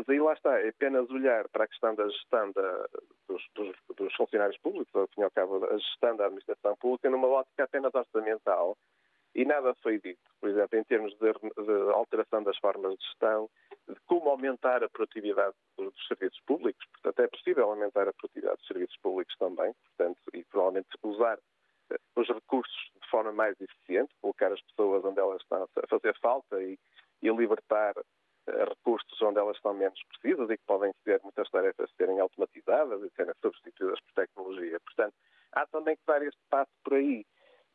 Mas 0.01 0.09
aí 0.09 0.19
lá 0.19 0.33
está, 0.33 0.59
é 0.59 0.69
apenas 0.69 1.07
olhar 1.11 1.47
para 1.49 1.65
a 1.65 1.67
questão 1.67 1.93
da 1.93 2.07
gestão 2.09 2.51
da, 2.53 2.87
dos, 3.27 3.47
dos, 3.53 3.75
dos, 3.95 4.15
funcionários 4.15 4.57
públicos, 4.57 4.89
ao 4.95 5.07
fim 5.09 5.21
e 5.21 5.23
ao 5.23 5.29
cabo, 5.29 5.63
a 5.63 5.77
gestão 5.77 6.15
da 6.15 6.25
administração 6.25 6.75
pública, 6.77 7.07
numa 7.07 7.27
ótica 7.27 7.65
apenas 7.65 7.93
orçamental, 7.93 8.75
e 9.35 9.45
nada 9.45 9.75
foi 9.75 9.99
dito, 9.99 10.19
por 10.39 10.49
exemplo, 10.49 10.79
em 10.79 10.83
termos 10.85 11.13
de, 11.19 11.31
de 11.31 11.91
alteração 11.93 12.41
das 12.41 12.57
formas 12.57 12.97
de 12.97 13.05
gestão, 13.05 13.47
de 13.87 13.95
como 14.07 14.31
aumentar 14.31 14.83
a 14.83 14.89
produtividade 14.89 15.55
dos, 15.77 15.93
dos 15.93 16.07
serviços 16.07 16.41
públicos. 16.47 16.83
Portanto, 16.93 17.19
é 17.19 17.27
possível 17.27 17.69
aumentar 17.69 18.07
a 18.07 18.13
produtividade 18.13 18.57
dos 18.57 18.67
serviços 18.67 18.97
públicos 19.03 19.35
também, 19.37 19.71
portanto, 19.85 20.19
e 20.33 20.43
provavelmente 20.45 20.89
usar 21.03 21.37
eh, 21.91 21.97
os 22.15 22.27
recursos 22.27 22.91
de 22.99 23.07
forma 23.07 23.31
mais 23.31 23.55
eficiente, 23.61 24.15
colocar 24.19 24.51
as 24.51 24.61
pessoas 24.61 25.05
onde 25.05 25.19
elas 25.19 25.43
estão 25.43 25.63
a 25.63 25.87
fazer 25.87 26.17
falta 26.19 26.59
e, 26.59 26.79
e 27.21 27.29
libertar 27.29 27.93
recursos 28.47 29.21
onde 29.21 29.39
elas 29.39 29.55
estão 29.55 29.73
menos 29.73 29.99
precisas 30.03 30.49
e 30.49 30.57
que 30.57 30.65
podem 30.65 30.93
ser 31.03 31.19
muitas 31.23 31.49
tarefas 31.49 31.89
serem 31.97 32.19
automatizadas 32.19 33.01
e 33.03 33.09
serem 33.15 33.33
substituídas 33.41 33.99
por 34.01 34.13
tecnologia. 34.13 34.79
Portanto, 34.79 35.13
há 35.53 35.65
também 35.67 35.95
que 35.95 36.03
dar 36.05 36.21
este 36.23 36.39
passo 36.49 36.71
por 36.83 36.95
aí. 36.95 37.25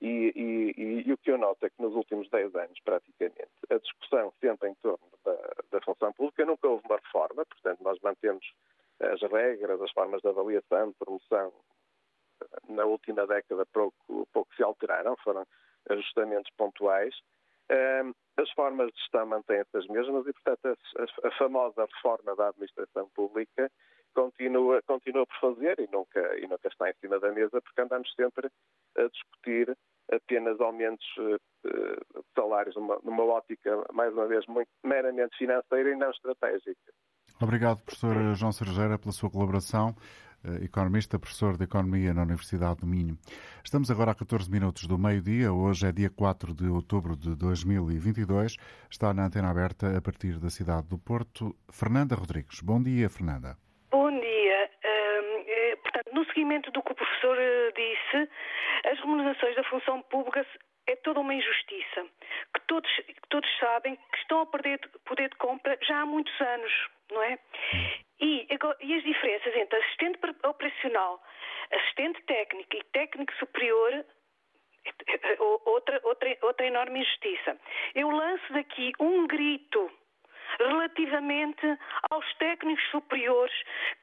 E, 0.00 0.32
e, 0.36 1.08
e, 1.08 1.12
o 1.12 1.16
que 1.16 1.30
eu 1.30 1.38
noto 1.38 1.64
é 1.64 1.70
que 1.70 1.80
nos 1.80 1.94
últimos 1.94 2.28
10 2.28 2.54
anos, 2.54 2.78
praticamente, 2.84 3.48
a 3.70 3.78
discussão 3.78 4.30
sempre 4.40 4.68
em 4.68 4.74
torno 4.82 5.08
da, 5.24 5.36
da 5.70 5.80
função 5.80 6.12
pública 6.12 6.44
nunca 6.44 6.68
houve 6.68 6.84
uma 6.86 6.96
reforma, 6.98 7.46
portanto, 7.46 7.82
nós 7.82 7.98
mantemos 8.02 8.44
as 9.00 9.22
regras, 9.22 9.80
as 9.80 9.90
formas 9.92 10.20
de 10.20 10.28
avaliação, 10.28 10.88
de 10.88 10.94
promoção, 10.96 11.50
na 12.68 12.84
última 12.84 13.26
década 13.26 13.64
pouco, 13.66 14.28
pouco 14.32 14.54
se 14.54 14.62
alteraram, 14.62 15.16
foram 15.24 15.46
ajustamentos 15.88 16.52
pontuais. 16.56 17.14
As 18.38 18.50
formas 18.50 18.92
de 18.92 18.98
gestão 19.00 19.26
mantêm-se 19.26 19.76
as 19.76 19.86
mesmas 19.86 20.26
e, 20.26 20.32
portanto, 20.32 20.78
a, 20.98 21.28
a, 21.28 21.30
famosa 21.38 21.86
reforma 21.86 22.36
da 22.36 22.48
administração 22.48 23.08
pública 23.14 23.70
continua, 24.14 24.82
continua 24.86 25.26
por 25.26 25.54
fazer 25.54 25.78
e 25.80 25.88
nunca, 25.90 26.20
e 26.38 26.46
nunca 26.46 26.68
está 26.68 26.90
em 26.90 26.94
cima 27.00 27.18
da 27.18 27.32
mesa, 27.32 27.60
porque 27.62 27.80
andamos 27.80 28.12
sempre 28.14 28.50
a 28.96 29.08
discutir 29.08 29.76
apenas 30.12 30.60
aumentos 30.60 31.06
de 31.16 31.98
salários 32.34 32.76
numa, 32.76 32.98
numa 33.02 33.24
ótica, 33.24 33.84
mais 33.92 34.12
uma 34.12 34.26
vez, 34.26 34.46
muito 34.46 34.68
meramente 34.84 35.36
financeira 35.36 35.90
e 35.90 35.96
não 35.96 36.10
estratégica. 36.10 36.92
Obrigado, 37.40 37.80
professor 37.80 38.34
João 38.34 38.52
Sergeira, 38.52 38.98
pela 38.98 39.12
sua 39.12 39.30
colaboração. 39.30 39.94
Eh, 40.46 40.64
economista, 40.64 41.18
professor 41.18 41.56
de 41.56 41.64
Economia 41.64 42.14
na 42.14 42.22
Universidade 42.22 42.80
do 42.80 42.86
Minho. 42.86 43.18
Estamos 43.64 43.90
agora 43.90 44.12
a 44.12 44.14
14 44.14 44.48
minutos 44.48 44.86
do 44.86 44.96
meio-dia. 44.96 45.52
Hoje 45.52 45.88
é 45.88 45.92
dia 45.92 46.08
4 46.08 46.54
de 46.54 46.68
outubro 46.68 47.16
de 47.16 47.34
2022. 47.34 48.56
Está 48.88 49.12
na 49.12 49.26
antena 49.26 49.50
aberta 49.50 49.98
a 49.98 50.00
partir 50.00 50.38
da 50.38 50.48
cidade 50.48 50.86
do 50.88 50.98
Porto. 50.98 51.56
Fernanda 51.68 52.14
Rodrigues. 52.14 52.60
Bom 52.60 52.80
dia, 52.80 53.10
Fernanda. 53.10 53.56
Bom 53.90 54.08
dia. 54.08 54.70
Uh, 54.84 55.76
portanto, 55.82 56.14
no 56.14 56.24
seguimento 56.26 56.70
do 56.70 56.80
que 56.80 56.92
o 56.92 56.94
professor 56.94 57.36
uh, 57.36 57.72
disse, 57.74 58.30
as 58.86 59.00
remunerações 59.00 59.56
da 59.56 59.64
função 59.64 60.00
pública 60.02 60.46
é 60.86 60.94
toda 60.94 61.18
uma 61.18 61.34
injustiça, 61.34 62.06
que 62.54 62.60
todos, 62.68 62.90
que 63.04 63.28
todos 63.28 63.50
sabem 63.58 63.96
que 63.96 64.18
estão 64.18 64.42
a 64.42 64.46
perder 64.46 64.78
poder 65.04 65.28
de 65.28 65.36
compra 65.38 65.76
já 65.82 66.02
há 66.02 66.06
muitos 66.06 66.40
anos, 66.40 66.72
não 67.10 67.22
é? 67.24 67.38
E, 68.18 68.46
e 68.80 68.94
as 68.94 69.02
diferenças 69.02 69.54
entre 69.54 69.78
assistente 69.78 70.18
operacional, 70.44 71.22
assistente 71.70 72.22
técnico 72.22 72.76
e 72.76 72.82
técnico 72.84 73.32
superior 73.34 74.04
outra, 75.66 76.00
outra, 76.04 76.38
outra 76.42 76.66
enorme 76.66 77.00
injustiça. 77.00 77.58
Eu 77.94 78.10
lanço 78.10 78.52
daqui 78.52 78.92
um 79.00 79.26
grito 79.26 79.90
relativamente 80.58 81.66
aos 82.10 82.34
técnicos 82.34 82.84
superiores 82.90 83.54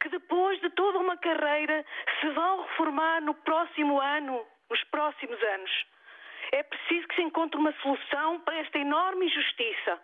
que 0.02 0.10
depois 0.10 0.60
de 0.62 0.70
toda 0.72 1.00
uma 1.00 1.18
carreira 1.18 1.86
se 2.20 2.30
vão 2.30 2.62
reformar 2.64 3.22
no 3.22 3.34
próximo 3.34 4.00
ano, 4.00 4.46
nos 4.70 4.84
próximos 4.86 5.42
anos. 5.42 5.72
É 6.52 6.62
preciso 6.64 7.08
que 7.08 7.16
se 7.16 7.22
encontre 7.22 7.60
uma 7.60 7.74
solução 7.82 8.40
para 8.42 8.58
esta 8.58 8.78
enorme 8.78 9.26
injustiça. 9.26 10.00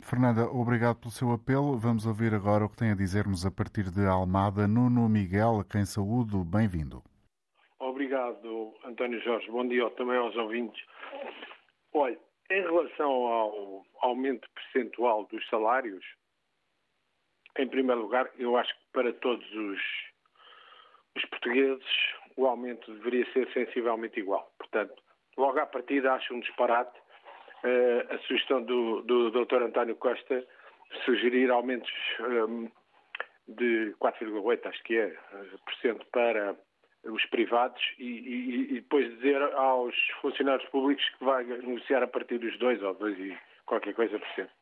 Fernanda, 0.00 0.44
obrigado 0.50 0.96
pelo 0.96 1.10
seu 1.10 1.32
apelo. 1.32 1.78
Vamos 1.78 2.06
ouvir 2.06 2.34
agora 2.34 2.64
o 2.64 2.68
que 2.68 2.76
tem 2.76 2.90
a 2.90 2.94
dizer-nos 2.94 3.44
a 3.46 3.50
partir 3.50 3.90
de 3.90 4.06
Almada. 4.06 4.68
Nuno 4.68 5.08
Miguel, 5.08 5.64
quem 5.70 5.84
saúdo, 5.84 6.44
bem-vindo. 6.44 7.02
Obrigado, 7.78 8.74
António 8.84 9.20
Jorge. 9.22 9.50
Bom 9.50 9.66
dia 9.66 9.88
também 9.90 10.16
aos 10.16 10.36
ouvintes. 10.36 10.82
Olha, 11.92 12.18
em 12.50 12.60
relação 12.60 13.10
ao 13.10 13.86
aumento 14.00 14.48
percentual 14.54 15.26
dos 15.26 15.46
salários, 15.48 16.04
em 17.58 17.68
primeiro 17.68 18.02
lugar, 18.02 18.28
eu 18.36 18.56
acho 18.56 18.74
que 18.74 18.84
para 18.92 19.12
todos 19.12 19.46
os, 19.52 19.80
os 21.16 21.24
portugueses 21.26 21.84
o 22.36 22.46
aumento 22.46 22.92
deveria 22.94 23.30
ser 23.32 23.50
sensivelmente 23.52 24.18
igual. 24.18 24.52
Portanto, 24.58 24.94
logo 25.36 25.58
à 25.58 25.66
partida 25.66 26.12
acho 26.12 26.34
um 26.34 26.40
disparate 26.40 26.98
a 28.10 28.18
sugestão 28.18 28.62
do, 28.62 29.02
do 29.02 29.30
Dr. 29.30 29.62
António 29.62 29.96
Costa 29.96 30.44
sugerir 31.04 31.50
aumentos 31.50 31.90
um, 32.20 32.70
de 33.48 33.94
4,8, 34.00 34.66
acho 34.66 34.82
que 34.84 34.98
é, 34.98 35.08
por 35.64 35.74
cento 35.80 36.06
para 36.12 36.56
os 37.04 37.24
privados 37.26 37.82
e, 37.98 38.04
e, 38.04 38.62
e, 38.70 38.74
depois 38.80 39.10
dizer 39.16 39.42
aos 39.54 39.94
funcionários 40.20 40.66
públicos 40.70 41.04
que 41.18 41.24
vai 41.24 41.44
negociar 41.44 42.02
a 42.02 42.06
partir 42.06 42.38
dos 42.38 42.58
dois 42.58 42.82
ou 42.82 42.94
dois 42.94 43.18
e 43.18 43.36
qualquer 43.66 43.94
coisa 43.94 44.18
por 44.18 44.28
cento. 44.34 44.52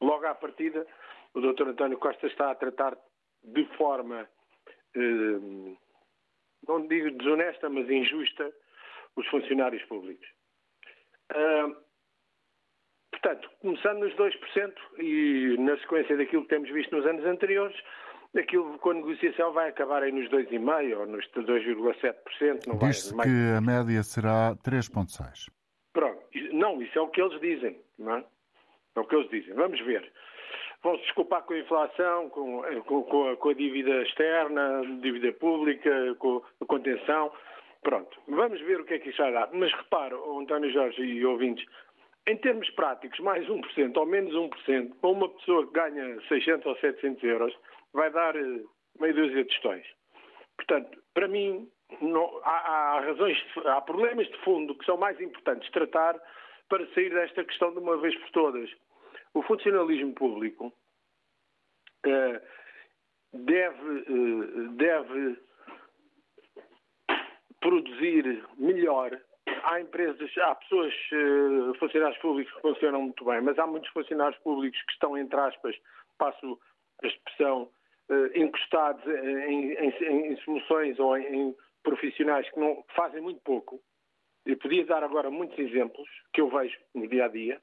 Logo 0.00 0.26
à 0.26 0.34
partida, 0.34 0.86
o 1.34 1.40
Dr. 1.40 1.68
António 1.68 1.98
Costa 1.98 2.26
está 2.26 2.50
a 2.50 2.54
tratar 2.54 2.96
de 3.44 3.64
forma, 3.76 4.28
eh, 4.96 5.76
não 6.66 6.86
digo 6.88 7.10
desonesta, 7.12 7.68
mas 7.68 7.88
injusta, 7.88 8.52
os 9.16 9.26
funcionários 9.28 9.84
públicos. 9.84 10.26
Uh, 11.32 11.83
portanto, 13.24 13.50
começando 13.62 14.00
nos 14.00 14.14
2% 14.16 14.72
e 14.98 15.56
na 15.58 15.76
sequência 15.78 16.16
daquilo 16.16 16.42
que 16.42 16.48
temos 16.48 16.70
visto 16.70 16.94
nos 16.94 17.06
anos 17.06 17.24
anteriores, 17.24 17.76
aquilo 18.36 18.78
com 18.78 18.90
a 18.90 18.94
negociação 18.94 19.52
vai 19.52 19.70
acabar 19.70 20.02
aí 20.02 20.12
nos 20.12 20.28
2,5% 20.28 20.98
ou 20.98 21.06
nos 21.06 21.26
2,7%. 21.30 22.78
Diz-se 22.86 23.16
que 23.16 23.56
a 23.56 23.60
média 23.60 24.02
será 24.02 24.54
3,6%. 24.56 25.50
Pronto. 25.94 26.20
Não, 26.52 26.82
isso 26.82 26.98
é 26.98 27.00
o 27.00 27.08
que 27.08 27.22
eles 27.22 27.40
dizem, 27.40 27.80
não 27.98 28.16
é? 28.16 28.24
É 28.96 29.00
o 29.00 29.04
que 29.04 29.16
eles 29.16 29.30
dizem. 29.30 29.54
Vamos 29.54 29.80
ver. 29.80 30.12
Vão-se 30.82 31.02
desculpar 31.04 31.42
com 31.44 31.54
a 31.54 31.58
inflação, 31.58 32.28
com, 32.28 32.62
com, 32.84 33.28
a, 33.30 33.36
com, 33.36 33.48
a, 33.48 33.54
dívida 33.54 34.02
externa, 34.02 34.82
dívida 35.00 35.32
pública, 35.32 36.14
com 36.18 36.42
a 36.60 36.66
contenção. 36.66 37.32
Pronto. 37.82 38.18
Vamos 38.28 38.60
ver 38.60 38.80
o 38.80 38.84
que 38.84 38.94
é 38.94 38.98
que 38.98 39.08
isso 39.08 39.22
vai 39.22 39.32
dar. 39.32 39.48
Mas 39.52 39.72
repara, 39.72 40.14
António 40.14 40.70
Jorge 40.72 41.00
e 41.02 41.24
ouvintes, 41.24 41.64
em 42.26 42.36
termos 42.38 42.68
práticos, 42.70 43.18
mais 43.20 43.46
1% 43.46 43.96
ou 43.96 44.06
menos 44.06 44.32
1%, 44.32 44.94
para 45.00 45.10
uma 45.10 45.28
pessoa 45.28 45.66
que 45.66 45.72
ganha 45.72 46.20
600 46.28 46.66
ou 46.66 46.76
700 46.76 47.22
euros, 47.22 47.54
vai 47.92 48.10
dar 48.10 48.34
eh, 48.34 48.62
meio 48.98 49.14
dúzia 49.14 49.44
de 49.44 49.50
questões. 49.50 49.86
Portanto, 50.56 51.02
para 51.12 51.28
mim, 51.28 51.68
não, 52.00 52.40
há, 52.44 52.96
há, 52.96 53.00
razões, 53.00 53.38
há 53.66 53.80
problemas 53.82 54.26
de 54.28 54.38
fundo 54.38 54.74
que 54.74 54.84
são 54.84 54.96
mais 54.96 55.20
importantes 55.20 55.70
tratar 55.70 56.18
para 56.68 56.86
sair 56.94 57.10
desta 57.10 57.44
questão 57.44 57.72
de 57.72 57.78
uma 57.78 57.96
vez 57.98 58.16
por 58.16 58.30
todas. 58.30 58.70
O 59.34 59.42
funcionalismo 59.42 60.14
público 60.14 60.72
eh, 62.06 62.40
deve, 63.32 63.98
eh, 63.98 64.68
deve 64.76 65.38
produzir 67.60 68.44
melhor. 68.56 69.20
Há 69.64 69.80
empresas, 69.80 70.30
há 70.38 70.54
pessoas, 70.54 70.94
eh, 71.12 71.78
funcionários 71.78 72.18
públicos 72.20 72.52
que 72.54 72.60
funcionam 72.60 73.02
muito 73.02 73.24
bem, 73.24 73.40
mas 73.42 73.58
há 73.58 73.66
muitos 73.66 73.90
funcionários 73.90 74.38
públicos 74.42 74.80
que 74.82 74.92
estão, 74.92 75.16
entre 75.16 75.38
aspas, 75.38 75.76
passo 76.18 76.58
a 77.02 77.06
expressão, 77.06 77.70
uh, 78.08 78.38
encostados 78.38 79.04
em, 79.06 79.72
em, 79.72 80.32
em, 80.32 80.36
soluções 80.38 80.98
ou 80.98 81.16
em, 81.16 81.54
profissionais 81.82 82.48
que 82.50 82.58
não 82.58 82.84
fazem 82.96 83.20
muito 83.20 83.40
pouco. 83.42 83.80
Eu 84.46 84.56
podia 84.58 84.84
dar 84.84 85.02
agora 85.02 85.30
muitos 85.30 85.58
exemplos 85.58 86.08
que 86.32 86.40
eu 86.40 86.48
vejo 86.48 86.76
no 86.94 87.06
dia 87.08 87.26
a 87.26 87.28
dia. 87.28 87.60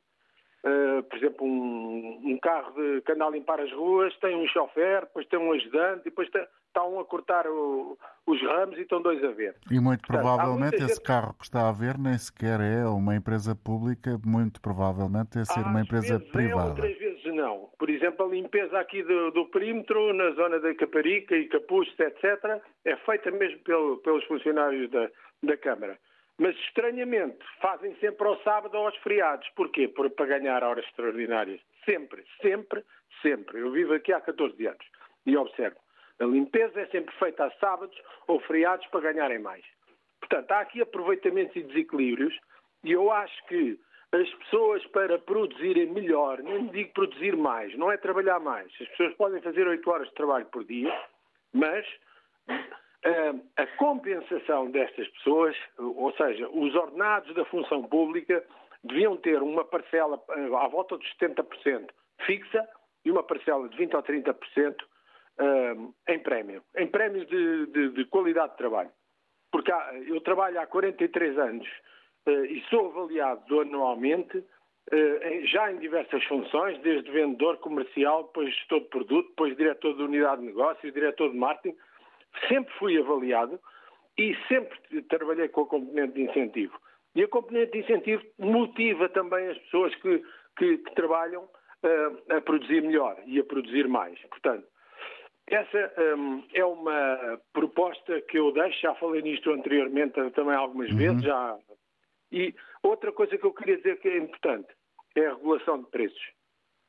Uh, 0.63 1.01
por 1.03 1.17
exemplo, 1.17 1.45
um, 1.45 2.21
um, 2.23 2.37
carro 2.37 2.71
de, 2.73 3.01
que 3.01 3.11
anda 3.11 3.25
a 3.25 3.31
limpar 3.31 3.59
as 3.59 3.71
ruas 3.71 4.15
tem 4.19 4.35
um 4.35 4.47
chofer, 4.47 5.01
depois 5.01 5.27
tem 5.27 5.39
um 5.39 5.51
ajudante, 5.53 6.03
depois 6.03 6.29
tem, 6.29 6.45
está 6.71 6.83
um 6.85 6.99
a 6.99 7.05
cortar 7.05 7.45
o, 7.47 7.97
os 8.25 8.41
ramos 8.41 8.77
e 8.77 8.81
estão 8.81 9.01
dois 9.01 9.23
a 9.23 9.31
ver. 9.31 9.55
E 9.69 9.79
muito 9.79 10.01
Portanto, 10.07 10.23
provavelmente 10.23 10.75
esse 10.77 10.95
gente... 10.95 11.03
carro 11.03 11.33
que 11.33 11.43
está 11.43 11.67
a 11.67 11.71
ver 11.71 11.97
nem 11.97 12.17
sequer 12.17 12.59
é 12.61 12.85
uma 12.85 13.15
empresa 13.15 13.55
pública, 13.55 14.17
muito 14.25 14.61
provavelmente 14.61 15.37
é 15.37 15.45
ser 15.45 15.59
Às 15.59 15.65
uma 15.67 15.81
empresa 15.81 16.19
privada. 16.19 16.69
É, 16.69 16.69
outras 16.69 16.97
vezes 16.97 17.35
não. 17.35 17.69
Por 17.77 17.89
exemplo, 17.89 18.25
a 18.25 18.29
limpeza 18.29 18.79
aqui 18.79 19.03
do, 19.03 19.31
do 19.31 19.45
perímetro, 19.47 20.13
na 20.13 20.31
zona 20.31 20.59
da 20.59 20.73
Caparica 20.73 21.35
e 21.35 21.47
Capuchos, 21.47 21.93
etc., 21.99 22.61
é 22.85 22.95
feita 22.97 23.29
mesmo 23.31 23.59
pelo, 23.59 23.97
pelos 23.97 24.23
funcionários 24.25 24.89
da, 24.89 25.09
da 25.43 25.57
Câmara. 25.57 25.99
Mas, 26.37 26.55
estranhamente, 26.55 27.37
fazem 27.61 27.95
sempre 27.97 28.27
ao 28.27 28.41
sábado 28.41 28.75
ou 28.75 28.87
aos 28.87 28.97
feriados. 28.97 29.47
Porquê? 29.55 29.87
Por, 29.87 30.09
para 30.09 30.25
ganhar 30.25 30.63
horas 30.63 30.85
extraordinárias. 30.85 31.61
Sempre, 31.85 32.23
sempre, 32.41 32.83
sempre. 33.21 33.59
Eu 33.59 33.71
vivo 33.71 33.93
aqui 33.93 34.11
há 34.11 34.21
14 34.21 34.65
anos 34.65 34.85
e 35.25 35.37
observo. 35.37 35.77
A 36.21 36.25
limpeza 36.25 36.79
é 36.79 36.85
sempre 36.87 37.13
feita 37.15 37.45
a 37.45 37.51
sábados 37.53 37.97
ou 38.27 38.39
feriados 38.41 38.85
para 38.87 39.11
ganharem 39.11 39.39
mais. 39.39 39.65
Portanto, 40.19 40.51
há 40.51 40.59
aqui 40.59 40.79
aproveitamentos 40.79 41.55
e 41.55 41.63
desequilíbrios 41.63 42.37
e 42.83 42.91
eu 42.91 43.11
acho 43.11 43.45
que 43.47 43.79
as 44.11 44.29
pessoas 44.35 44.85
para 44.87 45.17
produzirem 45.17 45.87
melhor, 45.87 46.39
nem 46.43 46.67
digo 46.67 46.93
produzir 46.93 47.35
mais, 47.35 47.75
não 47.75 47.91
é 47.91 47.97
trabalhar 47.97 48.39
mais. 48.39 48.71
As 48.79 48.87
pessoas 48.89 49.15
podem 49.15 49.41
fazer 49.41 49.67
8 49.67 49.89
horas 49.89 50.07
de 50.09 50.13
trabalho 50.13 50.45
por 50.47 50.63
dia, 50.63 50.93
mas 51.53 51.87
uh, 52.49 53.41
a 53.57 53.65
compensação 53.77 54.69
destas 54.69 55.07
pessoas, 55.09 55.55
ou 55.79 56.11
seja, 56.13 56.47
os 56.49 56.75
ordenados 56.75 57.33
da 57.33 57.45
função 57.45 57.83
pública, 57.83 58.45
deviam 58.83 59.17
ter 59.17 59.41
uma 59.41 59.65
parcela 59.65 60.21
uh, 60.29 60.57
à 60.57 60.67
volta 60.67 60.97
dos 60.97 61.07
70% 61.17 61.89
fixa 62.25 62.67
e 63.03 63.09
uma 63.09 63.23
parcela 63.23 63.67
de 63.69 63.77
20% 63.77 63.95
ou 63.95 64.03
30% 64.03 64.75
uh, 65.41 65.93
em 66.07 66.19
prémio, 66.19 66.63
em 66.77 66.87
prémios 66.87 67.27
de, 67.27 67.65
de, 67.67 67.89
de 67.89 68.05
qualidade 68.05 68.51
de 68.51 68.57
trabalho. 68.57 68.91
Porque 69.51 69.71
há, 69.71 69.93
eu 70.07 70.21
trabalho 70.21 70.59
há 70.61 70.65
43 70.65 71.37
anos 71.37 71.67
eh, 72.25 72.45
e 72.45 72.63
sou 72.69 72.87
avaliado 72.87 73.59
anualmente 73.59 74.43
eh, 74.91 75.41
já 75.45 75.71
em 75.71 75.77
diversas 75.79 76.23
funções, 76.25 76.79
desde 76.81 77.11
vendedor 77.11 77.57
comercial, 77.57 78.23
depois 78.23 78.53
gestor 78.55 78.81
de 78.81 78.87
produto, 78.87 79.29
depois 79.29 79.57
diretor 79.57 79.95
de 79.95 80.03
unidade 80.03 80.41
de 80.41 80.47
negócios, 80.47 80.93
diretor 80.93 81.31
de 81.31 81.37
marketing. 81.37 81.77
Sempre 82.47 82.73
fui 82.75 82.97
avaliado 82.97 83.59
e 84.17 84.35
sempre 84.47 85.01
trabalhei 85.03 85.49
com 85.49 85.61
a 85.61 85.67
componente 85.67 86.13
de 86.13 86.23
incentivo. 86.23 86.79
E 87.15 87.23
a 87.23 87.27
componente 87.27 87.73
de 87.73 87.79
incentivo 87.79 88.23
motiva 88.39 89.09
também 89.09 89.47
as 89.49 89.57
pessoas 89.59 89.93
que, 89.95 90.23
que, 90.57 90.77
que 90.77 90.95
trabalham 90.95 91.43
uh, 91.43 92.37
a 92.37 92.41
produzir 92.41 92.81
melhor 92.81 93.17
e 93.25 93.39
a 93.39 93.43
produzir 93.43 93.87
mais. 93.87 94.17
Portanto, 94.29 94.65
essa 95.51 95.93
um, 96.15 96.43
é 96.53 96.65
uma 96.65 97.39
proposta 97.53 98.21
que 98.21 98.39
eu 98.39 98.51
deixo, 98.51 98.81
já 98.81 98.95
falei 98.95 99.21
nisto 99.21 99.51
anteriormente 99.51 100.13
também 100.31 100.55
algumas 100.55 100.89
uhum. 100.91 100.97
vezes, 100.97 101.23
já 101.23 101.57
e 102.31 102.55
outra 102.81 103.11
coisa 103.11 103.37
que 103.37 103.45
eu 103.45 103.53
queria 103.53 103.77
dizer 103.77 103.99
que 103.99 104.07
é 104.07 104.17
importante 104.17 104.69
é 105.15 105.25
a 105.25 105.33
regulação 105.33 105.81
de 105.81 105.89
preços. 105.89 106.31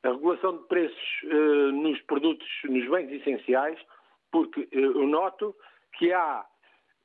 A 0.03 0.09
regulação 0.09 0.57
de 0.57 0.67
preços 0.67 1.23
uh, 1.23 1.71
nos 1.71 2.01
produtos, 2.03 2.47
nos 2.63 2.89
bens 2.89 3.11
essenciais, 3.11 3.79
porque 4.31 4.61
uh, 4.61 4.67
eu 4.73 5.07
noto 5.07 5.55
que 5.97 6.11
há 6.13 6.45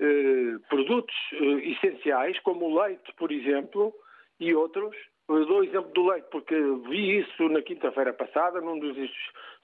uh, 0.00 0.60
produtos 0.68 1.14
essenciais, 1.32 2.38
como 2.40 2.66
o 2.66 2.82
leite, 2.82 3.12
por 3.16 3.32
exemplo, 3.32 3.92
e 4.38 4.54
outros. 4.54 4.96
Eu 5.28 5.44
dou 5.46 5.60
o 5.60 5.64
exemplo 5.64 5.90
do 5.92 6.06
leite 6.06 6.26
porque 6.30 6.54
vi 6.88 7.18
isso 7.20 7.48
na 7.48 7.60
quinta-feira 7.62 8.12
passada 8.12 8.60
num 8.60 8.78
dos 8.78 8.96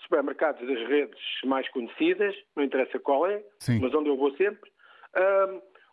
supermercados 0.01 0.67
das 0.67 0.89
redes 0.89 1.21
mais 1.45 1.69
conhecidas, 1.71 2.35
não 2.55 2.65
interessa 2.65 2.99
qual 2.99 3.27
é, 3.27 3.43
Sim. 3.59 3.81
mas 3.81 3.95
onde 3.95 4.11
eu 4.11 4.17
vou 4.17 4.35
sempre 4.37 4.71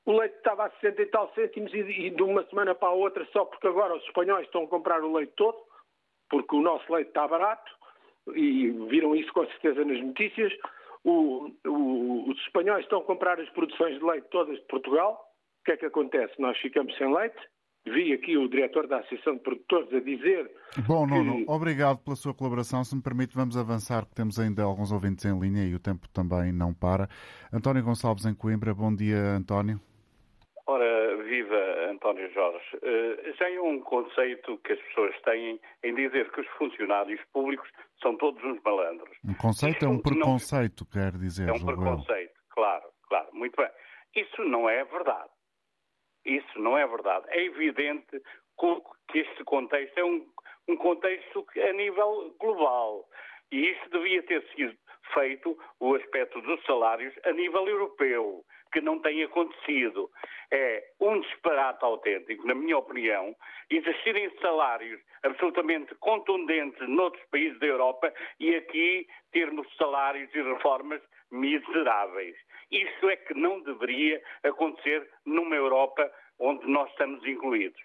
o 0.05 0.17
leite 0.17 0.35
estava 0.35 0.65
a 0.65 0.71
60 0.71 1.01
e 1.01 1.05
tal 1.07 1.31
cêntimos 1.33 1.73
e, 1.73 1.79
e, 1.79 2.09
de 2.09 2.23
uma 2.23 2.43
semana 2.45 2.73
para 2.73 2.89
a 2.89 2.93
outra, 2.93 3.25
só 3.31 3.45
porque 3.45 3.67
agora 3.67 3.95
os 3.95 4.03
espanhóis 4.03 4.45
estão 4.45 4.63
a 4.63 4.67
comprar 4.67 5.03
o 5.03 5.13
leite 5.13 5.33
todo, 5.35 5.57
porque 6.29 6.55
o 6.55 6.61
nosso 6.61 6.91
leite 6.91 7.09
está 7.09 7.27
barato, 7.27 7.71
e 8.33 8.69
viram 8.89 9.15
isso 9.15 9.31
com 9.33 9.45
certeza 9.47 9.83
nas 9.85 10.01
notícias, 10.01 10.53
o, 11.03 11.51
o, 11.65 12.29
os 12.29 12.37
espanhóis 12.41 12.83
estão 12.83 12.99
a 12.99 13.03
comprar 13.03 13.39
as 13.39 13.49
produções 13.49 13.97
de 13.97 14.05
leite 14.05 14.27
todas 14.29 14.55
de 14.55 14.65
Portugal. 14.65 15.27
O 15.61 15.63
que 15.63 15.71
é 15.71 15.77
que 15.77 15.85
acontece? 15.85 16.33
Nós 16.39 16.57
ficamos 16.59 16.95
sem 16.97 17.11
leite. 17.11 17.39
Vi 17.85 18.13
aqui 18.13 18.37
o 18.37 18.47
diretor 18.47 18.87
da 18.87 18.99
Associação 18.99 19.35
de 19.35 19.39
Produtores 19.41 19.91
a 19.93 19.99
dizer. 19.99 20.51
Bom, 20.87 21.07
Nuno, 21.07 21.37
que... 21.37 21.51
obrigado 21.51 21.97
pela 22.03 22.15
sua 22.15 22.33
colaboração. 22.33 22.83
Se 22.83 22.95
me 22.95 23.01
permite, 23.01 23.35
vamos 23.35 23.57
avançar, 23.57 24.05
que 24.05 24.13
temos 24.13 24.39
ainda 24.39 24.63
alguns 24.63 24.91
ouvintes 24.91 25.25
em 25.25 25.37
linha 25.39 25.65
e 25.65 25.73
o 25.73 25.79
tempo 25.79 26.07
também 26.09 26.51
não 26.51 26.73
para. 26.73 27.09
António 27.51 27.83
Gonçalves 27.83 28.25
em 28.25 28.35
Coimbra. 28.35 28.73
Bom 28.73 28.93
dia, 28.93 29.17
António. 29.35 29.79
Ora, 30.67 31.23
viva 31.23 31.89
António 31.89 32.31
Jorge. 32.31 32.77
Uh, 32.77 33.35
já 33.37 33.49
é 33.49 33.59
um 33.59 33.79
conceito 33.81 34.59
que 34.59 34.73
as 34.73 34.79
pessoas 34.79 35.19
têm 35.23 35.59
em 35.83 35.95
dizer 35.95 36.31
que 36.31 36.41
os 36.41 36.47
funcionários 36.57 37.19
públicos 37.33 37.67
são 38.01 38.15
todos 38.17 38.43
uns 38.43 38.61
malandros. 38.63 39.17
Um 39.25 39.33
conceito 39.33 39.77
Isso 39.77 39.85
é 39.85 39.89
um 39.89 39.99
preconceito, 39.99 40.85
não... 40.85 41.01
quer 41.01 41.17
dizer. 41.17 41.49
É 41.49 41.51
um 41.51 41.65
preconceito, 41.65 42.33
claro, 42.51 42.85
claro, 43.09 43.27
muito 43.33 43.55
bem. 43.57 43.69
Isso 44.15 44.43
não 44.43 44.69
é 44.69 44.83
verdade. 44.85 45.29
Isso 46.25 46.59
não 46.59 46.77
é 46.77 46.85
verdade. 46.85 47.25
É 47.29 47.43
evidente 47.43 48.21
que 49.09 49.19
este 49.19 49.43
contexto 49.43 49.97
é 49.97 50.03
um, 50.03 50.25
um 50.67 50.77
contexto 50.77 51.45
a 51.57 51.73
nível 51.73 52.35
global. 52.39 53.05
E 53.51 53.71
isso 53.71 53.89
devia 53.89 54.23
ter 54.23 54.43
sido 54.55 54.75
feito, 55.13 55.57
o 55.79 55.95
aspecto 55.95 56.39
dos 56.41 56.63
salários, 56.63 57.13
a 57.25 57.31
nível 57.33 57.67
europeu 57.67 58.45
que 58.71 58.81
não 58.81 58.99
tem 58.99 59.23
acontecido. 59.23 60.09
É 60.49 60.83
um 60.99 61.19
disparate 61.19 61.83
autêntico, 61.83 62.47
na 62.47 62.55
minha 62.55 62.77
opinião, 62.77 63.35
existirem 63.69 64.31
salários 64.41 64.99
absolutamente 65.23 65.93
contundentes 65.95 66.87
noutros 66.87 67.23
países 67.29 67.59
da 67.59 67.67
Europa 67.67 68.13
e 68.39 68.55
aqui 68.55 69.07
termos 69.31 69.67
salários 69.75 70.33
e 70.33 70.41
reformas 70.41 71.01
miseráveis. 71.31 72.35
Isso 72.71 73.09
é 73.09 73.15
que 73.15 73.33
não 73.33 73.61
deveria 73.61 74.21
acontecer 74.43 75.07
numa 75.25 75.55
Europa 75.55 76.11
onde 76.39 76.65
nós 76.67 76.89
estamos 76.91 77.25
incluídos. 77.25 77.79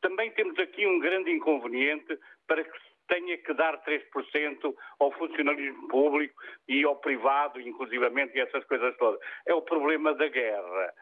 Também 0.00 0.30
temos 0.32 0.58
aqui 0.58 0.86
um 0.86 0.98
grande 0.98 1.30
inconveniente 1.30 2.18
para 2.46 2.62
que 2.62 2.78
se 2.78 2.94
tenha 3.08 3.36
que 3.38 3.52
dar 3.54 3.82
3% 3.84 4.74
ao 4.98 5.12
funcionalismo 5.12 5.88
público 5.88 6.34
e 6.68 6.84
ao 6.84 6.96
privado, 6.96 7.60
inclusivamente, 7.60 8.36
e 8.36 8.40
essas 8.40 8.64
coisas 8.64 8.96
todas. 8.96 9.20
É 9.46 9.54
o 9.54 9.62
problema 9.62 10.14
da 10.14 10.28
guerra. 10.28 10.92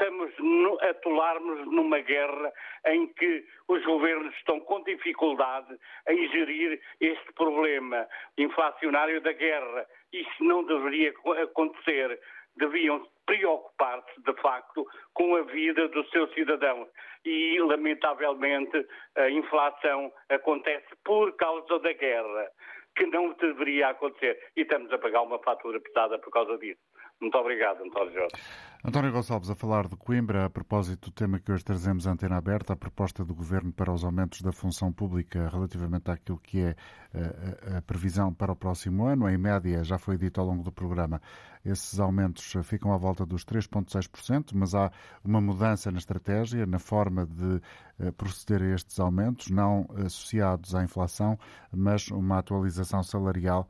Estamos 0.00 0.32
a 0.80 0.88
atolarmos 0.88 1.66
numa 1.66 1.98
guerra 1.98 2.50
em 2.86 3.06
que 3.08 3.44
os 3.68 3.84
governos 3.84 4.34
estão 4.36 4.58
com 4.60 4.82
dificuldade 4.82 5.76
em 6.08 6.26
gerir 6.30 6.80
este 6.98 7.30
problema 7.34 8.08
inflacionário 8.38 9.20
da 9.20 9.32
guerra. 9.32 9.86
Isso 10.10 10.42
não 10.42 10.64
deveria 10.64 11.12
acontecer. 11.42 12.18
Deviam 12.56 13.06
preocupar-se, 13.26 14.22
de 14.22 14.32
facto, 14.40 14.86
com 15.12 15.36
a 15.36 15.42
vida 15.42 15.86
dos 15.88 16.08
seus 16.08 16.32
cidadãos. 16.32 16.88
E, 17.26 17.60
lamentavelmente, 17.60 18.86
a 19.16 19.28
inflação 19.28 20.10
acontece 20.30 20.88
por 21.04 21.36
causa 21.36 21.78
da 21.78 21.92
guerra, 21.92 22.50
que 22.96 23.04
não 23.04 23.34
deveria 23.34 23.88
acontecer. 23.88 24.50
E 24.56 24.62
estamos 24.62 24.90
a 24.94 24.98
pagar 24.98 25.20
uma 25.20 25.38
fatura 25.40 25.78
pesada 25.78 26.18
por 26.18 26.30
causa 26.30 26.56
disso. 26.56 26.80
Muito 27.20 27.36
obrigado, 27.36 27.84
António 27.84 28.14
Jorge. 28.14 28.69
António 28.82 29.12
Gonçalves, 29.12 29.50
a 29.50 29.54
falar 29.54 29.86
de 29.86 29.94
Coimbra, 29.94 30.46
a 30.46 30.50
propósito 30.50 31.10
do 31.10 31.12
tema 31.12 31.38
que 31.38 31.52
hoje 31.52 31.62
trazemos 31.62 32.06
à 32.06 32.12
antena 32.12 32.38
aberta, 32.38 32.72
a 32.72 32.76
proposta 32.76 33.22
do 33.22 33.34
Governo 33.34 33.70
para 33.70 33.92
os 33.92 34.02
aumentos 34.02 34.40
da 34.40 34.52
função 34.52 34.90
pública 34.90 35.50
relativamente 35.50 36.10
àquilo 36.10 36.38
que 36.38 36.60
é 36.60 36.76
a, 37.12 37.18
eh, 37.18 37.74
a, 37.74 37.78
a 37.78 37.82
previsão 37.82 38.32
para 38.32 38.52
o 38.52 38.56
próximo 38.56 39.04
ano. 39.04 39.28
Em 39.28 39.36
média, 39.36 39.84
já 39.84 39.98
foi 39.98 40.16
dito 40.16 40.40
ao 40.40 40.46
longo 40.46 40.62
do 40.62 40.72
programa, 40.72 41.20
esses 41.62 42.00
aumentos 42.00 42.54
ficam 42.62 42.90
à 42.90 42.96
volta 42.96 43.26
dos 43.26 43.44
3,6%, 43.44 44.52
mas 44.54 44.74
há 44.74 44.90
uma 45.22 45.42
mudança 45.42 45.90
na 45.90 45.98
estratégia, 45.98 46.64
na 46.64 46.78
forma 46.78 47.26
de 47.26 47.60
eh, 47.98 48.10
proceder 48.12 48.62
a 48.62 48.74
estes 48.74 48.98
aumentos, 48.98 49.50
não 49.50 49.86
associados 50.06 50.74
à 50.74 50.82
inflação, 50.82 51.38
mas 51.70 52.08
uma 52.08 52.38
atualização 52.38 53.02
salarial 53.02 53.68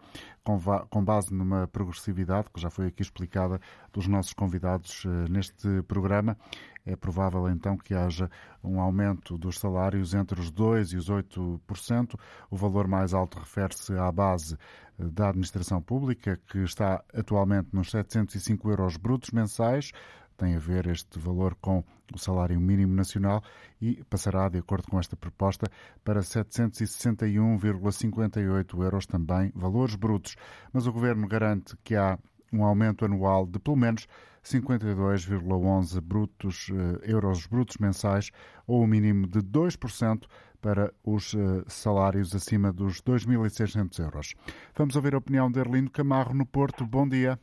com 0.88 1.04
base 1.04 1.34
numa 1.34 1.68
progressividade 1.68 2.48
que 2.52 2.60
já 2.60 2.70
foi 2.70 2.86
aqui 2.86 3.02
explicada 3.02 3.60
dos 3.92 4.06
nossos 4.06 4.32
convidados 4.32 5.04
eh, 5.04 5.30
neste 5.30 5.82
programa. 5.82 6.36
É 6.84 6.96
provável 6.96 7.48
então 7.48 7.76
que 7.76 7.94
haja 7.94 8.30
um 8.64 8.80
aumento 8.80 9.36
dos 9.36 9.58
salários 9.58 10.14
entre 10.14 10.40
os 10.40 10.50
2% 10.50 10.92
e 10.92 10.96
os 10.96 11.10
8%. 11.10 12.18
O 12.50 12.56
valor 12.56 12.88
mais 12.88 13.12
alto 13.12 13.38
refere-se 13.38 13.92
à 13.94 14.10
base 14.10 14.56
eh, 14.98 15.04
da 15.04 15.28
administração 15.28 15.82
pública, 15.82 16.40
que 16.48 16.58
está 16.58 17.04
atualmente 17.14 17.68
nos 17.72 17.90
705 17.90 18.70
euros 18.70 18.96
brutos 18.96 19.30
mensais. 19.30 19.92
Tem 20.36 20.56
a 20.56 20.58
ver 20.58 20.86
este 20.86 21.18
valor 21.18 21.54
com 21.60 21.84
o 22.14 22.18
salário 22.18 22.58
mínimo 22.58 22.94
nacional 22.94 23.44
e 23.80 24.02
passará, 24.04 24.48
de 24.48 24.58
acordo 24.58 24.88
com 24.88 24.98
esta 24.98 25.14
proposta, 25.14 25.70
para 26.02 26.20
761,58 26.20 28.82
euros 28.82 29.04
também, 29.06 29.52
valores 29.54 29.96
brutos. 29.96 30.34
Mas 30.72 30.86
o 30.86 30.92
Governo 30.92 31.28
garante 31.28 31.76
que 31.84 31.94
há 31.94 32.18
um 32.52 32.64
aumento 32.64 33.04
anual 33.04 33.46
de 33.46 33.58
pelo 33.58 33.76
menos 33.76 34.06
52,11 34.42 36.00
brutos, 36.00 36.70
eh, 36.70 37.10
euros 37.12 37.46
brutos 37.46 37.76
mensais 37.78 38.30
ou 38.66 38.82
um 38.82 38.86
mínimo 38.86 39.26
de 39.26 39.40
2% 39.40 40.26
para 40.62 40.92
os 41.04 41.34
eh, 41.34 41.64
salários 41.68 42.34
acima 42.34 42.72
dos 42.72 43.02
2.600 43.02 44.02
euros. 44.02 44.34
Vamos 44.74 44.96
ouvir 44.96 45.14
a 45.14 45.18
opinião 45.18 45.50
de 45.50 45.60
Erlino 45.60 45.90
Camarro 45.90 46.34
no 46.34 46.46
Porto. 46.46 46.86
Bom 46.86 47.08
dia. 47.08 47.38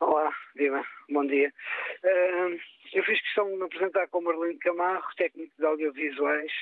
Olá, 0.00 0.30
viva. 0.54 0.84
Bom 1.10 1.26
dia. 1.26 1.52
Eu 2.92 3.04
fiz 3.04 3.20
questão 3.20 3.50
de 3.50 3.56
me 3.56 3.64
apresentar 3.64 4.08
como 4.08 4.30
Erlino 4.30 4.58
Camarro, 4.60 5.08
técnico 5.16 5.52
de 5.58 5.66
audiovisuais, 5.66 6.52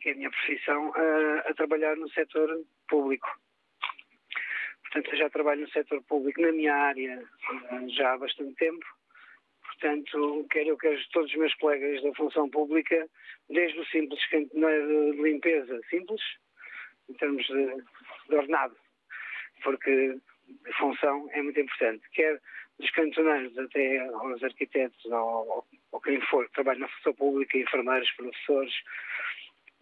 que 0.00 0.10
é 0.10 0.12
a 0.12 0.14
minha 0.16 0.30
profissão, 0.30 0.92
a 1.48 1.54
trabalhar 1.54 1.96
no 1.96 2.08
setor 2.10 2.48
público. 2.88 3.28
Portanto, 4.90 5.12
eu 5.12 5.18
já 5.18 5.30
trabalho 5.30 5.60
no 5.60 5.70
setor 5.70 6.02
público 6.04 6.40
na 6.40 6.52
minha 6.52 6.74
área 6.74 7.22
já 7.88 8.14
há 8.14 8.18
bastante 8.18 8.54
tempo. 8.54 8.84
Portanto, 9.62 10.46
quero 10.50 10.70
eu, 10.70 10.78
todos 11.12 11.30
os 11.30 11.36
meus 11.36 11.54
colegas 11.54 12.02
da 12.02 12.12
função 12.14 12.48
pública, 12.48 13.08
desde 13.50 13.78
o 13.78 13.86
simples 13.86 14.26
cantoneiro 14.28 15.12
de 15.12 15.22
limpeza 15.22 15.80
simples, 15.90 16.22
em 17.08 17.14
termos 17.14 17.46
de, 17.46 17.84
de 18.28 18.34
ordenado, 18.34 18.76
porque 19.62 20.18
a 20.66 20.72
função 20.78 21.28
é 21.32 21.42
muito 21.42 21.60
importante. 21.60 22.02
Quer 22.12 22.40
dos 22.78 22.90
cantoneiros 22.90 23.56
até 23.58 23.98
aos 23.98 24.42
arquitetos 24.42 25.04
ou, 25.04 25.66
ou 25.92 26.00
quem 26.00 26.20
for 26.22 26.46
que 26.46 26.54
trabalha 26.54 26.80
na 26.80 26.88
função 26.88 27.14
pública, 27.14 27.58
enfermeiros, 27.58 28.10
professores, 28.12 28.74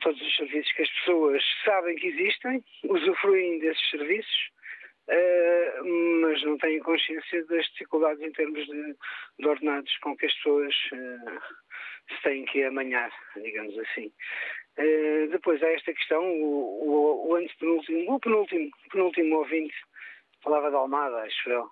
todos 0.01 0.21
os 0.21 0.37
serviços 0.37 0.73
que 0.73 0.83
as 0.83 0.91
pessoas 0.91 1.43
sabem 1.65 1.97
que 1.97 2.09
existem, 2.09 2.65
usufruem 2.85 3.61
desses 3.61 3.91
serviços 3.91 4.56
Uh, 5.09 6.21
mas 6.21 6.43
não 6.43 6.59
têm 6.59 6.81
consciência 6.81 7.45
das 7.47 7.65
dificuldades 7.67 8.21
em 8.23 8.33
termos 8.33 8.67
de, 8.67 8.97
de 9.39 9.49
ordenados 9.49 9.97
com 9.99 10.17
que 10.17 10.27
as 10.27 10.35
pessoas 10.35 10.75
uh, 10.93 11.41
se 12.09 12.23
têm 12.23 12.45
que 12.47 12.65
amanhar, 12.65 13.13
digamos 13.37 13.79
assim. 13.79 14.13
Uh, 14.79 15.29
depois 15.31 15.63
há 15.63 15.71
esta 15.71 15.95
questão, 15.95 16.25
o, 16.25 16.89
o, 16.89 17.31
o 17.31 17.37
antepenúltimo, 17.37 18.15
o 18.15 18.21
penúltimo, 18.21 18.71
penúltimo 18.91 19.37
ouvinte 19.37 19.75
falava 20.43 20.71
de 20.71 20.77
Almada, 20.77 21.19
acho 21.23 21.51
eu. 21.51 21.71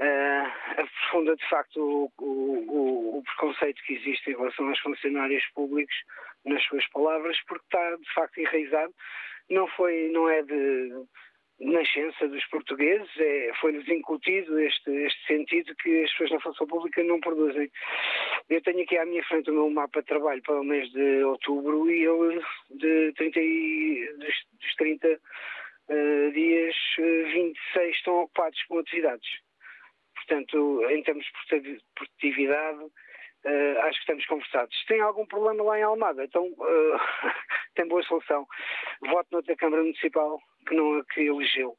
Uh, 0.00 0.80
aprofunda 0.80 1.34
de 1.34 1.48
facto 1.48 1.76
o, 1.80 2.24
o, 2.24 3.18
o, 3.18 3.22
preconceito 3.24 3.82
que 3.84 3.94
existe 3.94 4.30
em 4.30 4.36
relação 4.36 4.68
aos 4.68 4.78
funcionários 4.78 5.44
públicos 5.54 5.94
nas 6.44 6.62
suas 6.64 6.86
palavras, 6.90 7.36
porque 7.48 7.64
está 7.64 7.96
de 7.96 8.14
facto 8.14 8.38
enraizado. 8.38 8.94
Não 9.50 9.66
foi, 9.68 10.08
não 10.12 10.28
é 10.28 10.42
de 10.42 10.92
nascença 11.60 12.28
dos 12.28 12.44
portugueses, 12.46 13.08
é, 13.18 13.52
foi-lhes 13.60 13.88
incutido 13.88 14.58
este, 14.60 14.90
este 14.90 15.26
sentido 15.26 15.74
que 15.76 16.04
as 16.04 16.10
pessoas 16.12 16.30
na 16.30 16.40
função 16.40 16.66
pública 16.66 17.02
não 17.02 17.20
produzem. 17.20 17.70
Eu 18.48 18.62
tenho 18.62 18.82
aqui 18.82 18.96
à 18.96 19.04
minha 19.04 19.22
frente 19.24 19.50
o 19.50 19.54
meu 19.54 19.70
mapa 19.70 20.00
de 20.00 20.06
trabalho 20.06 20.42
para 20.42 20.60
o 20.60 20.64
mês 20.64 20.90
de 20.92 21.24
outubro 21.24 21.90
e 21.90 22.04
ele, 22.04 22.40
de 22.70 23.12
30, 23.14 23.40
dos, 24.18 24.34
dos 24.60 24.74
30 24.76 25.08
uh, 25.08 26.32
dias, 26.32 26.76
26 26.96 27.56
eh, 27.76 27.90
estão 27.90 28.20
ocupados 28.20 28.62
com 28.64 28.78
atividades. 28.78 29.28
Portanto, 30.14 30.86
em 30.90 31.02
termos 31.02 31.24
de 31.50 31.80
produtividade, 31.94 32.84
uh, 33.44 33.78
acho 33.80 33.94
que 33.94 34.00
estamos 34.00 34.26
conversados. 34.26 34.78
Se 34.80 34.86
tem 34.86 35.00
algum 35.00 35.26
problema 35.26 35.62
lá 35.62 35.78
em 35.78 35.82
Almada, 35.82 36.24
então 36.24 36.44
uh, 36.46 37.00
tem 37.74 37.86
boa 37.86 38.02
solução. 38.02 38.46
Voto 39.08 39.28
noutra 39.30 39.56
Câmara 39.56 39.82
Municipal 39.82 40.40
que 40.66 40.74
não 40.74 40.98
a 40.98 41.04
que 41.04 41.22
elegeu. 41.22 41.76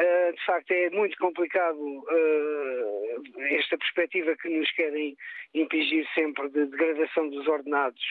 Uh, 0.00 0.32
de 0.32 0.44
facto, 0.44 0.72
é 0.72 0.90
muito 0.90 1.16
complicado 1.18 1.78
uh, 1.78 3.42
esta 3.50 3.78
perspectiva 3.78 4.36
que 4.36 4.48
nos 4.48 4.70
querem 4.72 5.16
impingir 5.54 6.04
sempre 6.14 6.48
de 6.48 6.66
degradação 6.66 7.28
dos 7.30 7.46
ordenados 7.46 8.02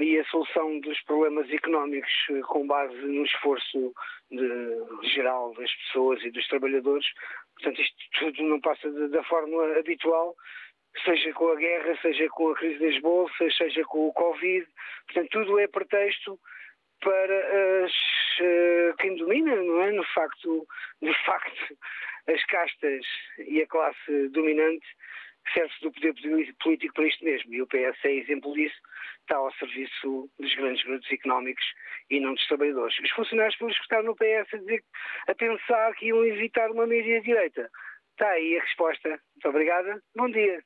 e 0.00 0.18
a 0.18 0.24
solução 0.26 0.80
dos 0.80 1.00
problemas 1.02 1.50
económicos 1.50 2.12
com 2.46 2.66
base 2.66 2.96
no 2.96 3.24
esforço 3.24 3.92
de, 4.30 5.08
geral 5.14 5.52
das 5.54 5.72
pessoas 5.72 6.22
e 6.24 6.30
dos 6.30 6.46
trabalhadores. 6.48 7.06
Portanto, 7.54 7.80
isto 7.80 7.96
tudo 8.18 8.42
não 8.44 8.60
passa 8.60 8.90
da 9.08 9.22
fórmula 9.24 9.78
habitual, 9.78 10.36
seja 11.04 11.32
com 11.32 11.48
a 11.48 11.56
guerra, 11.56 11.98
seja 12.02 12.28
com 12.28 12.50
a 12.50 12.54
crise 12.54 12.78
das 12.78 13.00
bolsas, 13.00 13.56
seja 13.56 13.82
com 13.84 14.08
o 14.08 14.12
Covid. 14.12 14.66
Portanto, 15.06 15.28
tudo 15.30 15.58
é 15.58 15.66
pretexto 15.66 16.38
para 17.00 17.84
as, 17.84 17.92
uh, 18.40 18.96
quem 18.98 19.16
domina, 19.16 19.54
não 19.56 19.82
é? 19.82 19.92
No 19.92 20.04
facto, 20.04 20.66
de 21.00 21.14
facto, 21.24 21.78
as 22.26 22.44
castas 22.46 23.06
e 23.38 23.62
a 23.62 23.66
classe 23.66 24.28
dominante 24.30 24.86
serve-se 25.52 25.80
do 25.80 25.92
poder 25.92 26.14
político 26.62 26.94
para 26.94 27.06
isto 27.06 27.24
mesmo. 27.24 27.54
E 27.54 27.62
o 27.62 27.66
PS 27.66 28.04
é 28.04 28.12
exemplo 28.12 28.52
disso, 28.52 28.76
está 29.20 29.36
ao 29.36 29.52
serviço 29.54 30.30
dos 30.38 30.54
grandes 30.54 30.84
grupos 30.84 31.10
económicos 31.10 31.64
e 32.10 32.20
não 32.20 32.34
dos 32.34 32.46
trabalhadores. 32.46 32.98
Os 32.98 33.10
funcionários 33.10 33.56
públicos 33.56 33.78
que 33.78 33.94
estão 33.94 34.02
no 34.02 34.16
PS 34.16 34.54
a, 34.54 34.58
dizer, 34.58 34.84
a 35.28 35.34
pensar 35.34 35.94
que 35.94 36.06
iam 36.06 36.24
evitar 36.24 36.70
uma 36.70 36.86
média-direita. 36.86 37.70
Está 38.18 38.30
aí 38.30 38.58
a 38.58 38.62
resposta. 38.64 39.08
Muito 39.10 39.48
obrigada. 39.48 40.02
Bom 40.16 40.28
dia. 40.28 40.60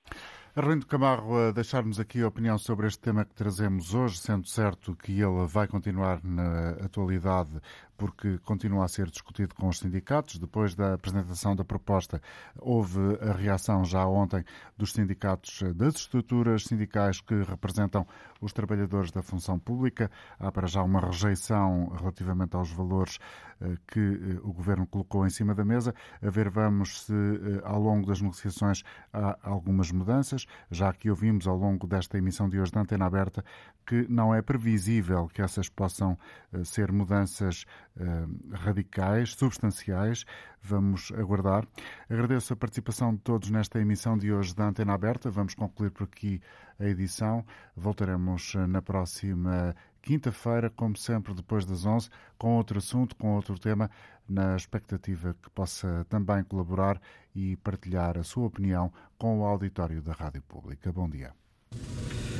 Arlindo 0.57 0.87
Camarro, 0.87 1.49
a 1.49 1.53
deixar-nos 1.53 2.01
aqui 2.01 2.23
a 2.23 2.29
opinião 2.29 2.57
sobre 2.57 2.87
este 2.87 3.03
tema 3.03 3.27
que 3.27 3.35
trazemos 3.35 3.95
hoje, 3.95 4.17
sendo 4.17 4.47
certo 4.47 4.97
que 4.97 5.21
ele 5.21 5.47
vai 5.47 5.69
continuar 5.69 6.19
na 6.25 6.71
atualidade 6.83 7.61
porque 8.03 8.37
continua 8.39 8.85
a 8.85 8.89
ser 8.89 9.09
discutido 9.09 9.55
com 9.55 9.69
os 9.69 9.79
sindicatos. 9.79 10.37
Depois 10.37 10.75
da 10.75 10.95
apresentação 10.95 11.55
da 11.55 11.65
proposta, 11.65 12.21
houve 12.59 12.99
a 13.21 13.31
reação 13.31 13.85
já 13.85 14.05
ontem 14.05 14.45
dos 14.77 14.93
sindicatos 14.93 15.63
das 15.77 15.95
estruturas 15.95 16.65
sindicais 16.65 17.21
que 17.21 17.45
representam 17.45 18.05
os 18.41 18.53
trabalhadores 18.53 19.13
da 19.13 19.23
função 19.23 19.57
pública. 19.57 20.11
Há 20.37 20.51
para 20.51 20.67
já 20.67 20.83
uma 20.83 20.99
rejeição 20.99 21.93
relativamente 21.97 22.57
aos 22.57 22.73
valores 22.73 23.21
eh, 23.63 23.77
que 23.87 24.01
eh, 24.01 24.41
o 24.43 24.53
governo 24.53 24.87
colocou 24.87 25.25
em 25.25 25.31
cima 25.31 25.55
da 25.55 25.65
mesa. 25.65 25.95
A 26.21 26.29
ver, 26.29 26.51
vamos 26.51 27.05
se 27.05 27.13
eh, 27.13 27.61
ao 27.63 27.81
longo 27.81 28.07
das 28.07 28.21
negociações 28.21 28.83
há 29.13 29.39
algumas 29.43 29.93
mudanças. 29.93 30.47
Já 30.71 30.93
que 30.93 31.09
ouvimos 31.09 31.47
ao 31.47 31.57
longo 31.57 31.87
desta 31.87 32.19
emissão 32.19 32.49
de 32.49 32.59
hoje 32.59 32.73
da 32.73 32.81
Antena 32.81 33.07
Aberta 33.07 33.45
que 33.87 34.07
não 34.09 34.35
é 34.35 34.41
previsível 34.41 35.29
que 35.29 35.43
essas 35.43 35.69
possam 35.69 36.17
ser 36.65 36.93
mudanças 36.93 37.67
eh, 37.99 38.27
radicais, 38.53 39.35
substanciais. 39.35 40.25
Vamos 40.63 41.13
aguardar. 41.13 41.67
Agradeço 42.09 42.53
a 42.53 42.57
participação 42.57 43.15
de 43.15 43.21
todos 43.21 43.51
nesta 43.51 43.81
emissão 43.81 44.17
de 44.17 44.33
hoje 44.33 44.55
da 44.55 44.69
Antena 44.69 44.95
Aberta. 44.95 45.31
Vamos 45.31 45.55
concluir 45.55 45.91
por 45.91 46.05
aqui 46.05 46.41
a 46.79 46.85
edição. 46.85 47.45
Voltaremos 47.77 48.55
eh, 48.55 48.67
na 48.67 48.81
próxima 48.81 49.75
quinta-feira, 50.01 50.71
como 50.71 50.97
sempre, 50.97 51.35
depois 51.35 51.65
das 51.65 51.85
11, 51.85 52.09
com 52.39 52.57
outro 52.57 52.79
assunto, 52.79 53.15
com 53.17 53.35
outro 53.35 53.59
tema, 53.59 53.91
na 54.29 54.57
expectativa 54.57 55.35
que 55.41 55.51
possa 55.51 56.07
também 56.09 56.43
colaborar 56.45 57.01
e 57.35 57.57
partilhar 57.57 58.19
a 58.19 58.25
sua 58.25 58.47
opinião 58.47 58.93
com 59.19 59.41
o 59.41 59.45
auditório 59.45 60.03
da 60.03 60.13
Rádio 60.13 60.43
Pública. 60.43 60.93
Bom 60.93 61.09
dia. 61.09 61.33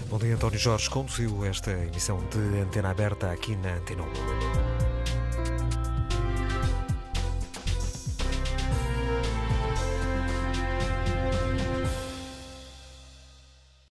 Bom 0.09 0.19
dia, 0.19 0.35
António 0.35 0.59
Jorge. 0.59 0.91
Conduziu 0.91 1.45
esta 1.45 1.71
emissão 1.71 2.19
de 2.29 2.61
Antena 2.61 2.91
Aberta 2.91 3.31
aqui 3.31 3.57
na 3.57 3.75
Antena 3.75 4.03
1. 4.03 4.72